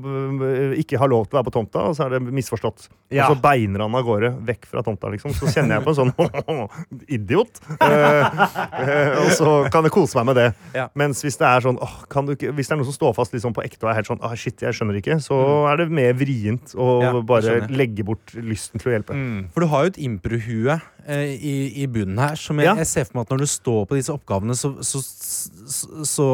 ikke 0.79 0.99
ha 1.01 1.09
lov 1.09 1.27
til 1.27 1.37
å 1.37 1.39
være 1.39 1.49
på 1.49 1.55
tomta, 1.57 1.87
og 1.89 1.97
så 1.97 2.07
er 2.07 2.17
det 2.17 2.33
misforstått. 2.35 2.89
Ja. 3.13 3.27
Og 3.27 3.35
så 3.37 3.43
beiner 3.43 3.85
han 3.85 3.97
av 3.97 4.05
gårde 4.05 4.33
vekk 4.45 4.69
fra 4.69 4.83
tomta, 4.85 5.09
liksom. 5.13 5.33
Så 5.37 5.49
kjenner 5.53 5.79
jeg 5.79 5.87
på 5.87 5.95
en 5.95 5.99
sånn 5.99 6.13
idiot. 7.19 7.61
Og 7.79 9.31
så 9.37 9.55
kan 9.73 9.87
jeg 9.87 9.93
kose 9.95 10.19
meg 10.19 10.29
med 10.31 10.39
det. 10.39 10.47
Ja. 10.77 10.87
Mens 10.99 11.23
hvis 11.25 11.39
det 11.39 11.47
er 11.49 11.63
sånn 11.65 11.79
åh, 11.81 11.95
kan 12.11 12.27
du 12.27 12.35
ikke, 12.35 12.51
Hvis 12.55 12.69
det 12.69 12.75
er 12.75 12.81
noen 12.81 12.89
som 12.89 12.97
står 12.97 13.15
fast 13.17 13.33
liksom 13.35 13.55
på 13.55 13.63
ekte 13.65 13.85
og 13.87 13.91
er 13.93 13.99
helt 14.01 14.09
sånn 14.11 14.21
ah, 14.25 14.35
shit, 14.37 14.61
jeg 14.61 14.75
skjønner 14.75 14.99
ikke, 14.99 15.19
så 15.23 15.37
er 15.71 15.81
det 15.83 15.89
mer 15.93 16.13
vrient 16.19 16.75
å 16.77 16.89
Mm. 16.99 17.25
Bare 17.29 17.67
legge 17.71 18.03
bort 18.05 18.31
lysten 18.35 18.81
til 18.81 18.91
å 18.91 18.93
hjelpe. 18.95 19.15
For 19.53 19.63
du 19.63 19.69
har 19.71 19.85
jo 19.85 19.91
et 19.91 19.99
improhue 20.03 20.75
eh, 20.75 21.31
i, 21.35 21.53
i 21.83 21.87
bunnen 21.91 22.19
her, 22.21 22.37
som 22.39 22.59
jeg, 22.61 22.71
jeg 22.81 22.89
ser 22.89 23.07
for 23.07 23.19
meg 23.19 23.27
at 23.27 23.33
når 23.33 23.43
du 23.43 23.49
står 23.51 23.81
på 23.89 23.97
disse 23.97 24.13
oppgavene, 24.13 24.55
så, 24.57 24.71
så, 24.89 25.01
så, 25.03 26.03
så 26.09 26.27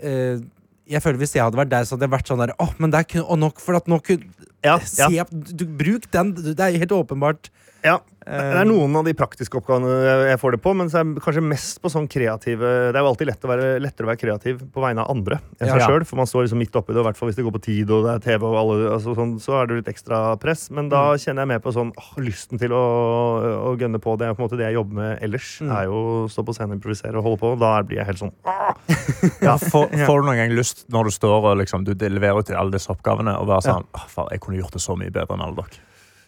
eh, 0.00 0.40
Jeg 0.88 1.02
føler 1.04 1.20
Hvis 1.20 1.34
jeg 1.36 1.44
hadde 1.44 1.58
vært 1.58 1.72
der, 1.72 1.86
så 1.86 1.96
hadde 1.96 2.08
jeg 2.08 2.14
vært 2.16 2.30
sånn 2.30 2.42
der 2.44 2.54
oh, 2.62 2.72
men 2.80 2.92
det 2.94 3.02
er 3.02 3.08
kun, 3.14 3.24
og 3.26 3.40
nok 3.42 3.62
for 3.62 3.78
at 3.78 3.88
nå 3.90 4.00
kunne 4.06 4.48
Ja, 4.64 4.78
Se, 4.82 5.08
ja. 5.14 5.26
du, 5.30 5.66
Bruk 5.78 6.08
den. 6.14 6.32
Det 6.36 6.58
er 6.58 6.78
helt 6.80 6.94
åpenbart. 6.96 7.50
Ja. 7.84 8.00
Eh, 8.26 8.42
Det 8.42 8.58
er 8.58 8.66
noen 8.66 8.96
av 8.98 9.04
de 9.06 9.12
praktiske 9.14 9.54
oppgavene 9.54 9.86
jeg- 10.32 10.40
får 10.42 10.50
det 10.56 10.60
på, 10.62 10.74
men 10.74 10.88
så 10.90 10.98
er 11.00 11.04
det 11.14 11.22
kanskje 11.22 11.42
mest 11.46 11.80
på 11.80 11.88
sånn 11.88 12.08
kreative 12.10 12.58
Det 12.90 12.96
er 12.96 13.02
jo 13.04 13.10
alltid 13.12 13.26
lett 13.28 13.40
å 13.46 13.48
være, 13.52 13.78
lettere 13.80 14.02
å 14.06 14.10
være 14.10 14.18
kreativ 14.18 14.64
på 14.74 14.80
vegne 14.82 14.98
av 15.04 15.10
andre 15.14 15.38
enn 15.60 15.68
seg 15.70 15.78
Ja. 15.78 15.86
sjøl, 15.86 16.04
for 16.04 16.16
man 16.16 16.26
står 16.26 16.42
liksom 16.48 16.58
midt 16.58 16.72
oppi 16.74 16.92
det, 16.92 16.96
og 16.98 17.06
i 17.06 17.08
hvert 17.12 17.16
fall 17.16 17.28
hvis 17.30 17.36
det 17.36 17.44
går 17.46 17.52
på 17.54 17.62
tid 17.62 17.90
og 17.90 18.02
det 18.02 18.14
er 18.16 18.18
TV 18.38 18.42
og 18.46 18.56
alle, 18.58 18.90
altså 18.90 19.14
sånn, 19.14 19.36
så 19.38 19.62
er 19.62 19.66
det 19.68 19.76
litt 19.86 19.94
ekstra 19.94 20.36
press. 20.40 20.70
Men 20.72 20.88
da 20.88 21.12
Mm. 21.14 21.18
kjenner 21.22 21.40
jeg 21.42 21.48
mer 21.48 21.58
på 21.60 21.72
sånn 21.72 21.92
åh, 21.96 22.18
lysten 22.18 22.58
til 22.58 22.70
å, 22.70 23.70
å 23.70 23.78
gønne 23.78 24.00
på. 24.02 24.18
Det 24.18 24.26
er 24.26 24.34
på 24.34 24.42
en 24.42 24.48
måte 24.48 24.58
det 24.58 24.66
jeg 24.66 24.74
jobber 24.74 24.94
med 24.94 25.22
ellers. 25.22 25.60
Mm. 25.62 25.70
er 25.70 25.84
jo 25.84 26.26
å 26.26 26.28
stå 26.28 26.44
på 26.44 26.52
scenen, 26.54 26.80
improvisere 26.80 27.14
og 27.16 27.22
holde 27.22 27.38
på. 27.38 27.58
Da 27.60 27.82
blir 27.82 27.98
jeg 27.98 28.06
helt 28.06 28.18
sånn 28.18 28.32
åh! 28.44 28.74
Ja, 29.42 29.56
får, 29.56 29.90
får 30.06 30.20
du 30.22 30.26
noen 30.26 30.36
gang 30.36 30.50
lyst 30.50 30.86
når 30.90 31.04
du 31.04 31.10
står 31.10 31.44
og 31.52 31.58
liksom, 31.58 31.84
du 31.84 31.94
leverer 31.94 32.38
ut 32.40 32.50
alle 32.50 32.72
disse 32.72 32.88
oppgavene, 32.90 33.38
og 33.38 33.46
være 33.46 33.62
sånn 33.62 33.84
«Åh, 33.94 34.06
far, 34.08 34.28
Jeg 34.32 34.40
kunne 34.40 34.58
gjort 34.58 34.72
det 34.72 34.80
så 34.82 34.96
mye 34.98 35.10
bedre 35.12 35.30
enn 35.36 35.42
alle 35.42 35.54
dere. 35.54 35.78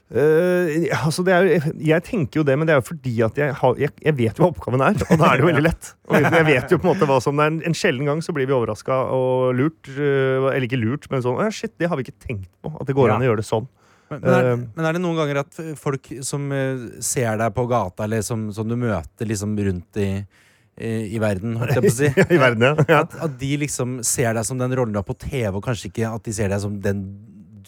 Eh, 0.08 0.86
altså 1.04 1.20
det 1.26 1.34
er, 1.36 1.48
jeg 1.84 2.04
tenker 2.06 2.40
jo 2.40 2.44
det, 2.48 2.54
men 2.56 2.64
det 2.68 2.72
er 2.72 2.78
jo 2.80 2.86
fordi 2.88 3.12
at 3.26 3.36
jeg, 3.36 3.52
har, 3.60 3.74
jeg, 3.76 3.92
jeg 4.06 4.16
vet 4.16 4.38
jo 4.40 4.46
hva 4.46 4.50
oppgaven 4.54 4.84
er. 4.86 4.96
Og 5.04 5.20
da 5.20 5.26
er 5.28 5.36
det 5.36 5.44
jo 5.44 5.48
veldig 5.50 5.64
lett. 5.66 5.90
Jeg 6.16 6.46
vet 6.48 6.72
jo 6.72 6.78
på 6.80 6.88
en 6.88 6.92
måte 6.94 7.08
hva 7.10 7.18
som 7.24 7.36
det 7.36 7.44
er. 7.44 7.52
En, 7.52 7.58
en 7.68 7.76
sjelden 7.76 8.08
gang 8.08 8.22
så 8.24 8.32
blir 8.36 8.48
vi 8.48 8.56
overraska 8.56 8.96
og 9.12 9.52
lurt. 9.58 9.90
eh, 9.92 10.48
eller 10.48 10.64
ikke 10.68 10.80
lurt, 10.80 11.10
men 11.12 11.24
sånn 11.26 11.36
«Å, 11.44 11.50
Shit, 11.52 11.74
det 11.80 11.90
har 11.92 12.00
vi 12.00 12.06
ikke 12.08 12.16
tenkt 12.24 12.48
på. 12.64 12.72
At 12.80 12.88
det 12.88 12.96
går 12.96 13.10
Ja. 13.12 13.18
an 13.18 13.26
å 13.26 13.28
gjøre 13.28 13.42
det 13.44 13.48
sånn. 13.50 13.68
Men, 14.08 14.20
men, 14.24 14.32
er, 14.32 14.50
Eh, 14.54 14.60
men 14.78 14.88
er 14.88 14.96
det 14.96 15.04
noen 15.04 15.18
ganger 15.20 15.42
at 15.44 15.60
folk 15.76 16.08
som 16.24 16.48
ser 17.04 17.36
deg 17.44 17.52
på 17.60 17.66
gata, 17.68 18.06
eller 18.08 18.24
som, 18.24 18.48
som 18.56 18.64
du 18.70 18.76
møter 18.80 19.28
liksom 19.28 19.52
rundt 19.60 20.00
i, 20.00 20.10
i, 20.80 21.18
verden, 21.20 21.58
holdt 21.60 21.74
jeg 21.76 21.84
på 21.84 21.92
å 21.92 21.96
si 21.98 22.08
I 22.38 22.40
verden, 22.40 22.64
ja. 22.88 23.02
at, 23.02 23.12
at 23.28 23.36
de 23.40 23.56
liksom 23.60 23.98
ser 24.06 24.32
deg 24.38 24.46
som 24.48 24.56
den 24.62 24.72
rollen 24.78 24.94
du 24.96 25.02
har 25.02 25.04
på 25.08 25.18
TV, 25.20 25.50
og 25.52 25.60
kanskje 25.68 25.90
ikke 25.92 26.08
at 26.16 26.24
de 26.24 26.32
ser 26.32 26.48
deg 26.48 26.62
som 26.64 26.80
den 26.80 27.02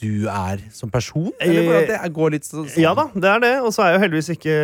du 0.01 0.27
er 0.33 0.63
som 0.75 0.91
person? 0.91 1.29
Eller 1.41 1.69
at 1.83 1.89
det 1.93 2.13
går 2.17 2.33
litt 2.35 2.47
sånn? 2.49 2.67
Ja 2.81 2.95
da, 2.97 3.05
det 3.15 3.29
er 3.31 3.43
det. 3.45 3.53
Og 3.65 3.71
så 3.77 3.85
er 3.85 3.95
jo 3.95 4.01
heldigvis 4.03 4.31
ikke 4.35 4.55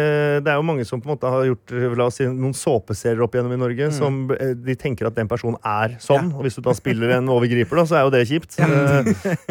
Det 0.42 0.51
er 0.53 0.57
jo 0.59 0.64
mange 0.66 0.85
som 0.88 1.01
på 1.03 1.09
en 1.11 1.14
måte 1.14 1.31
har 1.33 1.44
gjort 1.51 1.75
la 2.01 2.07
oss 2.09 2.18
si, 2.20 2.27
noen 2.27 2.55
såpeserier 2.57 3.20
opp 3.25 3.37
igjennom 3.37 3.55
i 3.57 3.61
Norge 3.61 3.90
som 3.94 4.22
eh, 4.35 4.55
de 4.57 4.75
tenker 4.81 5.07
at 5.11 5.16
den 5.18 5.29
personen 5.31 5.57
er 5.62 5.96
sånn. 6.03 6.33
Og 6.35 6.42
hvis 6.49 6.57
du 6.59 6.62
da 6.66 6.75
spiller 6.77 7.16
en 7.18 7.29
overgriper, 7.33 7.77
da, 7.83 7.87
så 7.88 8.01
er 8.01 8.07
jo 8.09 8.14
det 8.16 8.25
kjipt. 8.31 8.59
Ja. 8.59 9.03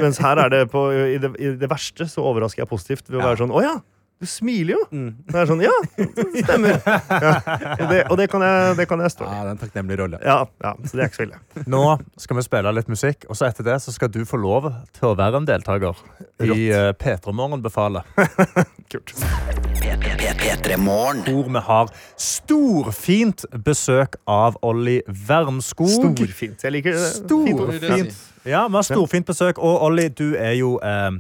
mens 0.01 0.19
her 0.23 0.41
er 0.45 0.49
det 0.53 0.63
på 0.73 0.88
i 0.93 1.17
det, 1.21 1.33
I 1.39 1.53
det 1.61 1.69
verste 1.71 2.07
så 2.09 2.25
overrasker 2.27 2.63
jeg 2.65 2.71
positivt 2.71 3.09
ved 3.09 3.19
å 3.19 3.23
Ja. 3.23 3.27
være 3.31 3.43
sånn 3.45 3.53
Å 3.55 3.61
ja! 3.63 3.75
Du 4.20 4.26
smiler 4.30 4.78
jo. 4.78 4.84
Det 5.28 5.39
er 5.41 5.49
sånn 5.49 5.61
Ja, 5.63 5.74
det 5.97 6.43
stemmer. 6.45 6.78
Ja. 6.86 7.34
Og, 7.76 7.89
det, 7.89 7.97
og 8.07 8.18
det, 8.20 8.28
kan 8.32 8.43
jeg, 8.45 8.76
det 8.80 8.86
kan 8.88 9.01
jeg 9.03 9.11
stå 9.11 9.26
i. 9.26 9.28
Ja, 9.28 9.41
det 9.43 9.49
er 9.49 9.51
en 9.51 9.59
takknemlig 9.59 9.97
rolle. 9.99 10.20
Ja, 10.24 10.38
ja, 10.63 10.72
så 10.86 10.95
det 10.95 11.03
er 11.03 11.09
ikke 11.11 11.20
så 11.20 11.26
ille. 11.28 11.39
Nå 11.72 11.82
skal 12.22 12.39
vi 12.39 12.45
spille 12.47 12.74
litt 12.78 12.91
musikk, 12.91 13.28
og 13.28 13.39
så 13.39 13.49
etter 13.49 13.68
det 13.68 13.76
så 13.84 13.93
skal 13.95 14.11
du 14.13 14.22
få 14.28 14.39
lov 14.39 14.70
til 14.95 15.11
å 15.11 15.18
være 15.20 15.41
en 15.41 15.49
deltaker 15.49 15.99
i 16.47 16.70
uh, 16.72 16.93
P3 16.95 17.36
Morgen 17.36 17.66
befaler. 17.66 18.07
Kult. 18.91 19.16
P3 20.45 20.78
Morgen. 20.80 21.22
Hvor 21.28 21.51
vi 21.51 21.66
har 21.68 21.91
storfint 22.22 23.45
besøk 23.66 24.16
av 24.32 24.55
Olli 24.66 25.01
Wermskog. 25.28 25.91
Storfint. 25.91 26.63
Jeg 26.63 26.78
liker 26.78 26.95
det. 26.95 27.03
Fint. 27.03 27.28
Storfint. 27.28 28.20
Ja, 28.45 28.68
vi 28.68 28.80
har 28.80 28.86
storfint 28.86 29.28
besøk. 29.28 29.59
Og 29.59 29.84
Olli, 29.89 30.07
du 30.13 30.36
er 30.38 30.53
jo 30.59 30.76
eh, 30.80 31.11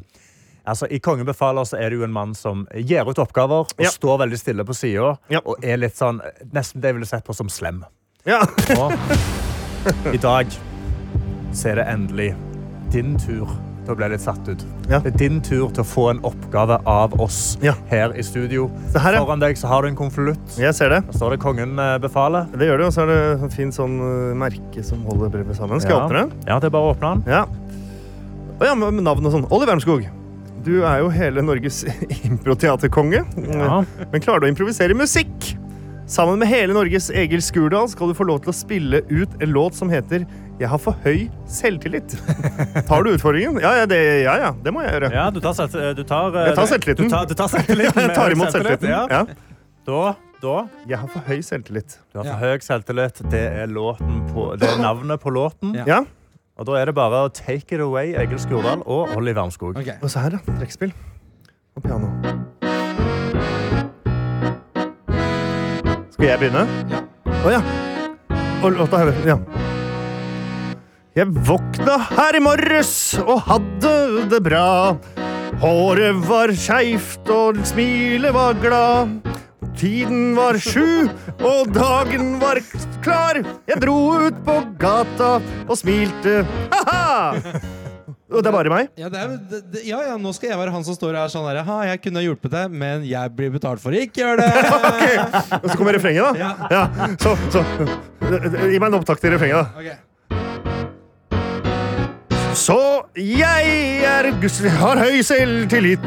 Altså, 0.67 0.87
I 0.91 0.99
Kongen 0.99 1.25
befaler 1.27 1.63
så 1.69 1.77
er 1.77 1.89
det 1.89 1.99
jo 1.99 2.03
en 2.07 2.13
mann 2.13 2.33
som 2.33 2.67
gir 2.73 3.05
ut 3.07 3.19
oppgaver 3.21 3.65
og 3.67 3.73
Ja. 3.79 3.89
står 3.89 4.17
veldig 4.25 4.39
stille 4.39 4.65
på 4.65 4.73
sida. 4.73 5.17
Ja. 5.29 5.39
Og 5.45 5.63
er 5.63 5.77
litt 5.77 5.95
sånn 5.97 6.21
nesten 6.53 6.81
det 6.81 6.89
jeg 6.89 6.95
ville 6.95 7.05
sett 7.05 7.23
på 7.25 7.35
som 7.35 7.47
slem. 7.49 7.83
Ja. 8.25 8.41
Og 8.79 8.91
i 10.13 10.17
dag 10.17 10.47
så 11.53 11.69
er 11.71 11.75
det 11.75 11.85
endelig 11.87 12.35
din 12.91 13.17
tur 13.19 13.45
til 13.85 13.93
å 13.93 13.97
bli 13.99 14.07
litt 14.09 14.21
satt 14.23 14.47
ut. 14.49 14.63
Ja. 14.89 14.97
Det 14.99 15.13
er 15.13 15.17
din 15.19 15.37
tur 15.45 15.69
til 15.69 15.83
å 15.83 15.85
få 15.85 16.07
en 16.09 16.19
oppgave 16.25 16.79
av 16.89 17.13
oss 17.21 17.57
Ja. 17.61 17.75
her 17.91 18.13
i 18.17 18.23
studio. 18.25 18.65
Her, 18.97 19.13
ja. 19.13 19.19
Foran 19.23 19.39
deg 19.39 19.55
så 19.57 19.67
har 19.67 19.83
du 19.83 19.87
en 19.89 19.95
konvolutt. 19.95 20.57
Jeg 20.57 20.73
ser 20.73 20.89
det. 20.89 21.03
Der 21.05 21.13
står 21.19 21.29
det 21.35 21.39
'Kongen 21.39 21.77
eh, 21.77 21.99
befaler'. 21.99 22.49
Det 22.57 22.65
gjør 22.67 22.77
det, 22.77 22.85
og 22.87 22.93
så 22.93 23.01
er 23.03 23.05
det 23.13 23.43
et 23.45 23.53
fint 23.53 23.73
sånn 23.73 23.99
uh, 24.01 24.33
merke 24.33 24.83
som 24.83 25.05
holder 25.05 25.29
brevet 25.29 25.55
sammen. 25.55 25.79
Skal 25.79 25.91
jeg 25.91 26.09
åpne 26.09 26.23
det? 26.29 26.47
Ja, 26.47 26.57
det 26.59 26.65
er 26.65 26.69
bare 26.71 26.81
å 26.89 26.95
åpne 26.95 27.13
den. 27.13 27.23
Ja. 27.31 27.45
Og 28.59 28.65
ja, 28.65 28.73
med 28.73 29.03
navn 29.03 29.25
og 29.25 29.31
sånn. 29.31 29.45
Olli 29.51 29.67
Wermskog. 29.67 30.09
Du 30.65 30.79
er 30.81 31.03
jo 31.03 31.11
hele 31.13 31.43
Norges 31.45 31.83
improteaterkonge. 32.29 33.21
Ja. 33.53 33.83
Men 34.11 34.23
klarer 34.23 34.41
du 34.41 34.47
å 34.47 34.51
improvisere 34.53 34.97
musikk? 34.97 35.53
Sammen 36.09 36.37
med 36.37 36.49
hele 36.49 36.73
Norges 36.73 37.07
Egil 37.09 37.41
Skurdal 37.41 37.87
skal 37.89 38.11
du 38.11 38.17
få 38.17 38.27
lov 38.29 38.43
til 38.45 38.51
å 38.51 38.55
spille 38.55 38.99
ut 39.09 39.31
en 39.41 39.53
låt 39.53 39.77
som 39.77 39.89
heter 39.89 40.25
'Jeg 40.59 40.69
har 40.69 40.77
for 40.79 40.95
høy 41.03 41.25
selvtillit'. 41.49 42.13
Tar 42.89 43.03
du 43.03 43.09
utfordringen? 43.11 43.57
Ja, 43.61 43.73
ja, 43.81 43.85
det, 43.89 43.97
ja, 44.23 44.35
ja, 44.37 44.51
det 44.63 44.73
må 44.73 44.85
jeg 44.85 44.93
gjøre. 44.93 45.09
Ja, 45.13 45.29
du 45.33 45.39
tar, 45.41 45.53
du 45.97 46.03
tar, 46.03 46.29
eh, 46.37 46.45
Jeg 46.47 46.55
tar 46.55 46.69
selvtilliten. 46.69 47.09
Du 47.09 47.15
tar, 47.15 47.25
du 47.25 47.33
tar 47.33 47.49
selvtilliten. 47.49 48.01
Jeg 48.05 48.15
tar 48.15 48.31
imot 48.31 48.53
selvtillit, 48.53 48.85
selvtilliten. 48.85 49.09
Ja. 49.09 49.25
Ja. 49.25 49.25
Da, 49.85 50.15
da 50.41 50.55
Jeg 50.87 50.97
har 51.01 51.09
for 51.09 51.25
høy 51.27 51.41
selvtillit. 51.41 51.97
Du 52.13 52.21
har 52.21 52.29
for 52.29 52.45
høy 52.45 52.61
selvtillit. 52.61 53.21
Det 53.33 53.45
er, 53.49 53.65
låten 53.67 54.21
på, 54.31 54.53
det 54.61 54.69
er 54.69 54.81
navnet 54.81 55.21
på 55.21 55.33
låten. 55.33 55.73
Ja. 55.85 56.03
Og 56.55 56.63
da 56.69 56.77
er 56.79 56.87
det 56.87 56.95
bare 56.95 57.25
å 57.25 57.31
take 57.35 57.75
it 57.75 57.81
away, 57.83 58.13
Egil 58.15 58.39
Skurdal 58.39 58.79
og 58.87 59.11
Olli 59.17 59.33
Wermskog. 59.35 59.75
Okay. 59.75 59.97
Og 59.99 60.07
så 60.11 60.21
her, 60.23 60.37
da. 60.37 60.55
Trekkspill. 60.55 60.93
Og 61.75 61.83
piano. 61.83 62.07
Skal 66.15 66.29
jeg 66.29 66.39
begynne? 66.39 66.63
Ja. 66.93 67.01
Å 67.43 67.51
ja. 67.57 67.59
Og 68.63 68.71
låta 68.77 69.03
her. 69.03 69.11
Ja. 69.27 69.35
Jeg 71.15 71.35
våkna 71.47 71.97
her 72.13 72.39
i 72.39 72.43
morges 72.43 72.95
og 73.25 73.43
hadde 73.49 73.93
det 74.31 74.39
bra. 74.47 74.95
Håret 75.59 76.23
var 76.23 76.55
skeivt 76.55 77.27
og 77.35 77.59
smilet 77.67 78.31
var 78.35 78.55
glad. 78.63 79.19
Tiden 79.75 80.37
var 80.39 80.55
sju, 80.55 81.11
og 81.43 81.75
dagen 81.75 82.37
var 82.39 82.63
klar. 83.05 83.41
Jeg 83.69 83.81
dro 83.83 83.97
ut 84.25 84.37
på 84.45 84.59
gata 84.81 85.37
og 85.65 85.75
smilte. 85.79 86.43
Ha-ha! 86.73 87.73
Og 88.35 88.41
det 88.41 88.49
er 88.49 88.55
bare 88.55 88.71
meg. 88.73 88.87
Ja, 88.97 89.07
det 89.11 89.19
er, 89.21 89.33
det, 89.71 89.81
ja, 89.85 89.99
ja, 90.07 90.15
nå 90.19 90.31
skal 90.35 90.49
jeg 90.49 90.57
være 90.59 90.73
han 90.73 90.83
som 90.87 90.95
står 90.97 91.13
her 91.13 91.29
sånn 91.31 91.45
her 91.45 91.61
Ha, 91.67 91.75
jeg 91.91 92.01
kunne 92.07 92.23
hjulpet 92.25 92.51
deg, 92.55 92.73
men 92.73 93.05
jeg 93.05 93.31
blir 93.37 93.53
betalt 93.53 93.79
for 93.83 93.93
ikke 93.95 94.23
gjøre 94.23 94.41
det. 94.41 94.49
okay. 94.89 95.15
Og 95.61 95.69
så 95.69 95.77
kommer 95.77 95.93
refrenget, 95.95 96.25
da. 96.25 96.49
Ja. 96.73 96.83
Så, 97.21 97.35
så. 97.53 97.61
Gi 98.25 98.79
meg 98.81 98.89
en 98.89 98.97
opptak 98.97 99.21
til 99.21 99.31
refrenget, 99.37 99.61
da. 99.61 99.65
Okay. 99.79 99.97
Så 102.55 102.79
jeg 103.19 103.65
er 104.07 104.31
har 104.79 104.97
høy 105.03 105.21
selvtillit. 105.27 106.05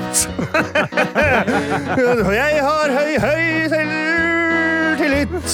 Jeg 2.38 2.62
har 2.64 2.88
høy, 2.94 3.18
høy 3.20 3.68
selvtillit. 3.68 5.48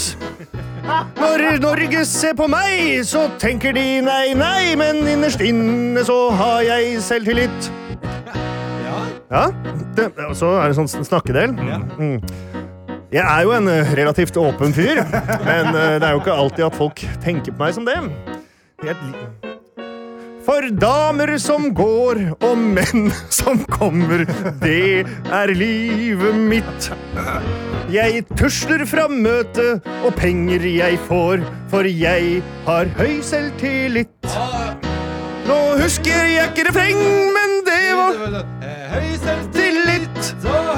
Når 0.84 1.58
Norge 1.62 2.04
ser 2.04 2.34
på 2.36 2.46
meg, 2.50 3.00
så 3.08 3.24
tenker 3.40 3.72
de 3.76 3.84
nei, 4.04 4.34
nei, 4.36 4.74
men 4.76 5.00
innerst 5.08 5.40
inne 5.44 6.04
så 6.04 6.18
har 6.36 6.60
jeg 6.66 6.98
selvtillit. 7.04 7.70
Ja. 9.30 9.46
Det, 9.96 10.10
og 10.28 10.36
så 10.36 10.52
er 10.60 10.68
det 10.68 10.76
sånn 10.76 10.90
snakkedel. 10.90 11.54
Mm. 11.56 12.18
Jeg 13.14 13.22
er 13.22 13.42
jo 13.46 13.54
en 13.54 13.70
eh, 13.70 13.94
relativt 13.94 14.36
åpen 14.36 14.74
fyr, 14.74 15.00
men 15.46 15.70
eh, 15.70 15.96
det 16.02 16.08
er 16.08 16.16
jo 16.16 16.22
ikke 16.22 16.34
alltid 16.34 16.66
at 16.66 16.76
folk 16.76 17.02
tenker 17.24 17.54
på 17.54 17.62
meg 17.62 17.76
som 17.76 17.86
det. 17.88 17.96
Jeg, 18.84 18.96
for 20.44 20.66
damer 20.80 21.34
som 21.40 21.70
går 21.76 22.20
og 22.44 22.58
menn 22.58 23.08
som 23.38 23.62
kommer, 23.70 24.24
det 24.62 25.04
er 25.32 25.52
livet 25.56 26.36
mitt. 26.50 26.90
Jeg 27.92 28.24
tusler 28.38 28.84
fra 28.88 29.06
møtet, 29.10 29.84
og 30.04 30.14
penger 30.18 30.64
jeg 30.68 30.98
får, 31.08 31.44
for 31.72 31.88
jeg 31.88 32.40
har 32.66 32.90
høy 32.98 33.20
selvtillit. 33.24 34.34
Nå 35.44 35.58
husker 35.76 36.28
jeg 36.32 36.50
ikke 36.50 36.68
refreng, 36.70 37.00
men 37.36 37.58
det 37.66 37.82
var 37.98 38.38
Høy 38.94 39.10
selvtillit. 39.20 40.30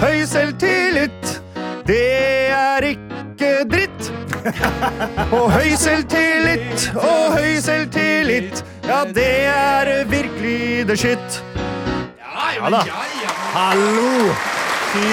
Høy 0.03 0.25
selvtillit, 0.27 1.35
det 1.87 2.07
er 2.51 2.91
ikke 2.91 3.53
dritt. 3.71 4.26
Og 5.37 5.47
høy 5.51 5.73
selvtillit 5.75 6.91
og 6.95 7.35
høy 7.35 7.57
selvtillit, 7.63 8.63
ja, 8.87 9.03
det 9.11 9.31
er 9.51 10.05
virkelig 10.11 10.87
the 10.87 10.97
shit. 10.97 11.41
Ja 12.57 12.71
da. 12.71 12.83
Hallo! 13.57 14.31
Fy 14.93 15.07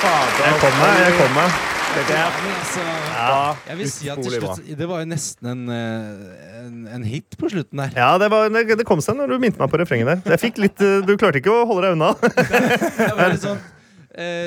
fader. 0.00 0.46
Jeg 0.46 0.58
kom 0.62 0.80
meg, 0.82 1.02
jeg 1.04 1.18
kom 1.20 1.36
meg. 1.38 1.60
Det 1.90 2.02
der 2.06 2.34
Men 2.38 2.52
altså, 2.54 2.82
var 3.18 3.56
jeg 3.66 3.78
vil 3.78 3.88
si 3.90 4.08
at 4.08 4.20
til 4.22 4.34
slutt 4.36 4.60
Det 4.78 4.86
var 4.88 5.00
jo 5.02 5.06
nesten 5.10 5.48
en, 5.50 5.62
eh, 5.74 6.60
en, 6.60 6.76
en 6.94 7.04
hit 7.04 7.34
på 7.38 7.50
slutten 7.50 7.82
der. 7.82 7.90
Ja, 7.96 8.12
det, 8.18 8.30
var, 8.30 8.46
det, 8.48 8.86
kom 8.86 9.02
seg 9.02 9.18
når 9.18 9.34
du 9.34 9.40
minte 9.42 9.58
meg 9.58 9.72
på 9.72 9.80
refrenget 9.80 10.06
der. 10.06 10.34
Jeg 10.36 10.42
fikk 10.44 10.60
litt, 10.62 10.78
eh, 10.82 11.00
du 11.02 11.16
klarte 11.18 11.42
ikke 11.42 11.50
å 11.50 11.66
holde 11.66 11.88
deg 11.88 11.98
unna. 11.98 12.12
Det 13.00 13.10
var 13.16 13.34
litt 13.34 13.42
sånn, 13.42 13.58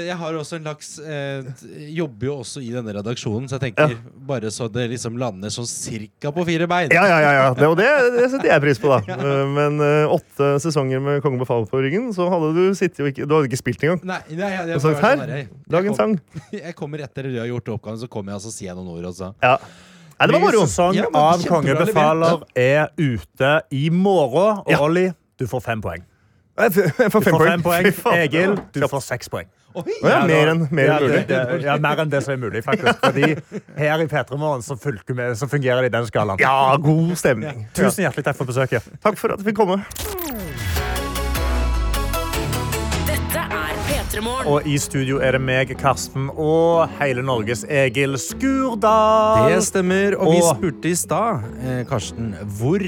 jeg 0.07 0.15
har 0.19 0.35
også 0.37 0.57
en 0.59 0.65
laks 0.67 0.89
eh, 0.99 1.47
Jobber 1.95 2.27
jo 2.27 2.33
også 2.43 2.61
i 2.61 2.69
denne 2.73 2.93
redaksjonen, 2.95 3.47
så 3.49 3.57
jeg 3.57 3.63
tenker 3.73 3.95
bare 4.27 4.51
så 4.53 4.67
det 4.71 4.85
liksom 4.91 5.15
lander 5.21 5.49
sånn 5.53 5.67
cirka 5.69 6.31
på 6.35 6.45
fire 6.47 6.67
bein. 6.69 6.91
Ja, 6.93 7.03
ja, 7.09 7.19
ja, 7.23 7.31
ja. 7.39 7.47
Det, 7.57 7.67
og 7.71 7.77
det, 7.79 7.87
det 8.17 8.27
setter 8.33 8.51
jeg 8.51 8.63
pris 8.65 8.81
på, 8.83 8.91
da. 8.93 8.99
Ja. 9.13 9.17
Men 9.49 9.79
eh, 9.83 10.11
åtte 10.13 10.51
sesonger 10.63 11.01
med 11.03 11.21
Kongen 11.25 11.41
befaler 11.41 11.65
på 11.71 11.81
ryggen, 11.83 12.11
så 12.15 12.27
hadde 12.31 12.51
du 12.57 12.63
sittet 12.77 13.01
og 13.05 13.09
ikke 13.13 13.25
Du 13.29 13.35
hadde 13.37 13.49
ikke 13.51 13.61
spilt 13.63 13.83
engang. 13.87 14.03
Nei, 14.13 14.19
nei, 14.33 14.51
jeg, 14.53 14.67
jeg, 14.73 14.77
Og 14.77 14.85
så 14.85 14.93
her, 15.01 15.25
jeg, 15.37 15.49
lag 15.73 15.89
en 15.91 15.97
sang. 15.97 16.15
jeg 16.59 16.75
kommer 16.77 17.03
etter 17.07 17.27
dere 17.29 17.43
har 17.45 17.51
gjort 17.53 17.73
oppgaven, 17.77 17.99
så 18.03 18.09
kommer 18.11 18.33
jeg 18.35 18.41
og 18.43 18.45
så 18.47 18.53
sier 18.55 18.77
noen 18.77 18.93
ord. 18.95 19.09
Også. 19.13 19.33
Ja. 19.43 19.57
Nei, 20.13 20.27
det 20.29 20.33
var 20.35 20.39
Ny 20.39 20.45
moro. 20.45 20.65
sesong 20.69 20.95
Ja, 21.01 21.09
av 21.17 21.41
Kongen 21.49 21.79
befaler 21.81 22.43
er 22.55 22.91
ute 23.01 23.53
i 23.73 23.87
morgen. 23.89 24.61
Og 24.63 24.69
Ja. 24.71 24.79
Olli, 24.85 25.07
du 25.41 25.47
får 25.49 25.63
fem 25.65 25.81
poeng. 25.83 26.03
Jeg 26.53 26.69
får 26.75 26.85
Du 26.85 26.91
fem 26.93 27.11
får 27.15 27.23
poeng. 27.33 27.49
fem 27.49 27.63
poeng. 27.65 28.17
Egil, 28.21 28.51
du 28.75 28.83
får 28.87 29.01
seks 29.07 29.31
poeng. 29.33 29.47
Oi! 29.73 29.93
Å 30.05 30.09
ja, 30.11 30.17
mer 30.29 30.51
enn 30.51 30.65
mer 30.69 30.85
ja, 30.85 30.97
mulig. 31.01 31.21
det, 31.25 31.37
det, 31.49 31.61
ja, 31.65 31.77
mer 31.81 32.03
enn 32.03 32.11
det 32.11 32.19
som 32.25 32.35
er 32.35 32.41
mulig, 32.43 32.61
faktisk. 32.65 32.99
Fordi 33.01 33.29
her 33.79 34.03
i 34.03 34.05
P3 34.11 34.37
Morgen 34.37 34.61
så, 34.65 34.77
så 34.77 35.49
fungerer 35.49 35.81
det 35.81 35.89
i 35.89 35.93
den 35.95 36.05
skalaen. 36.09 36.41
Ja, 36.43 36.75
god 36.81 37.15
stemning. 37.17 37.65
Tusen 37.73 38.05
hjertelig 38.05 38.27
takk 38.27 38.37
for 38.37 38.49
besøket. 38.49 38.85
Takk 39.01 39.17
for 39.17 39.33
at 39.33 39.41
jeg 39.41 39.49
fikk 39.49 39.63
komme. 39.63 39.79
Dette 43.09 43.47
er 43.47 43.73
P3 43.87 44.21
Morgen. 44.21 44.51
Og 44.53 44.69
i 44.69 44.77
studio 44.81 45.17
er 45.25 45.39
det 45.39 45.41
meg, 45.41 45.73
Karsten, 45.81 46.29
og 46.29 46.85
hele 46.99 47.25
Norges 47.25 47.65
Egil 47.65 48.19
Skurdal. 48.21 49.49
Det 49.49 49.63
stemmer. 49.71 50.19
Og 50.21 50.35
vi 50.35 50.45
spurte 50.51 50.93
i 50.93 50.95
stad, 51.01 51.49
eh, 51.63 51.81
Karsten, 51.89 52.35
hvor 52.59 52.85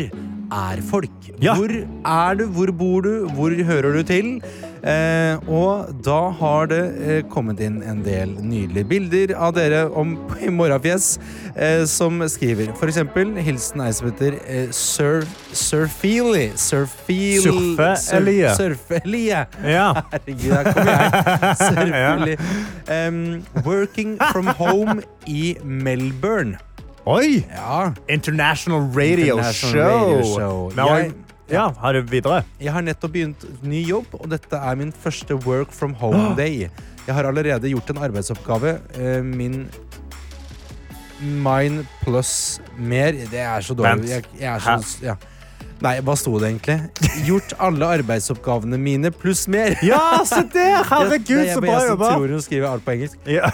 er 0.55 0.81
folk? 0.85 1.29
Ja. 1.43 1.55
Hvor 1.57 1.71
er 1.71 2.39
du? 2.39 2.45
Hvor 2.55 2.71
bor 2.71 3.05
du? 3.05 3.27
Hvor 3.35 3.55
hører 3.67 3.97
du 3.97 4.03
til? 4.07 4.39
Eh, 4.85 5.49
og 5.49 5.89
da 6.05 6.17
har 6.39 6.67
det 6.69 6.81
eh, 7.01 7.21
kommet 7.33 7.61
inn 7.65 7.79
en 7.81 8.03
del 8.05 8.35
nydelige 8.37 8.85
bilder 8.85 9.33
av 9.33 9.55
dere 9.57 9.87
om 9.89 10.13
i 10.45 10.51
morgenfjes 10.53 11.15
eh, 11.55 11.81
som 11.89 12.21
skriver 12.29 12.69
eksempel 12.85 13.33
hilsen 13.41 13.81
ei 13.81 13.89
som 13.97 14.11
heter 14.11 14.37
Sir 14.75 15.25
Surfeely. 15.55 16.51
Surfeely. 16.59 17.41
Surfe-Elie. 17.41 18.53
Surfe-Elie. 18.59 19.41
Ja. 19.65 19.87
Herregud, 20.13 20.51
der 20.53 20.71
kommer 20.71 20.93
jeg. 20.93 21.57
Selvfølgelig. 21.65 22.37
Um, 22.85 23.65
working 23.65 24.17
from 24.31 24.53
home 24.59 25.01
i 25.25 25.55
Melbourne. 25.63 26.59
Oi! 27.05 27.43
Ja. 27.53 27.93
International 28.09 28.87
Radio 28.95 29.35
International 29.37 29.53
Show. 29.53 30.09
Radio 30.09 30.23
Show. 30.33 30.71
Jeg- 30.75 31.13
Ja, 31.51 31.67
har 31.79 31.93
du 31.93 32.01
videre? 32.01 32.43
Jeg 32.59 32.71
har 32.73 32.81
nettopp 32.81 33.11
begynt 33.13 33.43
ny 33.63 33.83
jobb, 33.85 34.05
og 34.13 34.29
dette 34.31 34.57
er 34.57 34.75
min 34.75 34.91
første 34.91 35.35
work 35.45 35.71
from 35.71 35.93
home 35.93 36.33
day. 36.41 36.69
Jeg 37.05 37.13
har 37.15 37.23
allerede 37.23 37.69
gjort 37.69 37.89
en 37.89 37.97
arbeidsoppgave. 37.97 38.79
eh, 38.97 39.21
Min 39.23 39.67
Mine 41.21 41.85
pluss 42.03 42.59
mer 42.77 43.11
Det 43.11 43.39
er 43.39 43.61
så 43.61 43.73
dårlig. 43.75 44.09
Jeg, 44.09 44.23
jeg 44.39 44.55
er 44.55 44.59
så, 44.59 44.97
ja. 45.03 45.13
Nei, 45.85 45.99
hva 46.01 46.15
sto 46.17 46.31
det 46.41 46.47
egentlig? 46.49 46.75
Gjort 47.27 47.51
alle 47.61 47.85
arbeidsoppgavene 47.99 48.77
mine 48.81 49.11
pluss 49.13 49.43
mer. 49.51 49.75
Ja, 49.85 50.23
se 50.25 50.41
der! 50.53 50.79
Herregud, 50.89 51.37
er 51.43 51.51
så 51.53 51.61
bra 51.61 51.67
bra 51.67 51.75
jeg 51.83 51.91
jobba! 51.91 52.09
tror 52.15 52.33
hun 52.33 52.41
skriver 52.41 52.67
alt 52.71 52.85
på 52.87 52.93
engelsk. 52.95 53.19
Ja. 53.29 53.51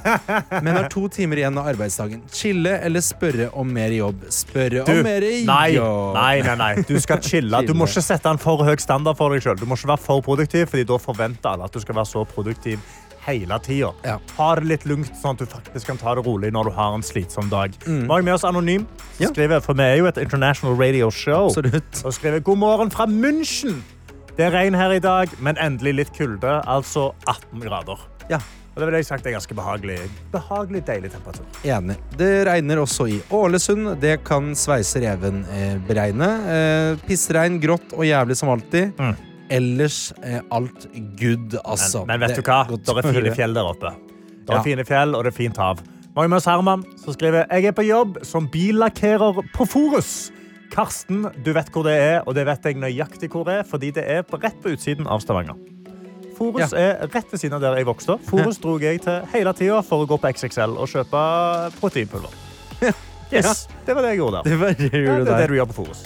Men 0.64 0.72
har 0.74 0.88
to 0.90 1.04
timer 1.14 1.38
igjen 1.44 1.60
av 1.60 1.70
arbeidsdagen. 1.70 2.24
Chille 2.34 2.74
eller 2.82 3.04
spørre 3.04 3.50
om 3.58 3.70
mer 3.78 3.94
jobb? 3.94 4.26
Spørre 4.34 4.82
Du, 4.88 4.92
om 4.96 5.02
mer 5.06 5.28
jobb. 5.30 6.16
nei, 6.18 6.40
nei, 6.46 6.56
nei. 6.58 6.72
Du 6.88 6.96
skal 7.02 7.22
chille. 7.22 7.62
Du 7.68 7.74
må 7.78 7.86
ikke 7.86 8.02
sette 8.08 8.32
en 8.34 8.42
for 8.42 8.64
høy 8.66 8.74
standard 8.82 9.18
for 9.20 9.34
deg 9.34 9.44
selv. 9.46 9.62
Du 9.62 9.68
må 9.70 9.78
ikke 9.78 9.92
være 9.94 10.04
for 10.08 10.24
produktiv, 10.26 10.66
fordi 10.72 10.86
da 10.88 10.98
forventer 11.02 11.54
alle 11.54 11.68
at 11.70 11.78
du 11.78 11.84
skal 11.84 12.00
være 12.00 12.10
så 12.10 12.24
produktiv 12.34 12.82
hele 13.28 13.58
tida. 13.64 13.92
Ja. 14.06 14.16
Ta 14.34 14.48
det 14.58 14.66
litt 14.70 14.88
lugnt, 14.88 15.12
sånn 15.20 15.36
at 15.36 15.44
du 15.44 15.50
faktisk 15.50 15.92
kan 15.92 16.00
ta 16.00 16.16
det 16.18 16.24
rolig 16.26 16.52
når 16.54 16.70
du 16.70 16.74
har 16.78 16.96
en 16.96 17.04
slitsom 17.04 17.52
dag. 17.52 17.76
Vi 17.84 18.00
jeg 18.00 18.26
med 18.26 18.34
oss 18.34 18.46
Anonym, 18.48 18.88
skriver, 19.20 19.62
for 19.64 19.78
vi 19.78 19.86
er 19.86 20.00
jo 20.00 20.10
et 20.10 20.20
international 20.24 20.78
radio 20.80 21.12
show. 21.14 21.52
Absolutt. 21.52 22.02
Og 22.04 22.16
skriver 22.16 22.44
god 22.44 22.60
morgen 22.64 22.92
fra 22.94 23.06
München. 23.06 23.82
Det 24.38 24.46
er 24.46 24.54
regn 24.54 24.76
her 24.78 24.94
i 24.94 25.02
dag, 25.02 25.32
men 25.42 25.58
endelig 25.58 25.96
litt 25.98 26.14
kulde, 26.14 26.60
altså 26.70 27.10
18 27.26 27.64
grader. 27.64 28.06
Ja. 28.30 28.38
Og 28.78 28.84
det 28.84 28.86
vil 28.92 28.94
jeg 29.00 29.06
sagt 29.08 29.26
er 29.26 29.32
ganske 29.34 29.54
behagelig. 29.58 29.96
Behagelig, 30.30 30.84
deilig 30.86 31.08
temperatur. 31.10 31.46
Enig. 31.66 31.96
Det 32.14 32.28
regner 32.46 32.78
også 32.78 33.08
i 33.10 33.16
Ålesund. 33.34 33.96
Det 33.98 34.20
kan 34.22 34.52
Sveise 34.54 35.02
Reven 35.02 35.40
eh, 35.50 35.74
beregne. 35.88 36.28
Eh, 36.54 37.00
pissregn, 37.08 37.58
grått 37.58 37.96
og 37.96 38.06
jævlig 38.06 38.38
som 38.38 38.52
alltid. 38.54 38.94
Mm. 38.94 39.27
Ellers 39.50 40.12
er 40.22 40.42
alt 40.52 40.86
good, 41.20 41.54
altså. 41.64 42.04
Men, 42.06 42.18
men 42.18 42.26
vet 42.28 42.36
Det 42.36 42.44
du 42.44 42.50
hva? 42.50 42.62
Det 42.68 42.96
er 43.04 43.12
fine 43.12 43.34
fjell 43.36 43.54
der 43.56 43.68
oppe. 43.70 43.94
Det 44.48 44.54
er 44.54 44.58
Ja. 44.58 44.62
fine 44.64 44.84
fjell, 44.88 45.14
og 45.16 45.24
det 45.24 45.32
er 45.32 45.36
fint 45.36 45.56
hav. 45.56 45.80
Magnus 46.16 46.44
Herman 46.48 46.82
som 46.98 47.14
skriver 47.14 47.44
jeg 47.52 47.64
er 47.68 47.72
på 47.76 47.84
jobb 47.86 48.18
som 48.26 48.48
billakkerer 48.50 49.42
på 49.54 49.66
Forus. 49.68 50.30
Karsten, 50.72 51.26
du 51.44 51.52
vet 51.56 51.68
hvor 51.72 51.84
det 51.86 51.94
er, 51.96 52.20
og 52.26 52.34
det 52.36 52.44
vet 52.48 52.64
jeg 52.64 52.76
nøyaktig 52.76 53.30
hvor 53.32 53.44
det 53.48 53.60
er, 53.60 53.62
fordi 53.68 53.90
det 53.96 54.04
er 54.04 54.22
rett 54.22 54.58
på 54.62 54.72
utsiden 54.74 55.06
av 55.08 55.20
Stavanger. 55.24 55.56
Forus 56.38 56.72
er 56.76 57.08
rett 57.10 57.32
ved 57.32 57.40
siden 57.40 57.56
av 57.56 57.60
der 57.64 57.76
jeg 57.80 57.86
vokste 57.88 58.14
opp. 58.14 58.22
Forus 58.28 58.58
dro 58.62 58.76
jeg 58.78 59.00
til 59.02 59.24
hele 59.32 59.52
tida 59.58 59.80
for 59.82 60.04
å 60.04 60.06
gå 60.10 60.18
på 60.22 60.30
XXL 60.36 60.76
og 60.78 60.88
kjøpe 60.92 61.22
proteinpulver. 61.80 62.30
Yes, 63.28 63.66
Det 63.84 63.92
var 63.92 64.06
det 64.06 64.14
jeg 64.14 64.22
gjorde 64.22 64.38
der. 64.38 64.46
Det 64.48 64.56
var 64.60 64.70
det 64.72 64.86
Ja, 64.88 65.00
gjorde 65.04 65.24
det 65.26 65.32
er 65.34 65.40
det 65.42 65.48
du 65.50 65.54
gjør 65.58 65.66
på 65.68 65.74
Forus. 65.82 65.98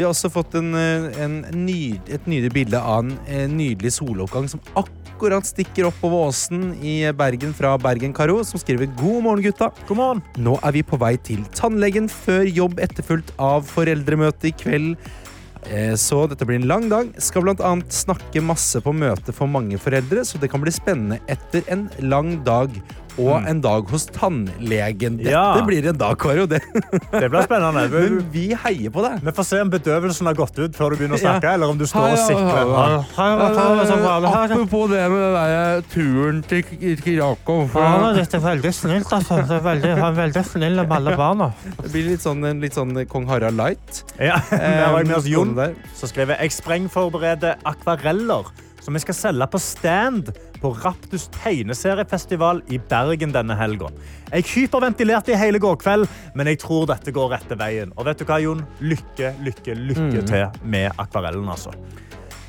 Vi 0.00 0.04
har 0.06 0.14
også 0.14 0.30
fått 0.32 0.54
en, 0.56 0.72
eh, 0.72 1.10
en 1.20 1.34
nyd, 1.52 2.06
et 2.08 2.24
nydelig 2.24 2.54
bilde 2.54 2.78
av 2.80 3.02
en 3.02 3.10
eh, 3.28 3.42
nydelig 3.52 3.90
soloppgang 3.98 4.46
som 4.48 4.62
akkurat 4.72 5.44
stikker 5.44 5.90
opp 5.90 5.98
over 6.08 6.30
åsen 6.30 6.70
i 6.80 7.02
Bergen 7.12 7.52
fra 7.52 7.74
Bergen 7.76 8.14
Karo, 8.16 8.38
som 8.48 8.56
skriver 8.62 8.88
God 8.96 9.26
morgen, 9.26 9.44
gutta. 9.44 9.68
God 9.90 9.98
morgen. 9.98 10.22
Nå 10.40 10.54
er 10.64 10.72
vi 10.72 10.82
på 10.88 10.96
vei 10.96 11.18
til 11.20 11.44
tannlegen 11.52 12.08
før 12.08 12.48
jobb 12.48 12.80
etterfulgt 12.80 13.34
av 13.36 13.68
foreldremøte 13.68 14.48
i 14.48 14.54
kveld. 14.56 14.96
Eh, 15.68 15.92
Så 16.00 16.22
dette 16.32 16.48
blir 16.48 16.62
en 16.62 16.70
lang 16.70 16.88
dag. 16.88 17.12
Skal 17.20 17.52
annet 17.52 17.92
snakke 17.92 18.40
masse 18.40 18.80
på 18.80 18.96
møte 18.96 19.36
for 19.36 19.46
mange 19.46 19.76
foreldre, 19.76 20.24
så 20.24 20.40
det 20.40 20.48
kan 20.48 20.64
bli 20.64 20.72
spennende 20.72 21.20
etter 21.28 21.60
en 21.68 21.90
lang 22.00 22.42
dag. 22.42 22.72
Og 23.18 23.46
en 23.48 23.60
dag 23.60 23.88
hos 23.90 24.06
tannlegen. 24.06 25.16
Dette 25.18 25.30
Ja. 25.30 25.60
blir 25.66 25.86
en 25.88 25.96
dag, 25.98 26.18
Karo. 26.18 26.46
Det. 26.46 26.60
Det 27.12 27.28
blir 27.30 27.42
spennende. 27.42 27.88
Men 27.94 28.30
vi 28.32 28.54
heier 28.54 28.90
på 28.90 29.02
deg. 29.02 29.20
Vi 29.24 29.32
får 29.32 29.44
se 29.44 29.60
om 29.60 29.70
bedøvelsen 29.70 30.26
har 30.26 30.34
gått 30.38 30.58
ut 30.58 30.76
før 30.76 30.90
du 30.90 30.96
begynner 30.96 31.18
å 31.18 31.22
Ja. 31.22 31.32
snakke, 31.34 31.54
eller 31.54 31.66
om 31.70 31.78
du 31.78 31.84
står 31.86 32.00
og 32.00 32.08
Ja, 32.08 32.16
ja, 32.16 32.26
sikler. 32.26 32.64
ja, 32.70 33.04
Ja, 33.16 34.44
Apropos 34.44 34.88
det 34.90 35.02
med 35.10 35.20
den 35.20 35.34
der 35.34 35.82
turen 35.92 36.42
til 36.46 36.62
Krakow. 37.02 37.68
Han 37.74 38.16
er 38.16 38.24
veldig 38.24 38.72
snilt. 38.74 39.10
Altså. 39.12 39.40
Det 39.46 39.56
er 39.58 39.64
veldig, 39.64 39.92
han 39.98 40.12
er 40.12 40.16
veldig 40.28 40.44
snill 40.46 40.76
med 40.76 40.92
alle 40.92 41.16
barna. 41.16 41.52
Det 41.82 41.90
blir 41.92 42.08
litt 42.10 42.20
sånn, 42.24 42.60
litt 42.60 42.74
sånn 42.74 42.94
Kong 43.08 43.26
Harald 43.28 43.56
Light. 43.56 44.02
Ja, 44.18 44.40
Der 44.50 44.92
var 44.92 44.98
jeg 45.00 45.08
med 45.08 45.16
oss 45.16 45.26
Jon, 45.26 45.54
som 45.94 46.08
skrev 46.08 46.28
jeg 46.36 46.50
sprengforbereder 46.52 47.56
akvareller 47.64 48.46
som 48.80 48.94
jeg 48.96 49.02
skal 49.04 49.14
selge 49.18 49.46
på 49.52 49.60
stand 49.60 50.30
på 50.60 50.72
Raptus 50.82 51.28
tegneseriefestival 51.40 52.62
i 52.70 52.78
Bergen 52.90 53.32
denne 53.34 53.56
helga. 53.58 53.90
Jeg 54.30 54.46
hyperventilerte 54.52 55.32
i 55.34 55.38
hele 55.40 55.58
går 55.62 55.78
kveld, 55.80 56.06
men 56.36 56.50
jeg 56.52 56.60
tror 56.62 56.86
dette 56.90 57.12
går 57.14 57.32
rette 57.34 57.58
veien. 57.58 57.94
Og 57.96 58.06
vet 58.08 58.20
du 58.20 58.26
hva, 58.28 58.38
Jon? 58.42 58.62
Lykke, 58.84 59.34
lykke, 59.46 59.74
lykke 59.74 60.24
til 60.28 60.62
med 60.70 60.90
akvarellen, 61.00 61.48
altså. 61.50 61.74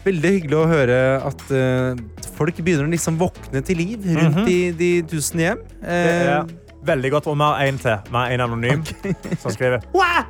Veldig 0.02 0.32
hyggelig 0.34 0.58
å 0.58 0.66
høre 0.66 0.98
at 1.28 1.42
uh, 1.54 1.94
folk 2.34 2.58
begynner 2.58 2.88
å 2.88 2.92
liksom 2.92 3.20
våkne 3.22 3.62
til 3.66 3.78
liv 3.84 4.08
rundt 4.18 4.50
i 4.50 4.72
de 4.74 4.92
tusen 5.10 5.44
hjem. 5.44 5.62
Det 5.78 5.98
Eh, 6.02 6.36
er 6.40 6.86
veldig 6.86 7.12
godt. 7.14 7.28
Og 7.30 7.38
vi 7.38 7.46
har 7.46 7.66
en 7.68 7.78
til. 7.78 7.98
Vi 8.08 8.18
har 8.18 8.34
en 8.34 8.46
anonym 8.48 8.82
som 9.42 9.54
skriver 9.54 9.86
Wah! 9.94 10.24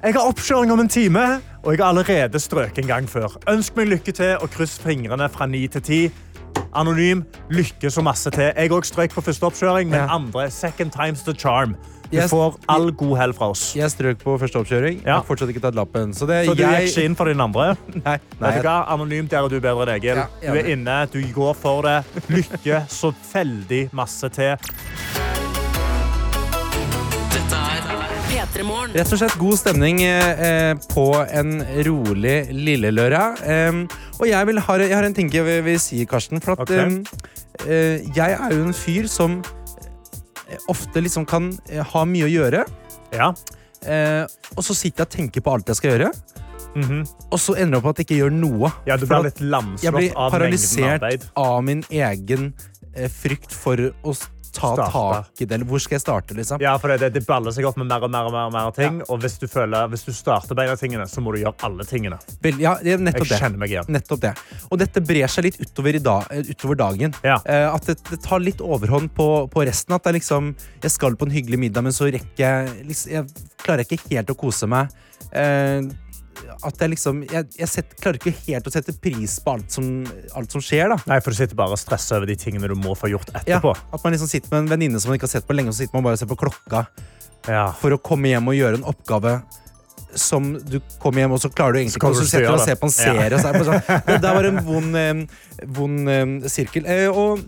Jeg 0.00 0.14
har 0.16 0.24
oppkjøring 0.24 0.70
om 0.72 0.80
en 0.80 0.88
time, 0.88 1.22
og 1.60 1.74
jeg 1.74 1.82
har 1.82 1.90
allerede 1.92 2.40
strøket 2.40 2.78
en 2.82 2.88
gang 2.88 3.08
før. 3.08 3.34
Ønsk 3.52 3.76
meg 3.76 3.90
lykke 3.90 4.14
til 4.16 4.30
og 4.40 4.48
kryss 4.50 4.78
fingrene 4.80 5.28
fra 5.28 5.46
ni 5.46 5.66
til 5.68 5.82
ti. 5.84 5.98
Anonym, 6.74 7.24
lykke 7.50 7.90
så 7.90 8.02
masse 8.02 8.30
til. 8.30 8.52
Jeg 8.56 8.70
òg 8.70 8.84
strøk 8.86 9.10
på 9.16 9.22
første 9.26 9.42
oppkjøring, 9.48 9.88
men 9.90 10.00
Ja. 10.00 10.06
andre 10.14 10.50
second 10.50 10.92
times 10.92 11.22
the 11.22 11.32
charm. 11.34 11.74
Du 12.10 12.16
Jeg- 12.16 12.28
får 12.30 12.56
all 12.68 12.90
god 12.92 13.16
hell 13.18 13.32
fra 13.32 13.50
oss. 13.50 13.74
jeg 13.76 13.88
strøk 13.90 14.18
på 14.18 14.36
første 14.38 14.56
oppkjøring. 14.58 15.00
Ja. 15.02 15.06
Jeg 15.06 15.14
har 15.14 15.22
fortsatt 15.22 15.48
ikke 15.48 15.60
tatt 15.62 15.74
lappen. 15.74 16.12
Så, 16.14 16.26
det, 16.26 16.46
Så 16.46 16.54
du 16.56 16.62
jeg, 16.62 16.88
gikk 16.88 16.96
ikke 16.96 17.04
inn 17.04 17.14
for 17.16 17.24
din 17.26 17.40
andre? 17.40 17.76
Nei, 18.04 18.18
nei, 18.40 18.52
Vet 18.52 18.62
du? 18.62 18.68
Anonym, 18.68 19.28
der 19.28 19.44
er 19.44 19.48
du 19.48 19.60
bedre 19.60 19.82
enn 19.86 19.94
Egil. 19.96 20.16
Ja, 20.16 20.26
Du 20.52 20.58
er 20.58 20.64
inne, 20.74 21.06
du 21.12 21.22
går 21.32 21.54
for 21.54 21.82
det. 21.82 22.04
Lykke 22.28 22.86
så 22.88 23.14
veldig 23.32 23.92
masse 23.92 24.28
til. 24.28 24.56
Dette 27.30 27.60
P3 28.30 28.62
Morgen. 28.66 28.92
Rett 28.94 29.12
og 29.12 29.18
slett 29.20 29.36
god 29.38 29.58
stemning 29.60 30.02
eh, 30.02 30.74
på 30.94 31.06
en 31.30 31.60
rolig 31.86 32.36
lille 32.54 32.90
lørdag. 32.94 33.42
Em, 33.46 33.84
og 34.20 34.28
jeg, 34.28 34.48
vil 34.50 34.60
ha, 34.60 34.76
jeg 34.84 34.96
har 34.96 35.06
en 35.06 35.16
ting 35.16 35.30
jeg 35.32 35.46
vil, 35.46 35.62
vil 35.64 35.80
si, 35.80 36.02
Karsten. 36.08 36.42
For 36.44 36.56
at 36.56 36.66
okay. 36.66 36.84
em, 36.84 36.98
eh, 37.66 38.04
jeg 38.16 38.36
er 38.36 38.54
jo 38.56 38.66
en 38.66 38.76
fyr 38.76 39.08
som 39.10 39.38
eh, 39.40 40.60
ofte 40.72 41.02
liksom 41.02 41.26
kan 41.28 41.50
eh, 41.70 41.80
ha 41.80 42.04
mye 42.08 42.28
å 42.28 42.30
gjøre. 42.30 42.66
Ja. 43.16 43.32
Eh, 43.80 44.24
og 44.56 44.66
så 44.66 44.76
sitter 44.76 45.06
jeg 45.06 45.08
og 45.08 45.16
tenker 45.16 45.44
på 45.44 45.54
alt 45.54 45.72
jeg 45.72 45.80
skal 45.80 45.96
gjøre. 45.96 46.12
Mhm. 46.76 46.98
Og 47.32 47.38
så 47.42 47.56
ender 47.58 47.78
det 47.78 47.80
opp 47.80 47.88
at 47.90 48.02
jeg 48.02 48.06
ikke 48.06 48.18
gjør 48.20 48.34
noe. 48.36 48.72
ja, 48.86 48.96
du 48.96 49.06
blir 49.06 49.24
litt 49.26 49.40
lamslått 49.42 49.84
jeg 49.84 49.94
blir 49.96 50.12
av 50.14 50.34
paralysert 50.34 51.00
arbeid. 51.00 51.24
av 51.34 51.56
min 51.66 51.82
egen 51.90 52.52
eh, 52.94 53.08
frykt 53.10 53.54
for 53.56 53.90
å 54.04 54.14
ta 54.52 54.72
Starte. 54.74 54.90
tak 54.92 55.40
i 55.42 55.46
det. 55.50 55.58
Hvor 55.68 55.80
skal 55.82 55.96
jeg 55.96 56.02
starte, 56.02 56.34
liksom? 56.36 56.60
Ja, 56.62 56.72
for 56.82 56.92
det, 56.92 57.10
det 57.14 57.22
baller 57.26 57.54
seg 57.54 57.66
opp 57.68 57.76
med 57.80 57.86
mer 57.90 58.04
og 58.06 58.10
mer 58.12 58.28
og 58.28 58.32
mer, 58.34 58.48
og 58.50 58.54
mer 58.54 58.70
ting. 58.76 59.00
Og 59.08 59.20
hvis 59.22 59.38
du, 59.40 59.46
føler, 59.50 59.88
hvis 59.92 60.04
du 60.08 60.12
starter 60.16 60.54
med 60.58 60.66
en 60.68 60.74
av 60.74 60.80
tingene, 60.80 61.06
så 61.10 61.22
må 61.24 61.34
du 61.34 61.40
gjøre 61.42 61.54
alle 61.68 61.86
tingene. 61.88 62.18
Ja, 62.60 62.74
nettopp 62.82 63.26
Jeg 63.26 63.32
det. 63.34 63.38
kjenner 63.42 63.62
meg 63.62 63.74
igjen. 63.74 63.90
Nettopp 63.94 64.22
det. 64.24 64.34
Og 64.70 64.80
dette 64.82 65.02
brer 65.06 65.30
seg 65.30 65.48
litt 65.48 65.60
utover, 65.62 65.96
i 66.00 66.02
da, 66.04 66.18
eh, 66.30 66.50
utover 66.50 66.80
dagen. 66.82 67.14
Ja. 67.26 67.38
Eh, 67.44 67.66
at 67.74 67.86
det, 67.90 67.98
det 68.10 68.20
tar 68.26 68.42
litt 68.42 68.60
overhånd 68.64 69.12
på, 69.16 69.28
på 69.52 69.64
resten. 69.68 69.94
At 69.96 70.04
det 70.04 70.14
er 70.14 70.18
liksom, 70.20 70.52
jeg 70.82 70.94
skal 70.96 71.16
på 71.20 71.28
en 71.28 71.34
hyggelig 71.34 71.58
middag, 71.68 71.86
men 71.86 71.92
så 71.96 72.10
rekker 72.10 72.44
jeg 72.44 72.86
liksom, 72.90 73.10
Jeg 73.12 73.48
klarer 73.64 73.84
ikke 73.86 74.02
helt 74.16 74.30
å 74.34 74.38
kose 74.40 74.66
meg. 74.70 74.90
Eh, 75.32 75.82
at 76.66 76.82
jeg 76.82 76.90
liksom 76.94 77.22
Jeg, 77.30 77.46
jeg 77.58 77.68
set, 77.70 77.94
klarer 78.00 78.18
ikke 78.20 78.32
helt 78.46 78.66
å 78.66 78.72
sette 78.74 78.94
pris 79.02 79.36
på 79.44 79.54
alt 79.54 79.70
som, 79.74 79.86
alt 80.36 80.52
som 80.52 80.62
skjer, 80.64 80.90
da. 80.92 80.98
Nei, 81.10 81.20
for 81.24 81.32
du 81.34 81.38
sitter 81.40 81.58
bare 81.58 81.76
og 81.76 81.80
stresser 81.80 82.18
over 82.18 82.30
de 82.30 82.36
tingene 82.40 82.68
du 82.70 82.76
må 82.78 82.96
få 82.98 83.10
gjort 83.12 83.30
etterpå. 83.34 83.72
Ja, 83.76 83.88
at 83.96 84.04
man 84.04 84.14
liksom 84.16 84.30
sitter 84.30 84.52
med 84.54 84.64
en 84.64 84.70
venninne 84.74 85.00
som 85.00 85.12
man 85.12 85.18
ikke 85.20 85.28
har 85.28 85.34
sett 85.38 85.48
på 85.48 85.56
lenge, 85.56 85.72
og 85.72 85.76
så 85.78 85.84
sitter 85.84 85.98
man 85.98 86.06
bare 86.08 86.18
og 86.18 86.22
ser 86.22 86.30
på 86.30 86.38
klokka 86.42 86.84
Ja. 87.48 87.70
for 87.80 87.96
å 87.96 87.98
komme 88.02 88.28
hjem 88.32 88.48
og 88.52 88.58
gjøre 88.58 88.80
en 88.80 88.88
oppgave 88.90 89.38
som 90.18 90.52
du 90.66 90.80
kommer 90.98 91.22
hjem, 91.22 91.32
og 91.36 91.40
så 91.40 91.48
klarer 91.54 91.76
du 91.76 91.78
egentlig 91.84 92.00
ikke 92.00 92.10
å 92.10 92.18
sette 92.18 92.42
gjøre 92.42 92.58
og 92.58 92.64
se 92.66 92.74
på 92.80 92.88
en 92.88 92.94
serie. 92.94 93.28
Ja. 93.30 93.36
og 93.36 93.40
Så 93.40 93.48
er 93.48 93.58
det 93.58 93.66
sånn, 93.68 94.04
det 94.10 94.20
der 94.24 94.34
var 94.34 94.48
en 94.48 94.60
vond, 94.66 95.00
vond 95.78 96.50
sirkel. 96.50 96.86
Eh, 96.90 97.06
og 97.08 97.44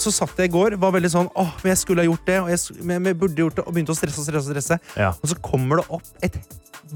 så 0.00 0.12
satt 0.14 0.40
jeg 0.40 0.50
i 0.50 0.54
går, 0.54 0.78
var 0.80 0.94
veldig 0.96 1.12
sånn 1.12 1.30
åh, 1.34 1.52
men 1.62 1.72
jeg 1.72 1.82
skulle 1.82 2.04
ha 2.04 2.10
gjort 2.10 2.26
det, 2.28 2.38
og 2.42 2.50
jeg, 2.52 2.80
men 2.86 3.10
jeg 3.10 3.20
burde 3.20 3.44
gjort 3.44 3.60
det, 3.60 3.66
og 3.66 3.76
begynte 3.76 3.94
å 3.94 3.98
stresse 3.98 4.22
og 4.22 4.28
stresse. 4.28 4.50
Og 4.50 4.56
stresse. 4.56 4.80
Ja. 4.98 5.12
Og 5.20 5.32
så 5.32 5.38
kommer 5.44 5.82
det 5.82 5.86
opp 5.96 6.26
et 6.26 6.40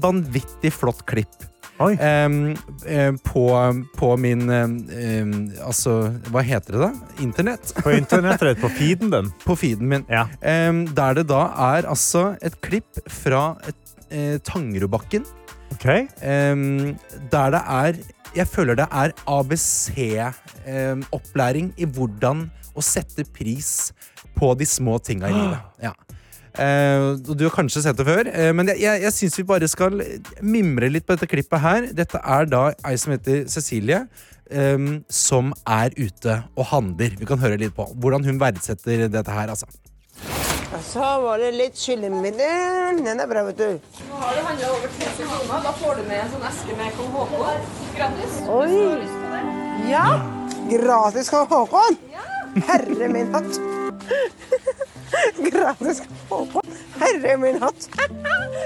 vanvittig 0.01 0.73
flott 0.75 1.05
klipp. 1.09 1.47
Um, 1.81 2.53
eh, 2.85 3.09
på, 3.25 3.43
på 3.97 4.09
min 4.21 4.45
em, 4.53 4.75
Altså, 5.65 6.13
hva 6.29 6.43
heter 6.45 6.75
det 6.75 6.81
da? 6.83 6.91
Internett? 7.23 7.71
På 7.81 7.89
internett, 7.95 8.43
ditt, 8.45 8.61
på 8.61 8.69
feeden 8.75 9.09
din. 9.13 9.31
På 9.47 9.53
feeden 9.57 9.87
min. 9.89 10.03
Ja. 10.11 10.27
Em, 10.45 10.85
der 10.93 11.13
det 11.17 11.25
da 11.31 11.41
er 11.73 11.81
altså 11.89 12.35
et 12.41 12.61
klipp 12.61 12.99
fra 13.09 13.57
et, 13.67 13.75
eh, 14.11 14.37
Tangerudbakken. 14.45 15.25
Okay. 15.71 16.07
der 17.31 17.49
det 17.55 17.63
er 17.63 17.93
Jeg 18.35 18.47
føler 18.47 18.75
det 18.75 18.87
er 18.91 19.11
ABC-opplæring 19.25 21.73
i 21.77 21.85
hvordan 21.85 22.51
å 22.75 22.83
sette 22.85 23.25
pris 23.35 23.91
på 24.37 24.53
de 24.57 24.67
små 24.67 24.97
tinga 25.03 25.29
i 25.31 25.37
livet. 25.37 25.69
Ja. 25.89 25.95
Uh, 26.51 27.15
du 27.15 27.45
har 27.45 27.53
kanskje 27.55 27.79
sett 27.85 27.95
det 27.95 28.03
før, 28.03 28.27
uh, 28.27 28.49
men 28.51 28.67
jeg, 28.73 28.81
jeg, 28.83 29.01
jeg 29.05 29.15
syns 29.15 29.37
vi 29.39 29.45
bare 29.47 29.69
skal 29.71 30.01
mimre 30.43 30.89
litt 30.91 31.05
på 31.07 31.15
dette 31.15 31.29
klippet 31.31 31.63
her. 31.63 31.87
Dette 31.95 32.19
er 32.19 32.49
da 32.51 32.65
ei 32.89 32.97
som 32.99 33.13
heter 33.15 33.45
Cecilie. 33.51 34.03
um, 34.51 35.03
som 35.09 35.53
er 35.67 35.93
ute 35.97 36.41
og 36.55 36.65
handler. 36.71 37.15
Vi 37.19 37.27
kan 37.29 37.39
høre 37.39 37.59
litt 37.61 37.75
på 37.77 37.87
hvordan 37.95 38.25
hun 38.27 38.41
verdsetter 38.41 39.07
dette 39.07 39.31
her. 39.31 39.47
altså. 39.49 39.67
Og 40.71 40.83
så 40.87 41.07
var 41.23 41.41
det 41.41 41.51
litt 41.55 41.79
kyllingmiddel. 41.79 43.01
Den 43.03 43.19
er 43.19 43.27
bra, 43.27 43.43
vet 43.49 43.57
du. 43.59 43.79
Nå 44.09 44.19
har 44.21 44.37
du 44.37 44.45
handla 44.47 44.69
over 44.75 44.87
1000 44.87 45.27
kroner. 45.27 45.65
Da 45.65 45.73
får 45.81 45.99
du 45.99 46.03
med 46.07 46.19
en 46.23 46.29
sånn 46.35 46.45
eske 46.51 46.77
med 46.79 46.95
kong 46.99 47.11
Haakon. 47.17 47.65
Gratis. 47.97 48.37
Oi. 48.59 49.89
Ja! 49.91 50.05
Gratis 50.71 51.31
kong 51.33 51.49
Haakon. 51.51 51.99
Herre 52.55 53.07
min 53.07 53.33
hatt. 53.33 53.59
Gratis 55.51 56.01
kåpe. 56.29 56.61
Herre 56.99 57.37
min 57.37 57.61
hatt. 57.61 57.87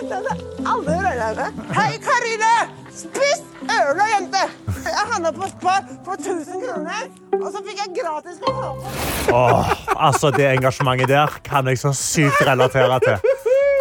Det 0.02 0.12
er 0.12 0.40
alle 0.66 0.96
regna. 1.06 1.50
Hei, 1.76 1.98
Karine! 2.02 2.54
Spis 2.96 3.44
øl 3.62 4.00
og 4.00 4.08
jente! 4.14 4.44
Jeg 4.86 5.06
handla 5.12 5.32
på 5.36 5.50
Spar 5.52 5.84
for 6.06 6.16
1000 6.20 6.64
kroner, 6.64 7.08
og 7.42 7.48
så 7.52 7.62
fikk 7.66 7.82
jeg 7.82 7.94
gratis 8.00 8.40
kåpe. 8.46 8.94
Oh, 9.34 9.72
altså, 10.08 10.32
det 10.32 10.48
engasjementet 10.54 11.10
der 11.10 11.38
kan 11.46 11.68
jeg 11.68 11.82
så 11.82 11.94
sykt 11.98 12.42
relatere 12.48 13.00
til. 13.04 13.30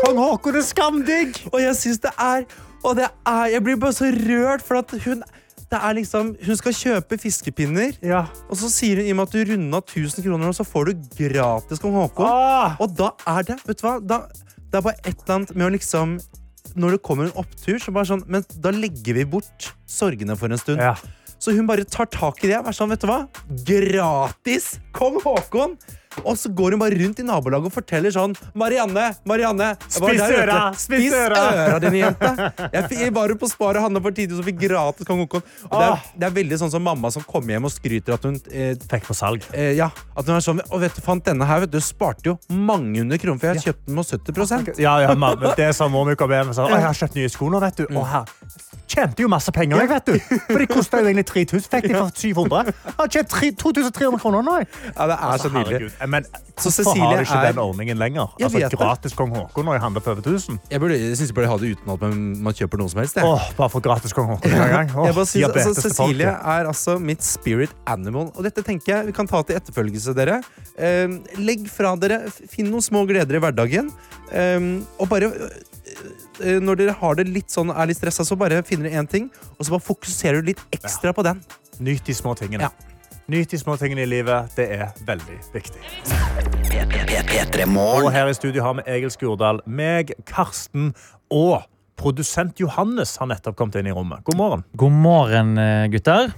Kong 0.04 0.20
Haakon 0.20 0.58
er 0.60 0.66
skamdigg! 0.66 1.40
Og 1.52 1.62
jeg 1.62 1.76
syns 1.80 2.02
det 2.04 2.10
er 2.20 2.44
Og 2.84 2.96
det 2.98 3.06
er 3.24 3.44
Jeg 3.54 3.62
blir 3.64 3.76
bare 3.80 3.92
så 3.96 4.10
rørt, 4.12 4.62
for 4.62 4.82
at 4.82 4.90
hun 5.04 5.22
det 5.70 5.78
er 5.82 5.94
liksom, 5.96 6.36
Hun 6.46 6.56
skal 6.56 6.72
kjøpe 6.72 7.18
fiskepinner, 7.18 7.96
Ja. 8.02 8.26
og 8.50 8.56
så 8.56 8.68
sier 8.70 8.96
hun 9.00 9.06
i 9.06 9.10
og 9.10 9.16
med 9.16 9.28
at 9.28 9.32
du 9.32 9.52
runda 9.52 9.80
1000 9.80 10.22
kroner, 10.24 10.52
så 10.52 10.64
får 10.66 10.84
du 10.84 10.92
gratis 11.18 11.78
kong 11.82 11.94
Haakon. 11.98 12.26
Åh. 12.28 12.76
Og 12.80 12.94
da 12.96 13.10
er 13.26 13.42
det 13.42 13.58
vet 13.66 13.80
du 13.80 13.86
hva, 13.86 13.98
da, 14.00 14.18
det 14.70 14.74
er 14.78 14.80
bare 14.82 15.00
et 15.04 15.16
eller 15.16 15.34
annet 15.34 15.54
med 15.56 15.66
å 15.66 15.72
liksom 15.78 16.18
Når 16.76 16.90
det 16.96 17.02
kommer 17.02 17.24
en 17.28 17.36
opptur, 17.38 17.76
så 17.78 17.92
bare 17.92 18.08
sånn 18.08 18.22
Men 18.26 18.42
da 18.58 18.70
legger 18.72 19.14
vi 19.14 19.24
bort 19.24 19.72
sorgene 19.86 20.34
for 20.36 20.50
en 20.50 20.58
stund. 20.58 20.80
Ja. 20.80 20.94
Så 21.38 21.52
hun 21.54 21.66
bare 21.68 21.84
tar 21.84 22.06
tak 22.06 22.42
i 22.42 22.48
det. 22.48 22.56
er 22.56 22.72
sånn, 22.72 22.88
vet 22.90 23.00
du 23.00 23.06
hva? 23.06 23.28
Gratis 23.66 24.78
kong 24.96 25.20
Haakon! 25.24 25.76
Og 26.22 26.36
så 26.38 26.50
går 26.54 26.76
hun 26.76 26.82
bare 26.84 26.98
rundt 27.00 27.20
i 27.20 27.26
nabolaget 27.26 27.70
og 27.70 27.74
forteller 27.74 28.14
sånn 28.14 28.34
Marianne, 28.54 29.10
Marianne 29.28 29.72
Spis 29.88 30.22
øra, 30.22 30.58
spis 30.78 31.12
øra!» 31.14 31.78
dine 31.82 32.00
jente. 32.04 32.30
Jeg 32.74 33.12
var 33.14 33.34
på 33.38 33.48
Spar 33.50 33.78
og 33.80 33.86
handla 33.88 34.02
for 34.04 34.14
10 34.14 34.28
000 34.30 34.42
og 34.42 34.48
fikk 34.48 34.60
gratis 34.62 35.08
kong 35.08 35.24
Haakon. 35.24 35.42
Det, 35.64 35.80
er, 35.80 36.04
det 36.20 36.28
er 36.28 36.36
veldig 36.38 36.60
sånn 36.62 36.72
som 36.74 36.84
mamma 36.84 37.10
som 37.14 37.24
kommer 37.26 37.56
hjem 37.56 37.68
og 37.68 37.74
skryter 37.74 38.16
at 38.16 38.28
hun 38.28 38.38
eh, 38.52 38.74
Fikk 38.90 39.08
på 39.08 39.16
salg. 39.16 39.44
eh, 39.52 39.72
Ja, 39.78 39.90
at 40.14 40.28
hun 40.28 40.36
er 40.36 40.44
sånn 40.44 40.62
Og 40.70 40.82
vet 40.84 40.94
du, 40.96 41.02
fant 41.04 41.24
denne 41.26 41.48
her, 41.48 41.64
vet 41.64 41.72
du, 41.74 41.80
sparte 41.84 42.30
jo 42.32 42.36
mange 42.54 43.00
hundre 43.02 43.18
kroner, 43.20 43.40
for 43.40 43.50
jeg 43.50 43.60
har 43.60 43.68
kjøpt 43.72 43.86
den 43.88 43.98
med 43.98 44.12
70 44.12 44.82
Ja, 44.84 44.94
ja, 45.02 45.14
mamma, 45.14 45.54
det 45.58 45.68
er 45.70 45.76
sånn 45.76 45.92
mor 45.94 46.14
kommer 46.18 46.40
hjem 46.40 46.52
og 46.54 46.58
sier 46.58 46.74
jeg 46.74 46.86
har 46.86 46.98
kjøpt 47.00 47.18
nye 47.18 47.30
sko 47.32 47.50
nå, 47.52 47.60
vet 47.64 47.80
du. 47.82 47.86
Og 47.94 48.06
her 48.10 48.30
tjente 48.88 49.22
jo 49.24 49.28
masse 49.32 49.50
penger, 49.54 49.80
jeg, 49.80 49.88
vet 49.88 50.06
du. 50.06 50.18
For 50.48 50.58
de 50.62 50.66
kosta 50.70 51.00
jo 51.00 51.08
egentlig 51.10 51.24
3000. 51.30 51.68
Fikk 51.72 51.88
de 51.88 51.94
for 51.94 52.10
700. 52.14 52.72
Jeg 52.84 52.94
har 52.98 53.08
tjent 53.14 53.28
tre- 53.32 53.50
2300 53.64 54.20
kroner 54.22 54.42
nå. 54.46 54.54
jeg. 54.60 54.68
Ja, 54.96 55.06
det 55.10 55.16
er 55.18 55.38
så 55.42 55.50
nydelig. 55.50 55.78
Herregud. 55.80 56.08
Men 56.14 56.24
Så 56.24 56.70
hvorfor 56.70 56.74
Cecilie 56.76 57.04
har 57.08 57.16
de 57.16 57.24
ikke 57.26 57.38
er- 57.40 57.52
den 57.52 57.58
ordningen 57.64 57.98
lenger? 57.98 58.28
Jeg 58.38 58.50
Altså. 58.54 58.76
Gratis 58.78 59.12
kong 59.18 59.32
Haakon 59.34 59.64
når 59.66 59.72
jeg 59.78 59.82
handler 59.82 60.00
for 60.04 60.10
over 60.12 60.22
1000. 60.22 60.58
Jeg, 60.70 60.80
burde, 60.80 60.98
jeg 61.00 61.16
synes 61.16 61.28
jeg 61.30 61.34
burde 61.34 61.48
ha 61.48 61.56
det 61.58 61.70
uten 61.76 61.92
at 61.94 62.00
man, 62.00 62.42
man 62.42 62.52
kjøper 62.54 62.78
noe 62.78 62.88
som 62.88 63.00
helst. 63.00 63.16
jeg. 63.16 63.24
Åh, 63.24 63.48
bare 63.56 63.68
for 63.70 63.80
gratis 63.80 64.12
kong 64.12 64.28
Haakon 64.34 64.52
en 64.52 64.70
gang. 64.76 64.90
Åh, 64.94 65.06
jeg 65.08 65.14
bare 65.14 65.26
synes, 65.26 65.74
altså, 65.74 65.88
Cecilie 65.88 66.26
er 66.30 66.68
altså 66.70 66.98
mitt 67.00 67.22
spirit 67.24 67.70
animal. 67.86 68.30
Og 68.36 68.42
dette 68.44 68.62
tenker 68.62 68.94
jeg 68.96 69.06
vi 69.06 69.12
kan 69.12 69.26
ta 69.26 69.42
til 69.42 69.56
etterfølgelse, 69.56 70.14
dere. 70.14 70.40
Eh, 70.78 71.08
legg 71.38 71.66
fra 71.70 71.94
dere, 71.96 72.22
finn 72.50 72.70
noen 72.70 72.82
små 72.84 73.04
gleder 73.08 73.34
i 73.36 73.42
hverdagen. 73.42 73.90
Eh, 74.32 74.60
og 74.98 75.08
bare 75.10 75.32
eh, 75.34 75.62
Når 76.40 76.80
dere 76.80 76.96
har 76.98 77.20
det 77.20 77.28
litt 77.28 77.52
sånn, 77.52 77.70
er 77.70 77.90
litt 77.90 78.00
stressa, 78.00 78.24
så 78.26 78.38
bare 78.38 78.62
finner 78.66 78.88
dere 78.88 79.02
én 79.02 79.10
ting, 79.10 79.28
og 79.58 79.62
så 79.62 79.76
bare 79.76 79.86
fokuserer 79.86 80.42
du 80.42 80.50
litt 80.52 80.62
ekstra 80.74 81.14
på 81.14 81.22
den. 81.26 81.42
Nyt 81.84 82.04
de 82.06 82.14
små 82.16 82.34
tingene. 82.38 82.66
Ja. 82.66 82.94
Nyt 83.30 83.54
de 83.54 83.58
små 83.58 83.76
tingene 83.80 84.02
i 84.04 84.08
livet. 84.08 84.52
Det 84.56 84.66
er 84.74 84.90
veldig 85.06 85.38
viktig. 85.54 85.80
P3 87.30 87.64
Og 87.78 88.10
her 88.12 88.28
i 88.28 88.34
studio 88.36 88.62
har 88.66 88.74
vi 88.76 88.84
Egil 88.96 89.12
Skurdal, 89.14 89.62
meg, 89.64 90.12
Karsten 90.28 90.92
og 91.32 91.62
produsent 91.96 92.60
Johannes 92.60 93.16
har 93.20 93.30
nettopp 93.30 93.56
kommet 93.56 93.78
inn 93.80 93.88
i 93.88 93.94
rommet. 93.94 94.24
God 94.26 94.36
morgen. 94.36 94.64
God 94.76 94.92
morgen, 94.92 95.56
eh, 95.58 95.86
gutter. 95.88 96.32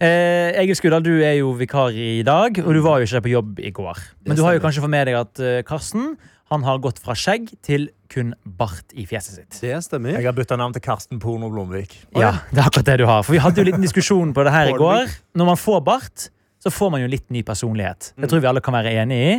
Eh, 0.00 0.52
Egil 0.60 0.76
Skudal, 0.76 1.02
du 1.02 1.22
er 1.24 1.38
jo 1.38 1.54
vikar 1.56 1.94
i 1.96 2.22
dag, 2.22 2.58
og 2.58 2.74
du 2.74 2.82
var 2.82 3.00
jo 3.00 3.06
ikke 3.06 3.22
på 3.24 3.32
jobb 3.32 3.60
i 3.60 3.70
går. 3.70 3.96
Men 4.26 4.36
du 4.36 4.42
har 4.42 4.52
jo 4.52 4.60
kanskje 4.60 4.82
fått 4.84 4.92
med 4.92 5.06
deg 5.06 5.16
at 5.16 5.40
eh, 5.40 5.62
Karsten 5.62 6.18
han 6.50 6.62
har 6.62 6.78
gått 6.78 7.00
fra 7.02 7.14
skjegg 7.16 7.48
til 7.62 7.88
kun 8.12 8.34
bart 8.58 8.92
i 8.94 9.06
fjeset 9.08 9.38
sitt. 9.40 9.58
Det 9.62 9.76
stemmer. 9.84 10.16
Jeg 10.18 10.26
har 10.28 10.36
bytta 10.36 10.58
navn 10.60 10.74
til 10.76 10.82
Karsten 10.84 11.20
Porno 11.22 11.50
Blomvik. 11.52 11.94
Ja, 12.16 12.34
det 12.52 12.62
er 12.62 12.68
akkurat 12.68 12.90
det 12.92 12.98
du 13.02 13.06
har. 13.08 13.24
For 13.26 13.36
Vi 13.36 13.42
hadde 13.42 13.60
jo 13.60 13.66
en 13.66 13.70
liten 13.72 13.84
diskusjon 13.86 14.34
på 14.36 14.44
det 14.46 14.52
her 14.54 14.72
i 14.72 14.76
går. 14.78 15.10
Når 15.36 15.50
man 15.52 15.58
får 15.60 15.82
bart, 15.86 16.28
så 16.62 16.72
får 16.72 16.94
man 16.94 17.02
jo 17.04 17.10
litt 17.12 17.26
ny 17.30 17.42
personlighet. 17.46 18.12
Det 18.16 18.30
tror 18.30 18.40
vi 18.42 18.48
alle 18.50 18.62
kan 18.64 18.74
være 18.78 18.94
enig 19.02 19.18
i. 19.26 19.34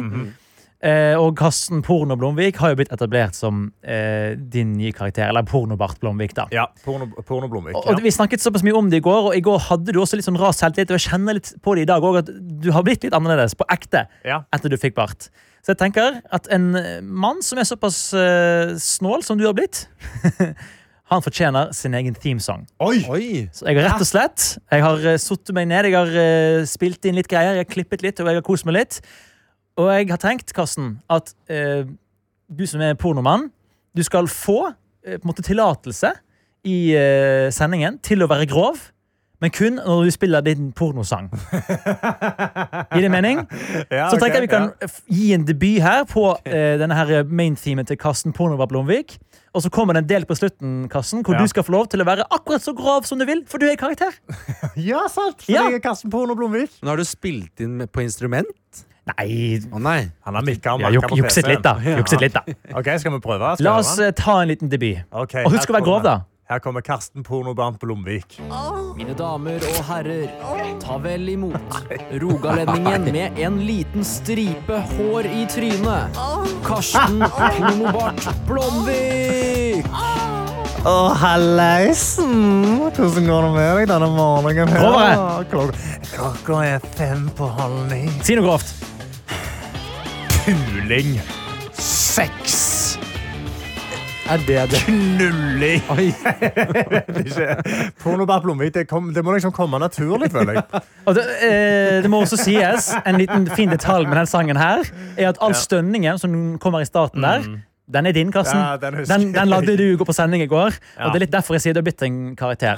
Eh, 0.77 1.15
og 1.17 1.31
Karsten 1.39 1.79
Porno 1.81 2.13
Blomvik 2.19 2.59
har 2.61 2.69
jo 2.69 2.77
blitt 2.77 2.91
etablert 2.93 3.33
som 3.33 3.63
eh, 3.81 4.35
din 4.37 4.75
nye 4.77 4.91
karakter. 4.93 5.25
Eller 5.31 5.41
Pornobart 5.47 5.97
Blomvik, 6.03 6.35
da. 6.37 6.45
Ja, 6.53 6.67
Porno, 6.85 7.07
porno 7.25 7.49
Blomvik. 7.49 7.73
Og, 7.79 7.89
og 7.95 8.03
Vi 8.05 8.13
snakket 8.13 8.43
såpass 8.45 8.61
mye 8.65 8.77
om 8.77 8.91
det 8.93 9.01
i 9.01 9.05
går, 9.07 9.31
og 9.31 9.37
i 9.37 9.41
går 9.41 9.57
hadde 9.71 9.95
du 9.95 9.99
også 10.03 10.19
litt 10.19 10.27
sånn 10.27 10.37
rar 10.37 10.53
selvtillit. 10.53 10.93
Og 10.93 10.99
jeg 10.99 11.07
kjenner 11.09 11.39
litt 11.39 11.49
på 11.65 11.73
det 11.75 11.87
i 11.87 11.89
dag 11.89 12.05
òg, 12.05 12.19
at 12.21 12.29
du 12.61 12.69
har 12.75 12.85
blitt 12.85 13.07
litt 13.07 13.17
annerledes 13.17 13.57
på 13.57 13.65
ekte 13.73 14.05
Ja. 14.27 14.43
etter 14.53 14.69
du 14.69 14.77
fikk 14.77 14.93
bart. 14.99 15.31
Så 15.65 15.73
jeg 15.73 15.81
tenker 15.81 16.21
at 16.33 16.47
en 16.53 16.71
mann 17.03 17.41
som 17.43 17.59
er 17.59 17.67
såpass 17.67 17.99
uh, 18.15 18.75
snål 18.79 19.25
som 19.25 19.39
du 19.39 19.45
har 19.47 19.55
blitt, 19.57 19.85
han 21.11 21.23
fortjener 21.23 21.71
sin 21.75 21.95
egen 21.95 22.15
themesong. 22.19 22.65
Oi! 22.83 22.99
Oi! 23.07 23.27
Så 23.55 23.67
jeg 23.67 23.79
har 23.79 23.87
rett 23.87 24.03
og 24.03 24.09
slett 24.09 24.47
Jeg 24.59 24.83
har 24.83 25.05
uh, 25.05 25.15
satt 25.21 25.53
meg 25.55 25.69
ned, 25.71 25.87
jeg 25.87 25.95
har 25.95 26.11
uh, 26.11 26.65
spilt 26.67 27.07
inn 27.07 27.15
litt 27.19 27.29
greier, 27.31 27.55
jeg 27.55 27.63
har 27.63 27.71
klippet 27.71 28.03
litt, 28.03 28.19
og 28.19 28.27
jeg 28.27 28.39
har 28.41 28.45
kost 28.45 28.67
meg 28.67 28.79
litt. 28.81 28.99
Og 29.77 29.91
jeg 29.93 30.09
har 30.09 30.19
tenkt, 30.19 30.51
Karsten, 30.57 30.97
at 31.11 31.31
uh, 31.53 31.87
du 32.47 32.65
som 32.67 32.83
er 32.83 32.97
pornomann, 32.99 33.47
du 33.95 34.03
skal 34.03 34.27
få 34.31 34.59
uh, 34.67 35.15
på 35.15 35.21
en 35.21 35.29
måte 35.29 35.45
tillatelse 35.45 36.15
i 36.67 36.77
sendingen 37.55 37.95
til 38.03 38.25
å 38.25 38.27
være 38.27 38.43
grov. 38.49 38.79
Men 39.41 39.51
kun 39.53 39.75
når 39.77 40.03
du 40.07 40.11
spiller 40.11 40.41
din 40.41 40.71
pornosang. 40.73 41.27
Gir 42.93 43.01
det 43.05 43.11
mening? 43.13 43.43
Ja, 43.93 44.09
Så 44.09 44.17
tenker 44.17 44.39
jeg 44.39 44.47
vi 44.47 44.51
kan 44.51 44.69
ja. 44.81 44.87
gi 45.13 45.27
en 45.35 45.45
debut 45.47 45.81
her 45.83 46.03
på 46.09 46.23
eh, 46.45 46.77
denne 46.81 46.95
her 46.97 47.23
main-themen 47.29 47.85
til 47.85 47.99
Karsten 48.01 48.33
Pornova 48.33 48.65
Blomvik. 48.69 49.17
Og 49.53 49.61
så 49.63 49.69
kommer 49.73 49.93
det 49.93 50.03
en 50.03 50.09
del 50.09 50.25
på 50.29 50.35
slutten, 50.37 50.87
Karsten, 50.89 51.21
hvor 51.25 51.37
Ja. 51.37 51.41
du 51.41 51.47
skal 51.49 51.63
få 51.63 51.71
lov 51.73 51.87
til 51.93 52.01
å 52.01 52.05
være 52.05 52.25
akkurat 52.33 52.61
så 52.65 52.73
grov 52.77 53.05
som 53.09 53.19
du 53.21 53.25
vil, 53.25 53.43
for 53.49 53.57
du 53.61 53.65
er 53.69 53.73
i 53.77 53.79
karakter. 53.79 54.13
Ja, 54.89 55.05
sant! 55.09 55.41
For 55.45 55.51
Ja. 55.53 55.63
jeg 55.69 55.79
er 55.79 55.85
Karsten 55.85 56.09
Porno 56.13 56.35
Blomvik. 56.37 56.73
Men 56.81 56.89
har 56.95 56.97
du 56.97 57.05
spilt 57.05 57.61
inn 57.61 57.85
på 57.87 58.01
instrument? 58.05 58.47
Nei, 59.07 59.59
Oh, 59.71 59.79
nei. 59.79 60.09
Han 60.27 60.35
har 60.35 60.43
mikka 60.43 60.73
og 60.75 60.81
ja, 60.81 60.89
makka 60.89 60.97
juk, 60.97 61.09
på 61.13 61.17
jukset 61.21 61.45
PC-en. 61.47 61.99
Jukset 62.01 62.21
litt, 62.25 62.33
da. 62.35 62.41
Ok, 62.79 62.89
Skal 62.99 63.13
vi 63.13 63.19
prøve? 63.23 63.53
Skal 63.55 63.63
La 63.69 63.77
oss 63.79 63.93
eh, 64.03 64.11
ta 64.11 64.41
en 64.41 64.49
liten 64.51 64.69
debut. 64.69 64.97
Okay, 65.13 65.45
Og 65.47 65.53
husk 65.55 65.69
å 65.71 65.77
være 65.77 65.85
grov, 65.87 66.01
da. 66.03 66.17
Her 66.49 66.59
kommer 66.59 66.81
Karsten 66.81 67.23
Pornobarn 67.23 67.75
Blomvik. 67.75 68.37
Mine 68.95 69.11
damer 69.19 69.59
og 69.67 69.79
herrer, 69.89 70.29
ta 70.79 70.95
vel 71.03 71.27
imot 71.33 71.75
Rogalendingen 72.21 73.09
med 73.11 73.41
en 73.43 73.57
liten 73.67 74.05
stripe 74.07 74.77
hår 74.93 75.27
i 75.27 75.43
trynet. 75.51 76.15
Karsten 76.63 77.19
Pornobart 77.35 78.29
Blomvik! 78.47 79.91
Å, 80.87 80.95
hallaisen! 81.19 82.31
Hvordan 82.95 83.27
går 83.27 83.49
det 83.49 83.51
med 83.57 83.69
deg 83.81 83.91
denne 83.91 84.09
morgenen? 84.15 84.71
her? 84.71 84.87
Grovere. 84.87 85.43
Klokka, 85.51 85.83
klokka 86.13 86.63
er 86.63 86.89
fem 86.95 87.27
på 87.35 87.51
halv 87.59 87.83
ni. 87.91 88.05
Si 88.23 88.39
noe 88.39 88.47
grovt. 88.47 88.71
Puling. 90.45 91.17
Sex. 91.75 92.76
Er 94.29 94.37
det 94.47 94.57
det? 94.71 94.79
Knulling. 94.85 95.81
Ikke- 97.25 97.91
Pornobar 98.03 98.41
Blomvik, 98.43 98.73
det, 98.75 98.87
kom, 98.89 99.13
det 99.15 99.23
må 99.25 99.31
liksom 99.35 99.51
komme 99.55 99.79
naturlig, 99.79 100.29
føler 100.33 100.57
jeg. 100.59 100.81
Og 101.07 101.15
det, 101.15 101.23
eh, 101.47 102.01
det 102.03 102.09
må 102.11 102.19
også 102.25 102.37
sies, 102.41 102.89
en 103.07 103.17
liten 103.21 103.47
fin 103.55 103.71
detalj 103.71 104.07
med 104.09 104.17
den 104.19 104.27
sangen 104.29 104.59
her, 104.59 104.83
er 105.17 105.29
at 105.31 105.39
all 105.41 105.55
stønningen 105.55 106.19
som 106.19 106.57
kommer 106.59 106.83
i 106.83 106.89
starten 106.89 107.23
der, 107.23 107.47
den 107.87 108.05
er 108.05 108.11
din, 108.11 108.31
Karsten. 108.35 108.59
Ja, 108.59 108.75
den 108.81 108.99
husker 108.99 109.15
den, 109.17 109.29
den 109.35 109.47
lagde 109.47 109.77
du 109.79 109.85
gå 109.97 110.03
på 110.09 110.13
sending 110.15 110.43
i 110.43 110.49
går, 110.51 110.75
Ja. 110.97 111.05
og 111.07 111.13
det 111.13 111.21
er 111.21 111.25
litt 111.27 111.35
derfor 111.37 111.55
jeg 111.55 111.61
sier 111.63 111.73
du 111.77 111.79
har 111.79 111.87
blitt 111.87 112.03
en 112.03 112.35
karakter. 112.35 112.75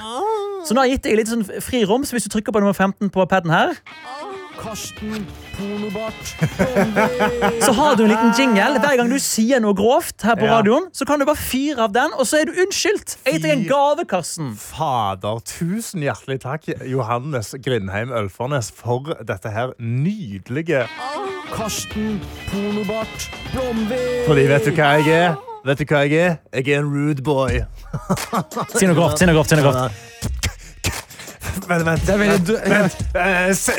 Så 0.66 0.74
nå 0.76 0.82
har 0.82 0.86
jeg 0.90 0.98
gitt 1.00 1.06
deg 1.08 1.16
litt 1.18 1.30
sånn 1.32 1.42
fri 1.64 1.80
rom, 1.88 2.04
så 2.04 2.14
hvis 2.14 2.28
du 2.28 2.30
trykker 2.36 2.52
på 2.54 2.60
nummer 2.62 2.76
15 2.76 3.10
på 3.10 3.24
paden 3.26 3.50
her, 3.50 3.74
Karsten 4.60 5.26
Pornobart 5.56 6.34
Så 7.64 7.72
har 7.72 7.96
du 7.96 8.02
en 8.04 8.10
liten 8.12 8.32
jingle. 8.36 8.80
Hver 8.82 8.96
gang 9.00 9.08
du 9.12 9.16
sier 9.22 9.60
noe 9.64 9.74
grovt 9.76 10.20
her 10.26 10.36
på 10.36 10.44
Ja. 10.48 10.58
radioen, 10.58 10.90
så 10.92 11.06
kan 11.08 11.18
du 11.20 11.24
bare 11.28 11.40
fyre 11.40 11.86
av 11.86 11.92
den, 11.94 12.12
og 12.18 12.26
så 12.28 12.40
er 12.42 12.50
du 12.50 12.52
unnskyldt. 12.60 13.16
Jeg 13.24 13.38
gir 13.38 13.42
deg 13.46 13.52
en 13.54 13.64
gave, 13.70 14.04
Karsten. 14.10 14.52
Fader, 14.60 15.40
tusen 15.48 16.04
hjertelig 16.04 16.40
takk, 16.44 16.68
Johannes 16.88 17.54
Grindheim 17.64 18.12
Ølfarnes, 18.12 18.70
for 18.74 19.14
dette 19.24 19.52
her 19.54 19.72
nydelige 19.80 20.84
Karsten 21.54 22.20
Pornobart 22.50 23.30
Blomvik. 23.52 24.26
Fordi 24.28 24.44
vet 24.50 24.68
du 24.68 24.74
hva 24.76 24.92
jeg 25.00 25.16
er? 25.24 25.38
Vet 25.66 25.82
du 25.82 25.84
hva 25.90 26.04
jeg 26.08 26.20
er? 26.20 26.36
Jeg 26.56 26.68
er 26.76 26.84
en 26.84 26.92
rude 26.92 27.22
boy. 27.26 27.60
Si 28.76 28.86
noe 28.88 28.96
grovt. 28.96 29.18
si 29.20 29.26
noe 29.28 29.34
grovt, 29.36 29.50
si 29.50 29.58
noe 29.58 29.66
grovt. 29.66 30.39
Vent, 31.68 31.86
vent. 31.86 32.08
vent. 32.08 32.48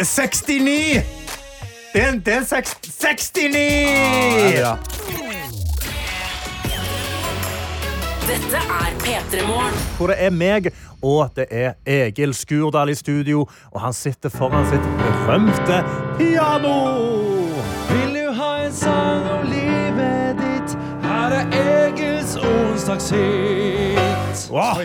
69! 0.07 1.03
Det 1.93 2.01
er 2.01 2.07
en, 2.09 2.19
det 2.26 2.34
er 2.34 2.38
en 2.38 2.45
seks- 2.45 2.76
69! 2.86 3.51
Dette 8.28 8.55
er 8.57 8.91
P3 9.03 9.47
Morgen. 9.47 9.74
Hvor 9.97 10.07
det 10.07 10.15
er 10.19 10.30
meg, 10.30 10.67
og 11.01 11.30
det 11.36 11.45
er 11.51 11.72
Egil 11.86 12.34
Skurdal 12.34 12.89
i 12.89 12.95
studio, 12.95 13.47
og 13.72 13.82
han 13.82 13.93
sitter 13.93 14.30
foran 14.30 14.65
sitt 14.69 14.82
berømte 15.01 15.82
piano. 16.17 16.76
Vil 17.89 18.15
du 18.15 18.32
ha 18.38 18.51
en 18.65 18.74
sang 18.74 19.26
om 19.32 19.47
livet 19.49 20.36
ditt? 20.39 20.78
Her 21.03 21.32
er 21.41 21.45
Egils 21.88 22.36
onsdagshit. 22.38 23.99
Wow. 24.51 24.82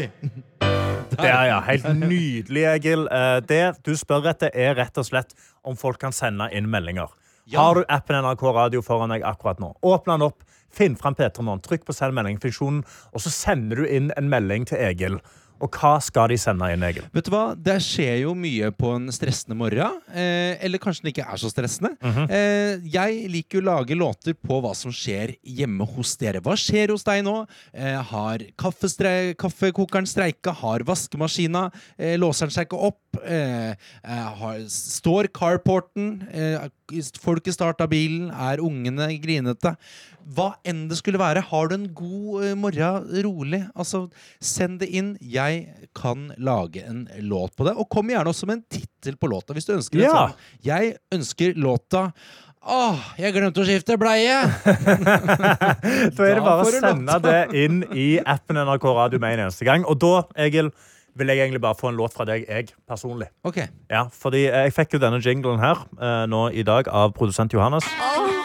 Det 1.20 1.30
er 1.30 1.46
ja, 1.50 1.60
helt 1.66 1.86
nydelig, 2.00 2.64
Egil. 2.76 3.06
Eh, 3.12 3.38
Det 3.48 3.62
du 3.86 3.94
spør 3.98 4.28
etter, 4.32 4.50
er 4.54 4.76
rett 4.78 4.98
og 4.98 5.06
slett 5.08 5.32
om 5.66 5.76
folk 5.78 6.00
kan 6.02 6.14
sende 6.14 6.48
inn 6.52 6.68
meldinger. 6.70 7.12
Har 7.54 7.78
du 7.78 7.84
appen 7.88 8.18
NRK 8.24 8.42
Radio 8.56 8.82
foran 8.82 9.12
deg 9.14 9.22
akkurat 9.26 9.60
nå? 9.62 9.72
Åpne 9.86 10.16
den 10.16 10.26
opp, 10.26 10.42
finn 10.74 10.96
fram 10.98 11.14
P3 11.14 11.44
Morgen, 11.46 11.62
trykk 11.62 11.86
på 11.86 11.94
send 11.94 12.16
melding-funksjonen, 12.16 12.82
og 13.14 13.22
så 13.22 13.30
sender 13.30 13.82
du 13.82 13.86
inn 13.86 14.10
en 14.18 14.30
melding 14.32 14.66
til 14.66 14.82
Egil. 14.82 15.20
Og 15.62 15.72
hva 15.72 15.94
skal 16.04 16.28
de 16.32 16.36
sende 16.40 16.68
inn, 16.74 16.84
Egil? 16.84 17.06
Vet 17.16 17.28
du 17.28 17.32
hva? 17.32 17.44
Det 17.56 17.78
skjer 17.84 18.20
jo 18.26 18.34
mye 18.36 18.68
på 18.76 18.90
en 18.96 19.08
stressende 19.14 19.56
morgen. 19.58 20.00
Eh, 20.12 20.56
eller 20.66 20.80
kanskje 20.82 21.06
den 21.06 21.12
ikke 21.14 21.24
er 21.24 21.40
så 21.40 21.50
stressende. 21.52 21.94
Mhm. 22.02 22.26
eh, 22.28 22.84
jeg 22.96 23.30
liker 23.32 23.58
jo 23.58 23.64
å 23.64 23.68
lage 23.70 23.96
låter 23.96 24.36
på 24.36 24.60
hva 24.60 24.74
som 24.76 24.92
skjer 24.92 25.36
hjemme 25.42 25.86
hos 25.96 26.16
dere. 26.20 26.42
Hva 26.44 26.56
skjer 26.60 26.92
hos 26.92 27.06
deg 27.06 27.24
nå? 27.24 27.38
Eh, 27.72 27.96
har 28.12 28.44
kaffekokeren 28.58 30.08
streika? 30.08 30.52
Har 30.52 30.84
vaskemaskina? 30.86 31.70
Eh, 31.98 32.16
låser 32.20 32.46
den 32.50 32.56
seg 32.56 32.68
ikke 32.68 32.82
opp? 32.90 33.00
Eh, 33.24 33.70
eh, 34.02 34.26
har, 34.40 34.58
står 34.72 35.30
carporten? 35.34 36.22
Eh, 36.32 36.66
folket 37.22 37.56
starta 37.56 37.88
bilen? 37.90 38.28
Er 38.30 38.62
ungene 38.64 39.08
grinete? 39.22 39.76
Hva 40.36 40.48
enn 40.66 40.86
det 40.90 40.98
skulle 40.98 41.20
være, 41.22 41.44
har 41.52 41.68
du 41.70 41.76
en 41.76 41.86
god 41.94 42.56
morgen, 42.58 43.04
rolig, 43.22 43.60
altså 43.78 44.08
send 44.42 44.80
det 44.82 44.88
inn. 44.90 45.12
Jeg 45.22 45.68
kan 45.94 46.32
lage 46.36 46.82
en 46.82 47.04
låt 47.22 47.54
på 47.54 47.68
det. 47.68 47.76
Og 47.78 47.86
kom 47.92 48.10
gjerne 48.10 48.32
også 48.32 48.48
med 48.50 48.58
en 48.58 48.66
tittel 48.80 49.20
på 49.20 49.30
låta 49.30 49.54
hvis 49.54 49.68
du 49.68 49.76
ønsker 49.76 50.02
det. 50.02 50.08
Ja. 50.08 50.26
Sånn. 50.26 50.50
Jeg 50.66 50.96
ønsker 51.14 51.54
låta 51.62 52.08
Åh, 52.66 53.02
jeg 53.20 53.30
glemte 53.30 53.62
å 53.62 53.66
skifte 53.66 53.94
bleie! 54.00 54.40
Da 56.16 56.24
er 56.26 56.34
det 56.34 56.42
bare 56.42 56.64
å 56.64 56.70
sende 56.72 57.18
det 57.22 57.42
inn 57.62 57.84
i 57.94 58.06
appen 58.18 58.58
NRK 58.58 58.86
Radio 58.90 59.20
med 59.22 59.36
en 59.36 59.44
eneste 59.44 59.66
gang. 59.68 59.84
Og 59.86 60.00
da, 60.02 60.24
Egil, 60.42 60.72
vil 61.16 61.30
jeg 61.32 61.38
egentlig 61.46 61.60
bare 61.64 61.74
få 61.78 61.88
en 61.90 61.96
låt 61.98 62.12
fra 62.16 62.24
deg, 62.28 62.44
jeg 62.48 62.68
personlig. 62.88 63.26
Ok. 63.48 63.58
Ja, 63.90 64.04
fordi 64.12 64.44
eh, 64.50 64.66
jeg 64.66 64.74
fikk 64.76 64.96
jo 64.96 65.00
denne 65.02 65.20
jinglen 65.24 65.58
her 65.62 65.84
eh, 65.96 66.24
nå 66.28 66.46
i 66.52 66.62
dag 66.66 66.88
av 66.92 67.12
produsent 67.16 67.52
Johannes. 67.56 67.86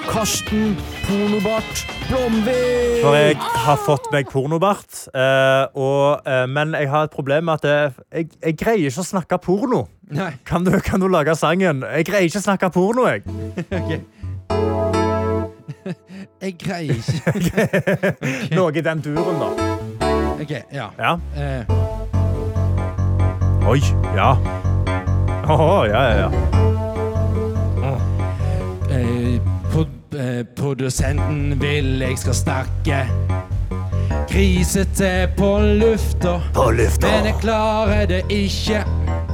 Karsten 0.08 0.76
Pornobart 1.06 1.84
Blomvik. 2.10 3.02
For 3.04 3.16
jeg 3.16 3.36
har 3.66 3.78
fått 3.86 4.08
meg 4.12 4.28
pornobart. 4.32 5.04
eh, 5.14 5.66
og, 5.80 6.26
men 6.52 6.74
jeg 6.80 6.90
har 6.92 7.08
et 7.08 7.14
problem 7.14 7.46
med 7.52 7.60
at 7.64 7.94
jeg, 8.12 8.32
jeg 8.42 8.58
greier 8.60 8.88
ikke 8.90 9.04
å 9.06 9.10
snakke 9.12 9.38
porno. 9.44 9.84
Nei. 10.12 10.32
Kan 10.48 10.66
du, 10.68 10.74
kan 10.84 11.00
du 11.00 11.08
lage 11.08 11.36
sangen? 11.40 11.86
Jeg 11.88 12.10
greier 12.10 12.28
ikke 12.28 12.42
å 12.42 12.48
snakke 12.50 12.72
porno, 12.76 13.08
jeg. 13.08 13.24
Jeg 16.42 16.56
greier 16.60 16.98
ikke 16.98 18.54
Noe 18.58 18.74
i 18.76 18.84
den 18.86 19.02
duren, 19.06 19.40
da. 19.42 19.50
Ok, 20.42 20.52
ja. 20.74 20.88
Ja. 20.98 21.14
Eh, 21.38 21.74
Oi. 23.72 23.82
Ja. 24.16 24.38
Åh, 25.50 25.88
ja, 25.88 26.10
ja, 26.10 26.20
ja. 26.20 26.32
Eh, 28.90 29.42
pro 29.72 29.82
eh, 30.20 30.46
produsenten 30.56 31.62
vil 31.62 32.02
jeg 32.02 32.18
skal 32.18 32.34
snakke. 32.34 33.06
Krisete 34.30 35.30
på 35.38 35.60
lufta. 35.60 36.42
På 36.54 36.72
lufta. 36.72 37.08
Men 37.08 37.26
jeg 37.26 37.36
klarer 37.40 38.06
det 38.06 38.22
ikke. 38.30 38.84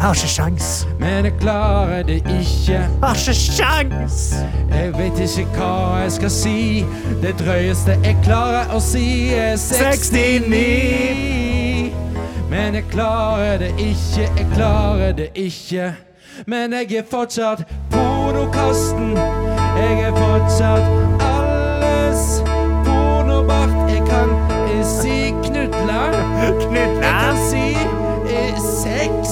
Har 0.02 0.14
ikke 0.14 0.28
sjans. 0.28 0.88
Men 1.00 1.26
jeg 1.26 1.34
klarer 1.42 2.04
det 2.04 2.22
ikke. 2.22 2.86
Har 3.02 3.18
ikke 3.18 3.34
sjans. 3.34 4.36
Jeg 4.70 4.94
vet 5.00 5.26
ikke 5.26 5.50
hva 5.58 5.98
jeg 6.04 6.14
skal 6.20 6.36
si. 6.38 6.86
Det 7.26 7.34
drøyeste 7.42 7.98
jeg 8.04 8.22
klarer 8.22 8.70
å 8.70 8.80
si, 8.86 9.34
er 9.34 9.58
69. 9.58 11.57
Men 12.50 12.76
jeg 12.76 12.84
klarer 12.92 13.58
det 13.58 13.74
ikke, 13.78 14.22
jeg 14.38 14.48
klarer 14.56 15.12
det 15.12 15.30
ikke. 15.36 15.94
Men 16.46 16.74
jeg 16.74 16.92
er 16.92 17.04
fortsatt 17.10 17.64
pornokasten. 17.92 19.18
Jeg 19.78 20.02
er 20.02 20.16
fortsatt 20.16 20.86
alles 21.22 22.44
pornobart. 22.86 23.92
Jeg 23.92 24.04
kan 24.08 24.30
si 24.84 24.98
si 25.02 25.34
knudla. 25.44 26.02
Jeg 26.74 26.90
kan 27.02 27.38
si 27.50 27.66
eh, 28.32 28.56
sex. 28.60 29.28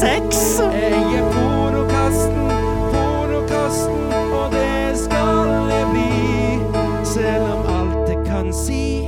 Sex. 0.00 0.60
Jeg 0.72 1.14
er 1.18 1.32
pornokasten, 1.32 2.48
pornokasten, 2.92 4.12
og 4.32 4.52
det 4.52 4.98
skal 4.98 5.70
jeg 5.70 5.86
bli. 5.92 6.58
Selv 7.04 7.42
om 7.42 7.66
alt 7.76 8.08
jeg 8.08 8.18
kan 8.26 8.52
si, 8.54 9.04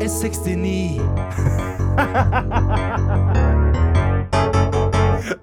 er 0.00 0.08
69. 0.08 1.71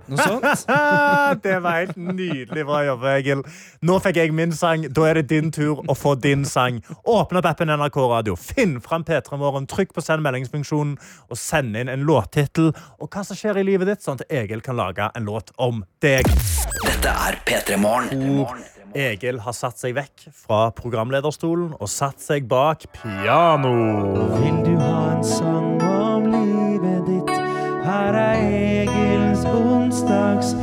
Noe 0.09 0.17
sånt? 0.17 0.65
det 1.45 1.57
var 1.63 1.77
helt 1.81 1.97
nydelig 1.97 2.65
bra 2.65 2.81
jobba, 2.87 3.13
Egil. 3.19 3.43
Nå 3.85 3.97
fikk 4.03 4.19
jeg 4.21 4.33
min 4.35 4.53
sang. 4.55 4.87
Da 4.95 5.05
er 5.09 5.19
det 5.19 5.29
din 5.31 5.51
tur 5.55 5.83
å 5.85 5.95
få 5.97 6.15
din 6.19 6.45
sang. 6.49 6.81
Åpne 7.03 7.41
opp 7.41 7.49
appen 7.51 7.71
NRK 7.73 7.99
Radio, 8.11 8.37
finn 8.39 8.79
fram 8.83 9.05
P3 9.07 9.39
Morgen, 9.39 9.67
trykk 9.69 9.93
på 9.95 10.03
send 10.05 10.25
meldingsfunksjonen 10.25 10.97
og 11.29 11.39
send 11.39 11.77
inn 11.79 11.91
en 11.91 12.05
låttittel 12.07 12.71
og 12.71 13.07
hva 13.09 13.23
som 13.25 13.37
skjer 13.37 13.61
i 13.61 13.67
livet 13.67 13.89
ditt, 13.89 14.03
sånn 14.05 14.19
at 14.19 14.33
Egil 14.41 14.63
kan 14.65 14.79
lage 14.79 15.09
en 15.15 15.29
låt 15.29 15.53
om 15.61 15.83
deg. 16.03 16.27
Dette 16.83 17.15
er 17.29 17.39
P3 17.47 17.79
Morgen. 17.81 18.65
Egil 18.97 19.43
har 19.45 19.53
satt 19.53 19.77
seg 19.77 19.93
vekk 19.97 20.29
fra 20.33 20.69
programlederstolen 20.73 21.75
og 21.77 21.91
satt 21.91 22.23
seg 22.23 22.49
bak 22.49 22.87
piano. 22.95 23.75
Vil 24.39 24.63
du 24.65 24.73
ha 24.81 24.95
en 25.13 25.27
sang? 25.27 25.78
Her 28.09 28.17
er 28.17 28.89
Egils 28.89 29.43
onsdagshit. 29.45 30.57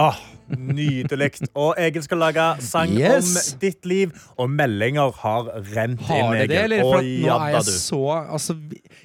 Ah, 0.00 0.16
Nydelig. 0.54 1.30
Og 1.54 1.74
Egil 1.80 2.02
skal 2.04 2.18
lage 2.20 2.44
sang 2.64 2.90
Yes. 2.96 3.52
om 3.52 3.58
ditt 3.60 3.86
liv, 3.86 4.10
og 4.38 4.50
meldinger 4.50 5.10
har 5.20 5.42
rent 5.76 6.00
inn. 6.00 6.06
Har 6.06 6.32
det 6.34 6.48
det, 6.48 6.58
Egil. 6.58 6.72
eller? 6.72 6.82
For 6.82 7.02
nå 7.02 7.36
er 7.36 7.48
jeg 7.58 7.64
så 7.64 8.00
altså, 8.32 8.54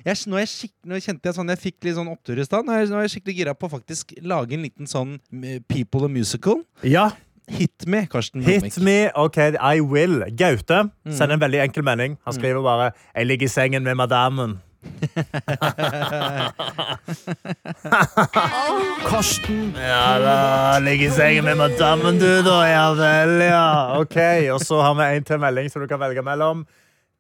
jeg, 0.06 0.16
nå, 0.28 0.36
er 0.38 0.40
jeg 0.48 0.70
nå 0.86 0.96
kjente 1.04 1.26
jeg 1.30 1.34
sånn 1.36 1.50
Jeg 1.50 1.58
fikk 1.60 1.76
litt 1.84 1.96
sånn 2.00 2.08
opptur 2.12 2.40
i 2.40 2.44
stad. 2.46 2.66
Nå 2.66 2.72
er 2.72 2.80
jeg- 2.86 2.90
nå 2.90 2.96
er 2.98 3.02
jeg 3.08 3.12
skikkelig 3.22 3.36
gira 3.36 3.54
på 3.56 3.68
å 3.68 3.72
faktisk 3.80 4.14
lage 4.24 4.54
en 4.54 4.62
liten 4.64 4.86
sånn 4.88 5.20
eh, 5.44 5.60
People 5.68 6.06
and 6.06 6.14
Musical. 6.14 6.64
Ja. 6.84 7.10
Hit 7.50 7.88
me, 7.88 8.06
Karsten 8.12 8.44
Blomvik. 8.44 8.64
Hit 8.74 8.84
me, 8.84 9.10
OK, 9.16 9.38
I 9.60 9.80
will. 9.82 10.24
Gaute 10.38 10.90
Mm. 11.06 11.12
sender 11.14 11.34
en 11.34 11.40
veldig 11.42 11.60
enkel 11.64 11.84
melding. 11.84 12.18
Han 12.26 12.34
skriver 12.34 12.62
bare 12.62 12.92
'Jeg 13.16 13.26
ligger 13.26 13.46
i 13.46 13.50
sengen 13.50 13.84
med 13.84 13.96
madammen'. 13.96 14.58
Karsten 19.10 19.74
Ja 19.78 20.20
da, 20.24 20.36
ligger 20.84 21.10
i 21.10 21.12
sengen 21.12 21.46
med 21.48 21.58
madammen, 21.60 22.20
du, 22.20 22.28
da. 22.46 22.58
Ja 22.70 22.86
vel, 22.98 23.34
ja. 23.50 23.64
OK. 24.00 24.18
Og 24.54 24.62
så 24.64 24.80
har 24.84 24.96
vi 25.00 25.08
en 25.18 25.26
til 25.28 25.42
melding 25.42 25.70
som 25.72 25.84
du 25.84 25.88
kan 25.92 26.00
velge 26.02 26.24
mellom. 26.26 26.66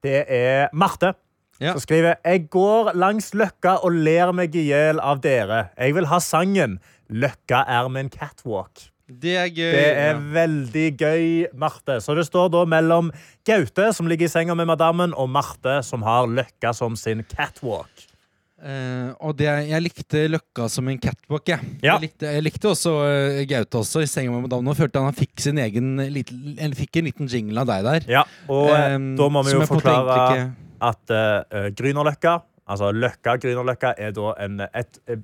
Det 0.03 0.23
er 0.27 0.69
Marte. 0.73 1.13
Som 1.59 1.81
skriver 1.83 2.15
Jeg 2.23 2.45
går 2.49 2.93
langs 2.95 3.33
Løkka 3.35 3.81
og 3.83 3.91
ler 3.91 4.31
meg 4.31 4.53
i 4.55 4.61
hjel 4.69 4.99
av 5.03 5.19
dere. 5.23 5.65
Jeg 5.77 5.95
vil 5.95 6.07
ha 6.07 6.19
sangen 6.23 6.79
'Løkka 7.11 7.65
er 7.67 7.89
min 7.89 8.09
catwalk'. 8.09 8.89
Det 9.09 9.33
er 9.41 9.47
gøy. 9.49 9.71
Det 9.73 9.87
er 9.87 10.11
ja. 10.11 10.19
veldig 10.35 10.85
gøy, 10.99 11.23
Marte. 11.57 11.97
Så 12.03 12.13
det 12.17 12.27
står 12.27 12.51
da 12.53 12.61
mellom 12.69 13.09
Gaute, 13.47 13.89
som 13.97 14.09
ligger 14.09 14.29
i 14.29 14.31
senga 14.31 14.55
med 14.57 14.69
madammen, 14.69 15.15
og 15.17 15.31
Marte, 15.33 15.79
som 15.85 16.05
har 16.05 16.29
Løkka 16.29 16.75
som 16.77 16.95
sin 16.99 17.25
catwalk. 17.31 18.05
Uh, 18.59 19.15
og 19.23 19.37
det, 19.39 19.47
jeg 19.69 19.79
likte 19.85 20.25
Løkka 20.27 20.67
som 20.69 20.87
en 20.91 20.99
catwalk. 20.99 21.47
Jeg, 21.47 21.63
Ja. 21.81 21.95
jeg, 21.95 22.09
likte, 22.09 22.27
jeg 22.27 22.43
likte 22.43 22.69
også 22.73 22.91
uh, 22.99 23.41
Gaute 23.47 23.79
også 23.79 24.03
i 24.03 24.09
senga 24.11 24.35
med 24.35 24.49
madammen. 24.49 24.67
Nå 24.67 24.75
følte 24.75 24.99
han 24.99 25.07
han 25.07 25.15
fikk 25.17 25.39
sin 25.39 25.61
egen 25.63 25.95
liten, 26.11 26.57
eller 26.57 26.75
fikk 26.75 26.99
en 26.99 27.07
liten 27.07 27.31
jingle 27.31 27.63
av 27.63 27.71
deg 27.71 27.87
der. 27.87 28.09
Ja, 28.19 28.25
og 28.51 28.73
eh, 28.75 28.97
da 29.19 29.29
må 29.31 29.45
vi 29.47 29.55
jo 29.55 29.63
forklare 29.69 30.17
egentlig 30.17 30.49
at 30.79 31.11
uh, 31.11 31.67
Grünerløkka, 31.75 32.37
altså 32.69 32.91
Løkka 32.95 33.35
Grünerløkka, 33.41 33.93
er 33.99 34.13
da 34.15 34.33
en, 34.45 34.61
et, 34.67 34.99
eh, 35.07 35.19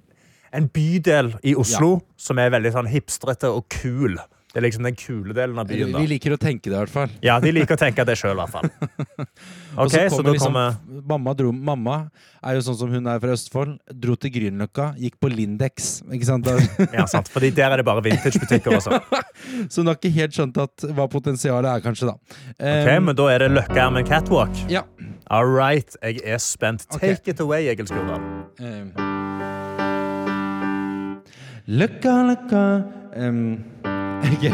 en 0.55 0.69
bydel 0.73 1.33
i 1.43 1.55
Oslo 1.59 1.99
som 2.17 2.39
er 2.41 2.53
veldig 2.55 2.71
sånn 2.75 2.89
hipstrete 2.91 3.51
og 3.51 3.67
kul. 3.69 4.17
Det 4.55 4.61
er 4.61 4.63
liksom 4.69 4.85
den 4.87 4.95
kule 4.95 5.33
delen 5.35 5.57
av 5.59 5.67
byen. 5.67 5.89
da. 5.91 5.99
De 5.99 6.07
liker 6.07 6.31
å 6.31 6.37
tenke 6.39 6.69
det, 6.69 6.77
i 6.77 6.79
hvert 6.79 6.91
fall. 6.93 7.09
Ja, 7.19 7.33
de 7.43 7.51
liker 7.51 7.75
å 7.75 7.79
tenke 7.81 8.05
det 8.07 8.13
sjøl, 8.15 8.37
i 8.37 8.39
hvert 8.39 8.53
fall. 8.53 8.69
Og 9.75 9.89
Ok, 9.89 9.95
så 10.13 10.21
da 10.23 10.31
liksom- 10.31 10.53
kommer 10.55 10.77
mamma, 11.11 11.33
dro, 11.35 11.49
mamma 11.51 11.97
er 12.39 12.55
jo 12.55 12.61
sånn 12.63 12.77
som 12.79 12.93
hun 12.93 13.09
er 13.11 13.19
fra 13.19 13.33
Østfold. 13.35 13.73
Dro 13.91 14.15
til 14.15 14.31
Grünerløkka, 14.31 14.93
gikk 15.03 15.17
på 15.19 15.27
Lindex. 15.33 15.89
Ikke 16.07 16.29
sant? 16.29 16.47
Ja, 16.95 17.03
sant. 17.11 17.27
Fordi 17.33 17.49
der 17.51 17.75
er 17.75 17.83
det 17.83 17.85
bare 17.89 18.05
vintagebutikker 18.05 18.77
også. 18.79 18.95
så 19.67 19.83
hun 19.83 19.91
har 19.91 19.99
ikke 19.99 20.13
helt 20.21 20.39
skjønt 20.39 20.61
at, 20.63 20.87
hva 20.95 21.09
potensialet 21.11 21.67
er, 21.73 21.83
kanskje, 21.83 22.13
da. 22.13 22.39
Ok, 22.55 22.93
men 23.09 23.19
da 23.19 23.27
er 23.33 23.43
det 23.43 23.51
Løkka 23.57 23.89
med 23.91 24.07
Catwalk. 24.07 24.55
Ja. 24.71 24.85
All 25.27 25.51
right, 25.51 25.99
jeg 25.99 26.23
er 26.23 26.39
spent. 26.39 26.87
Take 26.95 27.27
it 27.35 27.43
away, 27.43 27.67
Egil 27.73 27.91
Skurdal. 27.91 28.23
em, 28.63 28.93
Løkka, 31.67 32.11
løkka 32.27 32.63
um, 33.17 33.63
okay. 34.21 34.51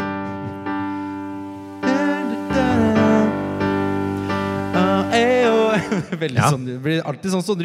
Eh, 5.12 5.44
oh. 5.44 5.76
Veldig 6.22 6.38
Ja. 6.38 6.48
sånn, 6.48 6.64
det 6.64 6.78
blir 6.80 7.02
alltid 7.04 7.34
sånn 7.34 7.44
sånn 7.44 7.60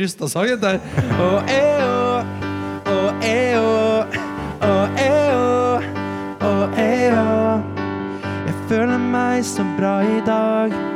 dette 0.58 0.74
her. 0.74 0.82
Oh, 1.16 1.40
eh, 1.48 1.80
oh. 1.88 2.28
Oh. 2.92 3.08
Oh, 4.68 5.00
eh, 5.00 5.32
oh. 5.32 5.88
Oh, 6.44 6.76
eh, 6.76 7.16
oh. 7.16 7.64
Jeg 8.50 8.60
føler 8.68 9.00
meg 9.00 9.48
så 9.48 9.64
bra 9.80 10.02
i 10.04 10.20
dag. 10.28 10.87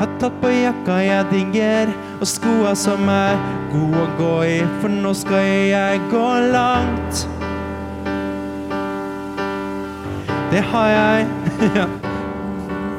Har 0.00 0.08
tatt 0.16 0.36
på 0.40 0.48
jakka 0.48 0.94
jeg 1.04 1.24
digger, 1.28 1.90
og 2.24 2.28
skoa 2.28 2.70
som 2.72 3.02
er 3.12 3.34
gode 3.68 4.00
å 4.00 4.06
gå 4.16 4.30
i, 4.48 4.54
for 4.80 4.88
nå 4.88 5.12
skal 5.12 5.44
jeg 5.44 6.00
gå 6.08 6.28
langt. 6.54 7.20
Det 10.48 10.62
har 10.70 10.88
jeg. 10.94 11.28
ja. 11.82 11.86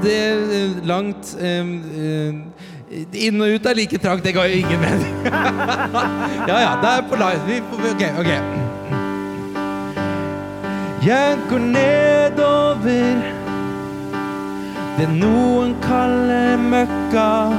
Det 0.03 0.13
er 0.13 0.55
eh, 0.59 0.77
langt 0.85 1.33
um, 1.41 1.73
um, 1.97 2.39
Inn 2.91 3.41
og 3.41 3.53
ut 3.55 3.67
er 3.69 3.77
like 3.77 3.97
trangt, 4.03 4.21
det 4.21 4.37
ga 4.37 4.45
jo 4.51 4.61
ingen 4.61 4.85
mening. 4.85 5.19
ja 6.49 6.63
ja, 6.67 6.71
det 6.85 6.95
er 6.99 7.05
på 7.09 7.17
live. 7.17 7.61
Ok, 7.81 8.07
ok. 8.21 8.33
Jeg 11.09 11.37
går 11.49 11.69
nedover 11.73 13.40
det 15.01 15.09
noen 15.17 15.71
kaller 15.81 16.59
møkka. 16.61 17.49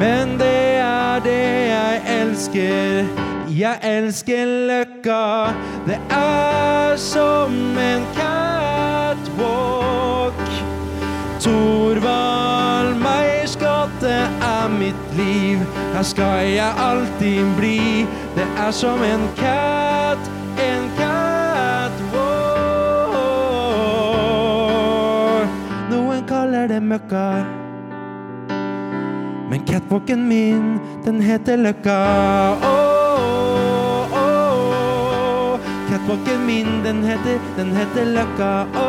Men 0.00 0.38
det 0.40 0.80
er 0.80 1.20
det 1.24 1.48
jeg 1.68 2.00
elsker. 2.14 3.04
Jeg 3.52 3.76
elsker 3.84 4.46
løkka. 4.70 5.52
Det 5.84 5.98
er 6.16 6.96
som 6.96 7.52
en 7.76 8.02
catwalk. 8.16 9.12
Torvald 11.44 12.96
Meyers 13.02 13.56
gate 13.60 14.16
er 14.52 14.68
mitt 14.72 15.04
liv. 15.20 15.58
Her 15.92 16.02
skal 16.02 16.48
jeg 16.48 16.72
alltid 16.88 17.44
bli. 17.60 18.06
Det 18.38 18.48
er 18.64 18.72
som 18.72 19.02
en 19.04 19.28
cat, 19.36 20.15
Kaller 26.66 26.80
det 26.80 26.86
møkka. 26.88 27.26
Men 29.50 29.60
catwalken 29.66 30.28
min, 30.28 30.80
den 31.04 31.20
heter 31.20 31.56
Løkka. 31.56 31.98
Oh, 32.66 34.16
oh, 34.18 34.18
oh. 34.22 35.60
Catwalken 35.88 36.46
min, 36.46 36.82
den 36.82 37.04
heter, 37.04 37.38
den 37.56 37.70
heter 37.76 38.04
Løkka. 38.04 38.85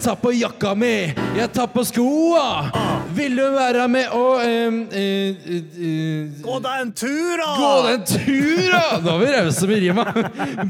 Tar 0.00 0.14
på 0.16 0.32
jakka 0.32 0.74
mi, 0.74 1.12
jeg 1.36 1.48
tar 1.52 1.66
på 1.68 1.82
skoa. 1.84 2.70
Vil 3.12 3.34
du 3.36 3.42
være 3.52 3.84
med 3.88 4.14
og 4.16 4.40
um, 4.40 4.78
uh, 4.88 5.50
uh, 5.52 5.58
uh, 5.76 6.38
Gå 6.40 6.56
deg 6.64 6.84
en 6.86 6.92
tur, 6.96 7.34
da! 7.36 7.48
Gå 7.58 7.68
deg 7.84 7.98
en 7.98 8.06
tur, 8.08 8.62
da! 8.72 8.82
Nå 9.04 9.12
er 9.12 9.20
vi 9.20 9.28
rause 9.34 9.68
med 9.68 9.82
rima. 9.84 10.06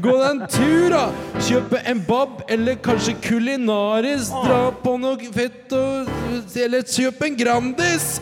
Gå 0.03 0.17
deg 0.17 0.27
en 0.33 0.43
tur, 0.51 0.87
da! 0.91 1.05
Kjøpe 1.47 1.79
en 1.93 2.03
bab, 2.09 2.43
eller 2.51 2.75
kanskje 2.83 3.15
kulinaris. 3.23 4.33
Dra 4.35 4.61
på 4.83 4.97
noe 4.99 5.31
fett 5.31 5.77
og 5.79 6.11
Eller 6.51 6.83
kjøp 6.83 7.23
en 7.29 7.39
Grandis. 7.39 8.17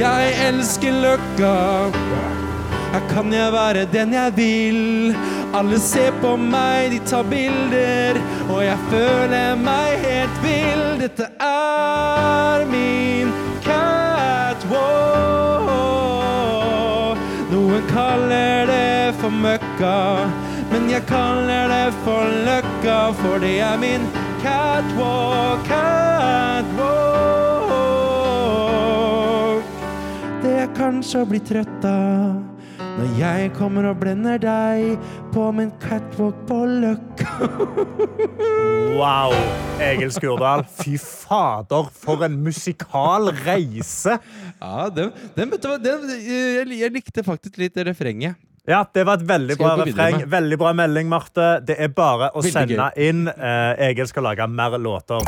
Jeg 0.00 0.34
elsker 0.48 0.96
Løkka. 1.04 1.54
Her 2.94 3.08
kan 3.12 3.32
jeg 3.36 3.52
være 3.52 3.88
den 3.92 4.16
jeg 4.16 4.38
vil. 4.40 4.84
Alle 5.54 5.78
ser 5.78 6.10
på 6.18 6.32
meg, 6.34 6.90
de 6.90 6.96
tar 7.06 7.22
bilder, 7.30 8.16
og 8.50 8.64
jeg 8.64 8.78
føler 8.90 9.54
meg 9.54 10.00
helt 10.02 10.38
vill. 10.42 10.80
Dette 10.98 11.28
er 11.46 12.64
min 12.66 13.30
catwalk. 13.62 14.74
Noen 17.52 17.84
kaller 17.92 18.66
det 18.66 19.14
for 19.20 19.30
møkka, 19.30 20.26
men 20.72 20.90
jeg 20.90 21.06
kaller 21.06 21.70
det 21.70 21.94
for 22.02 22.24
løkka, 22.48 22.98
for 23.20 23.38
det 23.44 23.60
er 23.62 23.78
min 23.78 24.08
catwalk, 24.42 25.62
catwalk. 25.68 26.74
Det 30.42 30.52
jeg 30.64 30.74
kanskje 30.80 31.22
blir 31.30 31.46
trøtt 31.46 31.86
av 31.92 32.53
når 32.94 33.14
jeg 33.18 33.50
kommer 33.56 33.88
og 33.90 33.98
blender 34.02 34.38
deg 34.42 34.98
på 35.34 35.48
min 35.56 35.72
catwalk 35.82 36.38
på 36.48 36.60
Løkka. 36.84 37.48
Wow, 38.94 39.34
Egil 39.82 40.12
Skurdal. 40.14 40.62
Fy 40.70 40.94
fader, 41.02 41.88
for 41.90 42.22
en 42.26 42.36
musikal 42.44 43.32
reise! 43.44 44.18
Ja, 44.60 44.88
den, 44.94 45.10
den, 45.34 45.50
vet 45.50 45.66
den, 45.82 46.06
jeg, 46.22 46.68
jeg 46.78 46.94
likte 46.94 47.24
faktisk 47.26 47.58
litt 47.58 47.74
det 47.74 47.88
refrenget. 47.90 48.38
Ja, 48.64 48.84
det 48.94 49.02
var 49.04 49.18
et 49.18 49.26
veldig 49.28 49.58
bra 49.60 49.74
refreng. 49.82 50.22
Veldig 50.30 50.60
bra 50.62 50.70
melding, 50.78 51.10
Marte. 51.10 51.58
Det 51.66 51.76
er 51.76 51.90
bare 51.92 52.30
å 52.32 52.40
Veldig 52.40 52.54
sende 52.54 52.88
inn. 52.96 53.26
Eh, 53.28 53.90
Egil 53.90 54.08
skal 54.08 54.24
lage 54.30 54.46
mer 54.48 54.78
låter. 54.80 55.20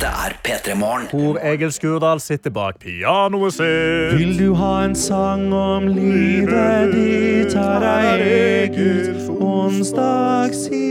Dette 0.00 0.16
er 0.16 0.32
P3 0.46 0.74
Morgen. 0.80 1.02
Hvor 1.12 1.36
Egil 1.44 1.72
Skurdal 1.76 2.20
sitter 2.24 2.48
bak 2.50 2.78
pianoet 2.80 3.52
sitt. 3.58 4.14
Vil 4.16 4.32
du 4.38 4.54
ha 4.56 4.70
en 4.86 4.94
sang 4.96 5.50
om 5.52 5.90
livet 5.92 6.94
ditt, 6.94 7.52
her 7.52 7.84
er 7.84 8.24
Egils 8.24 9.28
onsdagshit. 9.28 10.88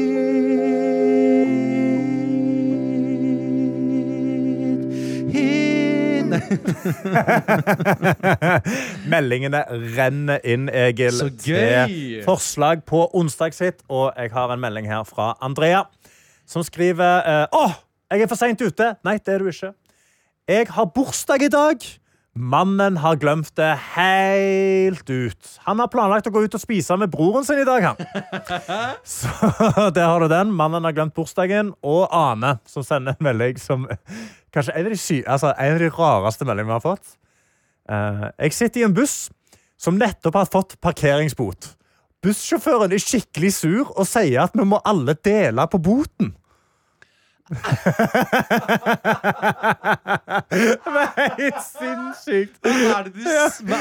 Meldingene 9.09 9.63
renner 9.97 10.37
inn, 10.45 10.69
Egil, 10.69 11.13
Så 11.17 11.29
til 11.41 11.55
gøy! 11.57 12.21
forslag 12.25 12.83
på 12.89 13.07
onsdagshit. 13.17 13.81
Og 13.89 14.11
jeg 14.17 14.29
har 14.33 14.53
en 14.53 14.61
melding 14.61 14.87
her 14.89 15.03
fra 15.07 15.33
Andrea, 15.41 15.83
som 16.49 16.63
skriver 16.65 17.21
eh, 17.25 17.45
Åh, 17.57 17.73
jeg 18.09 18.25
er 18.25 18.29
for 18.29 18.39
seint 18.39 18.61
ute! 18.61 18.93
Nei, 19.05 19.17
det 19.21 19.33
er 19.35 19.43
du 19.43 19.49
ikke. 19.51 19.73
Jeg 20.49 20.69
har 20.73 20.87
bursdag 20.95 21.43
i 21.45 21.51
dag. 21.53 21.83
Mannen 22.39 22.97
har 23.03 23.17
glemt 23.19 23.51
det 23.57 23.69
helt 23.95 25.09
ut. 25.09 25.49
Han 25.65 25.81
har 25.81 25.89
planlagt 25.91 26.29
å 26.29 26.33
gå 26.33 26.43
ut 26.45 26.55
og 26.55 26.61
spise 26.61 26.95
med 26.97 27.11
broren 27.11 27.45
sin 27.45 27.59
i 27.61 27.67
dag. 27.67 27.89
han. 27.89 27.99
Så 29.03 29.29
der 29.95 30.07
har 30.07 30.23
du 30.23 30.29
den. 30.31 30.53
Mannen 30.55 30.85
har 30.87 30.95
glemt 30.95 31.13
bursdagen. 31.17 31.73
Og 31.83 32.07
Ane, 32.15 32.55
som 32.69 32.85
sender 32.85 33.17
en 33.17 33.27
melding 33.29 33.59
som 33.61 33.85
kanskje 34.55 34.77
en 34.77 34.87
av 34.87 34.93
de, 34.93 35.01
sy 35.01 35.19
altså, 35.25 35.51
en 35.53 35.75
av 35.75 35.83
de 35.83 35.91
rareste 35.93 36.47
meldingene 36.47 36.71
vi 36.71 36.77
har 36.77 36.85
fått. 36.85 37.17
Eh, 37.89 38.25
jeg 38.45 38.57
sitter 38.57 38.83
i 38.83 38.87
en 38.87 38.95
buss 38.95 39.17
som 39.79 39.99
nettopp 39.99 40.39
har 40.39 40.49
fått 40.49 40.77
parkeringsbot. 40.83 41.73
Bussjåføren 42.23 42.93
er 42.93 43.03
skikkelig 43.03 43.53
sur 43.55 43.93
og 43.93 44.05
sier 44.07 44.43
at 44.43 44.55
vi 44.57 44.65
må 44.67 44.81
alle 44.87 45.15
dele 45.23 45.65
på 45.71 45.79
boten. 45.81 46.33
Det 50.49 50.69
er 51.01 51.33
helt 51.39 51.63
sinnssykt. 51.65 52.59
Hva 52.61 52.99
er 52.99 53.03
det 53.07 53.13
du, 53.15 53.23
hva 53.25 53.79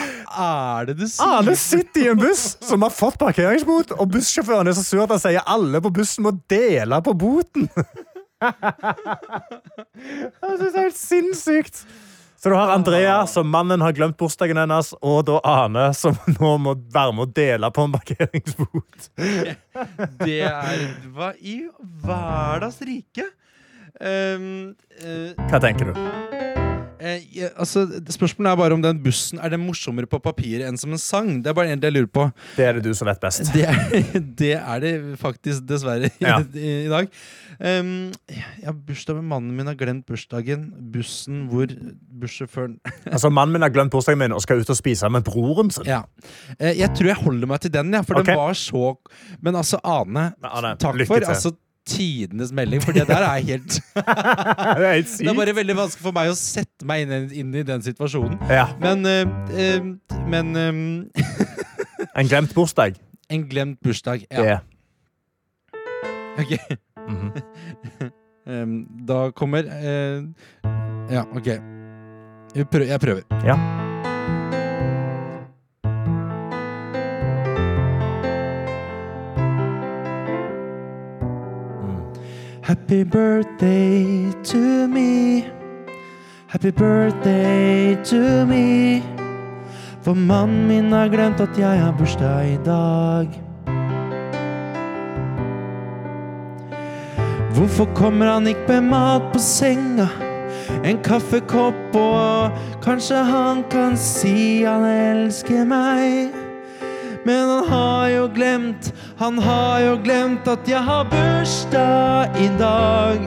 er 0.48 0.88
det 0.88 0.96
du 1.02 1.04
sier? 1.06 1.28
Alle 1.28 1.54
sitter 1.60 2.00
i 2.06 2.08
en 2.14 2.20
buss 2.20 2.44
som 2.64 2.82
har 2.86 2.92
fått 2.94 3.18
parkeringsbot, 3.20 3.92
og 3.98 4.06
bussjåføren 4.16 4.70
er 4.70 4.76
så 4.78 4.84
sur 4.86 5.04
at 5.04 5.12
han 5.14 5.22
sier 5.22 5.42
alle 5.44 5.78
på 5.84 5.90
bussen 6.00 6.24
må 6.26 6.32
dele 6.50 6.96
på 7.04 7.12
boten. 7.18 7.68
Jeg 9.98 10.54
synes 10.56 10.72
det 10.72 10.78
er 10.78 10.86
helt 10.86 11.00
sinnssykt. 11.00 11.76
Så 12.38 12.52
du 12.52 12.54
har 12.54 12.70
Andrea, 12.70 13.26
som 13.26 13.48
mannen 13.50 13.82
har 13.82 13.92
glemt 13.92 14.14
bursdagen 14.20 14.60
hennes, 14.60 14.92
og 15.02 15.24
da 15.26 15.40
Ane, 15.42 15.88
som 15.98 16.14
nå 16.36 16.52
må 16.62 16.76
være 16.94 17.16
med 17.16 17.24
å 17.24 17.32
dele 17.34 17.70
på 17.74 17.82
en 17.88 17.96
parkeringsbot. 17.96 19.08
Det 20.22 20.36
er 20.46 20.84
Hva 21.16 21.32
i 21.42 21.56
hverdags 22.04 22.78
rike? 22.86 23.26
Um, 24.00 24.74
eh, 25.02 25.32
Hva 25.48 25.60
tenker 25.62 25.90
du? 25.92 26.00
eh, 26.98 27.22
ja, 27.32 27.48
altså, 27.56 27.84
spørsmålet 28.10 28.50
er 28.52 28.58
bare 28.58 28.74
om 28.76 28.82
den 28.82 28.98
bussen 29.02 29.38
er 29.38 29.52
det 29.52 29.60
morsommere 29.62 30.08
på 30.10 30.18
papiret 30.22 30.66
enn 30.68 30.78
som 30.80 30.92
en 30.94 31.00
sang. 31.00 31.28
Det 31.44 31.50
er 31.52 31.56
bare 31.56 31.70
en 31.74 31.82
del 31.82 31.94
jeg 31.94 32.04
lurer 32.06 32.12
på. 32.18 32.24
Det 32.56 32.66
er 32.66 32.78
det 32.78 32.84
du 32.88 32.94
som 32.98 33.08
vet 33.10 33.20
best. 33.22 33.52
Det 33.54 33.64
er 33.70 33.78
det, 34.42 34.52
er 34.58 34.82
det 34.84 34.94
faktisk, 35.20 35.66
dessverre, 35.68 36.10
Ja. 36.22 36.40
i, 36.54 36.72
i 36.86 36.90
dag. 36.90 37.10
Um, 37.58 38.10
jeg 38.30 38.66
har 38.68 38.74
bursdag 38.86 39.16
med 39.18 39.26
mannen 39.32 39.54
min, 39.58 39.66
har 39.66 39.78
glemt 39.78 40.06
bursdagen. 40.06 40.68
Bussen 40.94 41.46
hvor 41.50 41.70
bussjåføren 42.20 42.76
Altså, 43.14 43.30
Mannen 43.34 43.56
min 43.56 43.66
har 43.66 43.72
glemt 43.74 43.90
bursdagen 43.94 44.20
min 44.22 44.34
og 44.36 44.42
skal 44.44 44.62
ut 44.62 44.70
og 44.70 44.78
spise 44.78 45.08
med 45.10 45.26
broren 45.26 45.72
sin. 45.74 45.86
Ja. 45.88 46.02
Eh, 46.58 46.76
Jeg 46.78 46.92
tror 46.98 47.12
jeg 47.12 47.18
holder 47.22 47.50
meg 47.50 47.62
til 47.64 47.74
den, 47.74 47.94
ja, 47.94 48.02
for 48.06 48.20
okay. 48.20 48.34
den 48.34 48.42
var 48.42 48.58
så 48.58 48.92
Men 49.42 49.56
altså, 49.58 49.80
Ane, 49.82 50.32
Ane, 50.42 50.76
takk 50.78 51.02
for 51.08 51.22
altså, 51.24 51.54
tidenes 51.88 52.52
melding, 52.54 52.82
for 52.84 52.96
det 52.96 53.06
der 53.08 53.24
er 53.24 53.40
helt 53.48 53.78
Det 53.96 54.04
er 54.04 54.94
helt 54.94 55.12
Det 55.18 55.30
er 55.32 55.38
bare 55.40 55.54
veldig 55.56 55.76
vanskelig 55.78 56.04
for 56.04 56.16
meg 56.16 56.32
å 56.32 56.36
sette 56.38 56.88
meg 56.88 57.04
inn, 57.06 57.30
inn 57.42 57.54
i 57.56 57.64
den 57.66 57.84
situasjonen. 57.84 58.38
Ja. 58.52 58.68
Men 58.82 59.04
eh, 59.08 59.80
Men 60.28 60.56
eh, 60.56 60.72
En 62.18 62.28
glemt 62.30 62.54
bursdag. 62.54 62.98
En 63.30 63.44
glemt 63.48 63.80
bursdag, 63.84 64.24
ja. 64.30 64.42
Det. 64.42 64.58
Ok. 66.38 66.52
Em, 68.48 68.78
da 69.04 69.26
kommer 69.36 69.66
eh, 69.68 70.24
Ja, 71.12 71.26
OK. 71.36 71.52
Jeg 72.56 72.68
prøver. 72.72 72.88
Jeg 72.88 73.00
prøver. 73.00 73.22
Ja. 73.44 73.58
Happy 82.68 83.02
birthday 83.02 84.30
to 84.44 84.86
me. 84.88 85.46
Happy 86.48 86.70
birthday 86.70 87.96
to 88.04 88.44
me. 88.44 89.02
For 90.02 90.14
mannen 90.14 90.68
min 90.68 90.92
har 90.92 91.08
glemt 91.08 91.40
at 91.40 91.56
jeg 91.58 91.80
har 91.80 91.94
bursdag 91.96 92.50
i 92.52 92.58
dag. 92.66 93.28
Hvorfor 97.56 97.88
kommer 97.94 98.28
han 98.34 98.46
ikke 98.46 98.68
med 98.68 98.90
mat 98.90 99.32
på 99.32 99.40
senga? 99.40 100.10
En 100.84 101.00
kaffekopp, 101.00 101.96
og 101.96 102.52
kanskje 102.84 103.24
han 103.32 103.64
kan 103.72 103.96
si 103.96 104.60
han 104.68 104.84
elsker 104.84 105.64
meg. 105.64 106.37
Men 107.28 107.48
han 107.48 107.68
har 107.68 108.08
jo 108.08 108.28
glemt, 108.34 108.92
han 109.18 109.38
har 109.38 109.80
jo 109.84 109.96
glemt 110.00 110.46
at 110.48 110.68
jeg 110.68 110.80
har 110.80 111.04
bursdag 111.12 112.38
i 112.40 112.46
dag. 112.56 113.18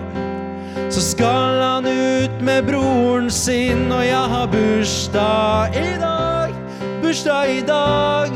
Så 0.89 1.03
skal 1.05 1.61
han 1.61 1.85
ut 1.85 2.41
med 2.41 2.65
broren 2.65 3.29
sin, 3.29 3.91
og 3.93 4.01
jeg 4.01 4.23
har 4.33 4.47
bursdag 4.49 5.77
i 5.77 5.93
dag. 6.01 6.55
Bursdag 7.03 7.53
i 7.53 7.61
dag. 7.67 8.33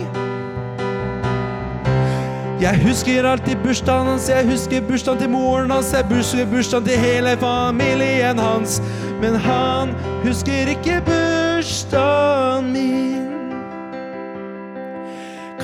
Jeg 2.62 2.84
husker 2.86 3.26
alltid 3.26 3.58
bursdagen 3.66 4.14
hans, 4.14 4.30
jeg 4.30 4.46
husker 4.46 4.86
bursdagen 4.86 5.20
til 5.20 5.34
moren 5.34 5.74
hans, 5.74 5.94
jeg 5.94 6.06
husker 6.14 6.46
bursdagen 6.46 6.86
til 6.86 7.02
hele 7.08 7.38
familien 7.42 8.38
hans. 8.40 8.78
Men 9.18 9.42
han 9.50 9.98
husker 10.30 10.76
ikke 10.78 11.02
bursdagen 11.10 12.74
min. 12.74 13.15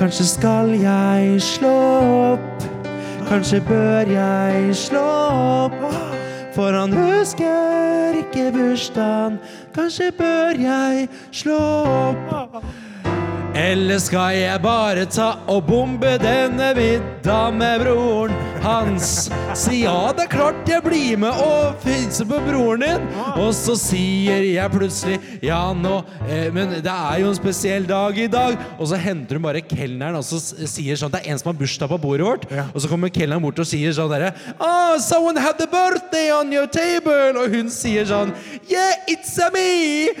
Kanskje 0.02 0.24
skal 0.26 0.70
jeg 0.74 1.36
slå 1.38 1.72
opp, 2.32 2.64
kanskje 3.28 3.60
bør 3.68 4.08
jeg 4.10 4.72
slå 4.74 5.02
opp. 5.68 5.76
For 6.56 6.74
han 6.74 6.90
husker 6.90 8.18
ikke 8.18 8.48
bursdagen, 8.50 9.38
kanskje 9.70 10.08
bør 10.18 10.58
jeg 10.58 11.06
slå 11.30 11.60
opp. 11.86 12.58
Eller 13.54 14.02
skal 14.02 14.40
jeg 14.40 14.58
bare 14.66 15.06
ta 15.06 15.36
og 15.46 15.68
bombe 15.70 16.16
denne 16.18 16.72
vidda 16.74 17.38
med 17.54 17.86
broren 17.86 18.51
hans? 18.62 19.30
Si 19.58 19.82
ja, 19.82 20.12
det 20.16 20.26
er 20.26 20.32
klart 20.32 20.68
jeg 20.70 20.82
blir 20.84 21.18
med 21.20 21.38
og 21.42 21.82
hilser 21.86 22.28
på 22.28 22.38
broren 22.46 22.84
din. 22.84 23.06
Og 23.40 23.50
så 23.56 23.74
sier 23.78 24.44
jeg 24.46 24.72
plutselig 24.72 25.18
ja 25.44 25.60
nå, 25.76 25.98
eh, 26.28 26.48
men 26.54 26.76
det 26.84 26.92
er 26.92 27.22
jo 27.22 27.30
en 27.32 27.38
spesiell 27.38 27.86
dag 27.88 28.18
i 28.18 28.28
dag. 28.30 28.58
Og 28.78 28.88
så 28.90 29.00
henter 29.00 29.38
hun 29.38 29.46
bare 29.46 29.64
kelneren 29.66 30.18
og 30.18 30.26
så 30.26 30.40
sier 30.40 30.98
sånn 30.98 31.12
Det 31.12 31.22
er 31.22 31.32
en 31.32 31.40
som 31.40 31.52
har 31.52 31.58
bursdag 31.58 31.90
på 31.90 32.00
bordet 32.02 32.26
vårt. 32.26 32.46
Og 32.72 32.82
så 32.82 32.90
kommer 32.90 33.12
kelneren 33.12 33.42
bort 33.44 33.60
og 33.62 33.68
sier 33.68 33.94
sånn 33.96 34.10
derre 34.12 34.32
Oh, 34.58 34.98
someone 34.98 35.36
had 35.40 35.58
the 35.58 35.66
birthday 35.66 36.30
on 36.32 36.52
your 36.52 36.66
table. 36.66 37.32
Og 37.42 37.52
hun 37.52 37.70
sier 37.72 38.06
sånn 38.08 38.34
Yeah, 38.70 38.94
it's 39.08 39.36
a 39.42 39.50
me! 39.54 40.12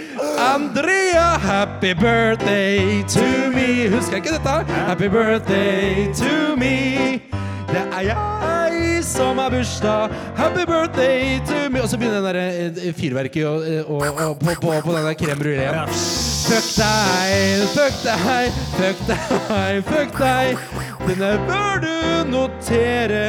Andrea, 0.42 1.38
happy 1.38 1.94
birthday 1.94 3.02
to 3.08 3.50
me. 3.54 3.88
Husker 3.92 4.18
jeg 4.18 4.26
ikke 4.26 4.38
dette? 4.38 4.80
Happy 4.88 5.08
birthday 5.08 6.12
to 6.14 6.56
me. 6.56 7.31
Det 7.72 7.82
er 7.96 8.02
jeg 8.10 9.04
som 9.06 9.38
har 9.40 9.50
bursdag. 9.52 10.12
Happy 10.36 10.64
birthday 10.68 11.38
to 11.48 11.62
me. 11.72 11.80
Og 11.82 11.88
så 11.90 11.98
begynner 11.98 12.20
den 12.20 12.28
der 12.28 12.82
eh, 12.84 12.92
fyrverket 12.96 13.46
og, 13.48 13.64
og, 13.88 14.04
å- 14.22 14.34
på, 14.38 14.54
på, 14.60 14.74
på 14.84 14.94
den 14.96 15.06
der 15.08 15.16
crème 15.18 15.40
bruléen. 15.40 15.94
Fuck 16.42 16.68
deg, 16.76 17.62
fuck 17.72 17.96
deg, 18.04 18.60
fuck 18.76 19.02
deg, 19.08 19.80
fuck 19.88 20.18
deg. 20.20 20.66
Denne 21.08 21.32
bør 21.48 21.80
du 21.82 21.94
notere, 22.32 23.24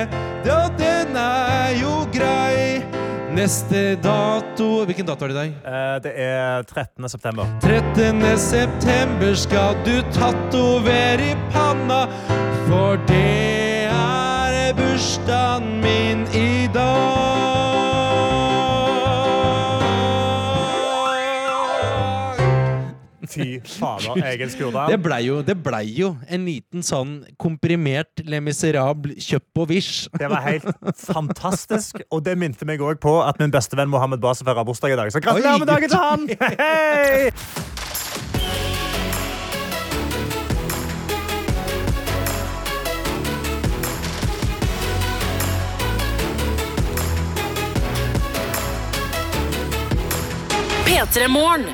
ja, 0.45 0.59
den 0.79 1.15
er 1.17 1.77
jo 1.79 2.01
grei. 2.13 2.81
Neste 3.33 3.95
dato 3.97 4.83
Hvilken 4.85 5.07
dato 5.07 5.25
er 5.25 5.31
det 5.31 5.33
i 5.33 5.39
dag? 5.39 5.53
Eh, 5.65 5.95
det 6.05 6.11
er 6.21 6.67
13. 6.69 7.07
september. 7.09 7.47
13. 7.63 8.21
september 8.37 9.33
skal 9.41 9.73
du 9.87 9.95
tatovere 10.13 11.31
i 11.31 11.33
panna, 11.55 12.03
for 12.67 12.99
det 13.09 13.62
er 14.73 14.81
bursdagen 14.81 15.81
min 15.81 16.27
i 16.33 16.67
dag. 16.73 17.13
Fy 23.33 23.59
fader, 23.65 24.19
egen 24.29 24.49
skrudal. 24.49 24.91
Det 24.91 24.99
blei 25.01 25.23
jo, 25.25 25.39
ble 25.41 25.79
jo 25.89 26.11
en 26.29 26.43
liten 26.45 26.83
sånn 26.85 27.23
komprimert 27.41 28.21
Le 28.29 28.37
Miserable 28.45 29.15
kjøpt 29.17 29.49
på 29.57 29.65
Wish. 29.71 30.03
Det 30.19 30.29
var 30.29 30.45
helt 30.45 30.69
fantastisk, 31.01 32.03
og 32.11 32.21
det 32.27 32.37
minte 32.37 32.67
meg 32.69 32.83
òg 32.83 33.01
på 33.01 33.15
at 33.25 33.41
min 33.41 33.53
bestevenn 33.53 33.89
Mohammed 33.89 34.21
Basef 34.21 34.49
har 34.49 34.61
bursdag 34.67 34.93
i 34.93 34.99
dag. 35.01 35.13
Så 35.13 35.23
gratulerer 35.23 35.63
med 35.63 35.71
dagen 35.71 35.89
til 35.89 36.03
han! 36.03 36.29
Hei! 36.61 37.82
P3 50.93 51.27
Morgen. 51.27 51.65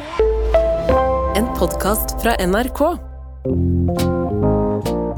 En 1.36 1.48
podkast 1.58 2.22
fra 2.22 2.36
NRK. 2.48 2.80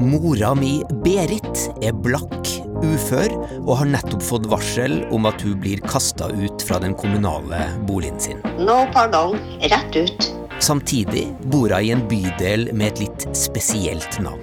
Mora 0.00 0.54
mi, 0.58 0.72
Berit, 1.04 1.68
er 1.86 1.94
blakk, 1.94 2.50
ufør 2.82 3.30
og 3.60 3.70
har 3.78 3.92
nettopp 3.92 4.24
fått 4.26 4.48
varsel 4.50 4.96
om 5.14 5.30
at 5.30 5.46
hun 5.46 5.54
blir 5.62 5.78
kasta 5.86 6.32
ut 6.34 6.66
fra 6.66 6.80
den 6.82 6.96
kommunale 6.98 7.62
boligen 7.86 8.18
sin. 8.18 8.42
No 8.58 8.80
pardon, 8.90 9.38
rett 9.70 9.94
ut. 9.94 10.30
Samtidig 10.58 11.28
bor 11.54 11.70
hun 11.70 11.86
i 11.86 11.94
en 11.94 12.02
bydel 12.10 12.72
med 12.74 12.96
et 12.96 13.04
litt 13.04 13.28
spesielt 13.38 14.18
navn. 14.18 14.42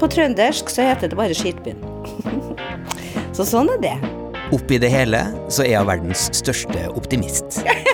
På 0.00 0.08
trøndersk 0.08 0.72
så 0.72 0.88
heter 0.88 1.12
det 1.12 1.20
bare 1.20 1.36
Skitbyen. 1.36 1.84
så 3.36 3.44
sånn 3.52 3.68
er 3.76 3.84
det. 3.84 3.98
Oppi 4.56 4.80
det 4.80 4.88
hele 4.96 5.26
så 5.52 5.68
er 5.68 5.82
hun 5.82 5.92
verdens 5.92 6.30
største 6.40 6.88
optimist. 6.96 7.60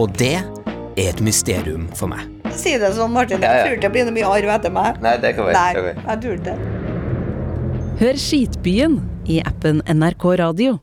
Og 0.00 0.12
det 0.16 0.34
er 0.40 1.08
et 1.10 1.20
mysterium 1.24 1.86
for 1.96 2.10
meg. 2.10 2.24
Si 2.56 2.72
det 2.80 2.90
sånn, 2.96 3.12
Martin. 3.14 3.42
Jeg 3.44 3.66
tror 3.66 3.80
det 3.84 3.90
blir 3.94 4.06
noe 4.08 4.16
mye 4.16 4.28
arv 4.40 4.52
etter 4.56 4.72
meg. 4.74 4.98
Nei, 5.04 5.16
det 5.22 5.34
kan 5.36 5.46
være, 5.50 5.54
Nei, 5.54 5.72
det 5.72 5.80
kan 5.80 5.88
være. 5.90 6.04
jeg 6.08 6.22
tror 6.24 6.38
ikke 6.38 6.44
det. 6.50 6.76
Hør 8.00 8.20
Skitbyen 8.24 8.94
i 9.28 9.40
appen 9.44 9.82
NRK 9.92 10.24
Radio. 10.40 10.78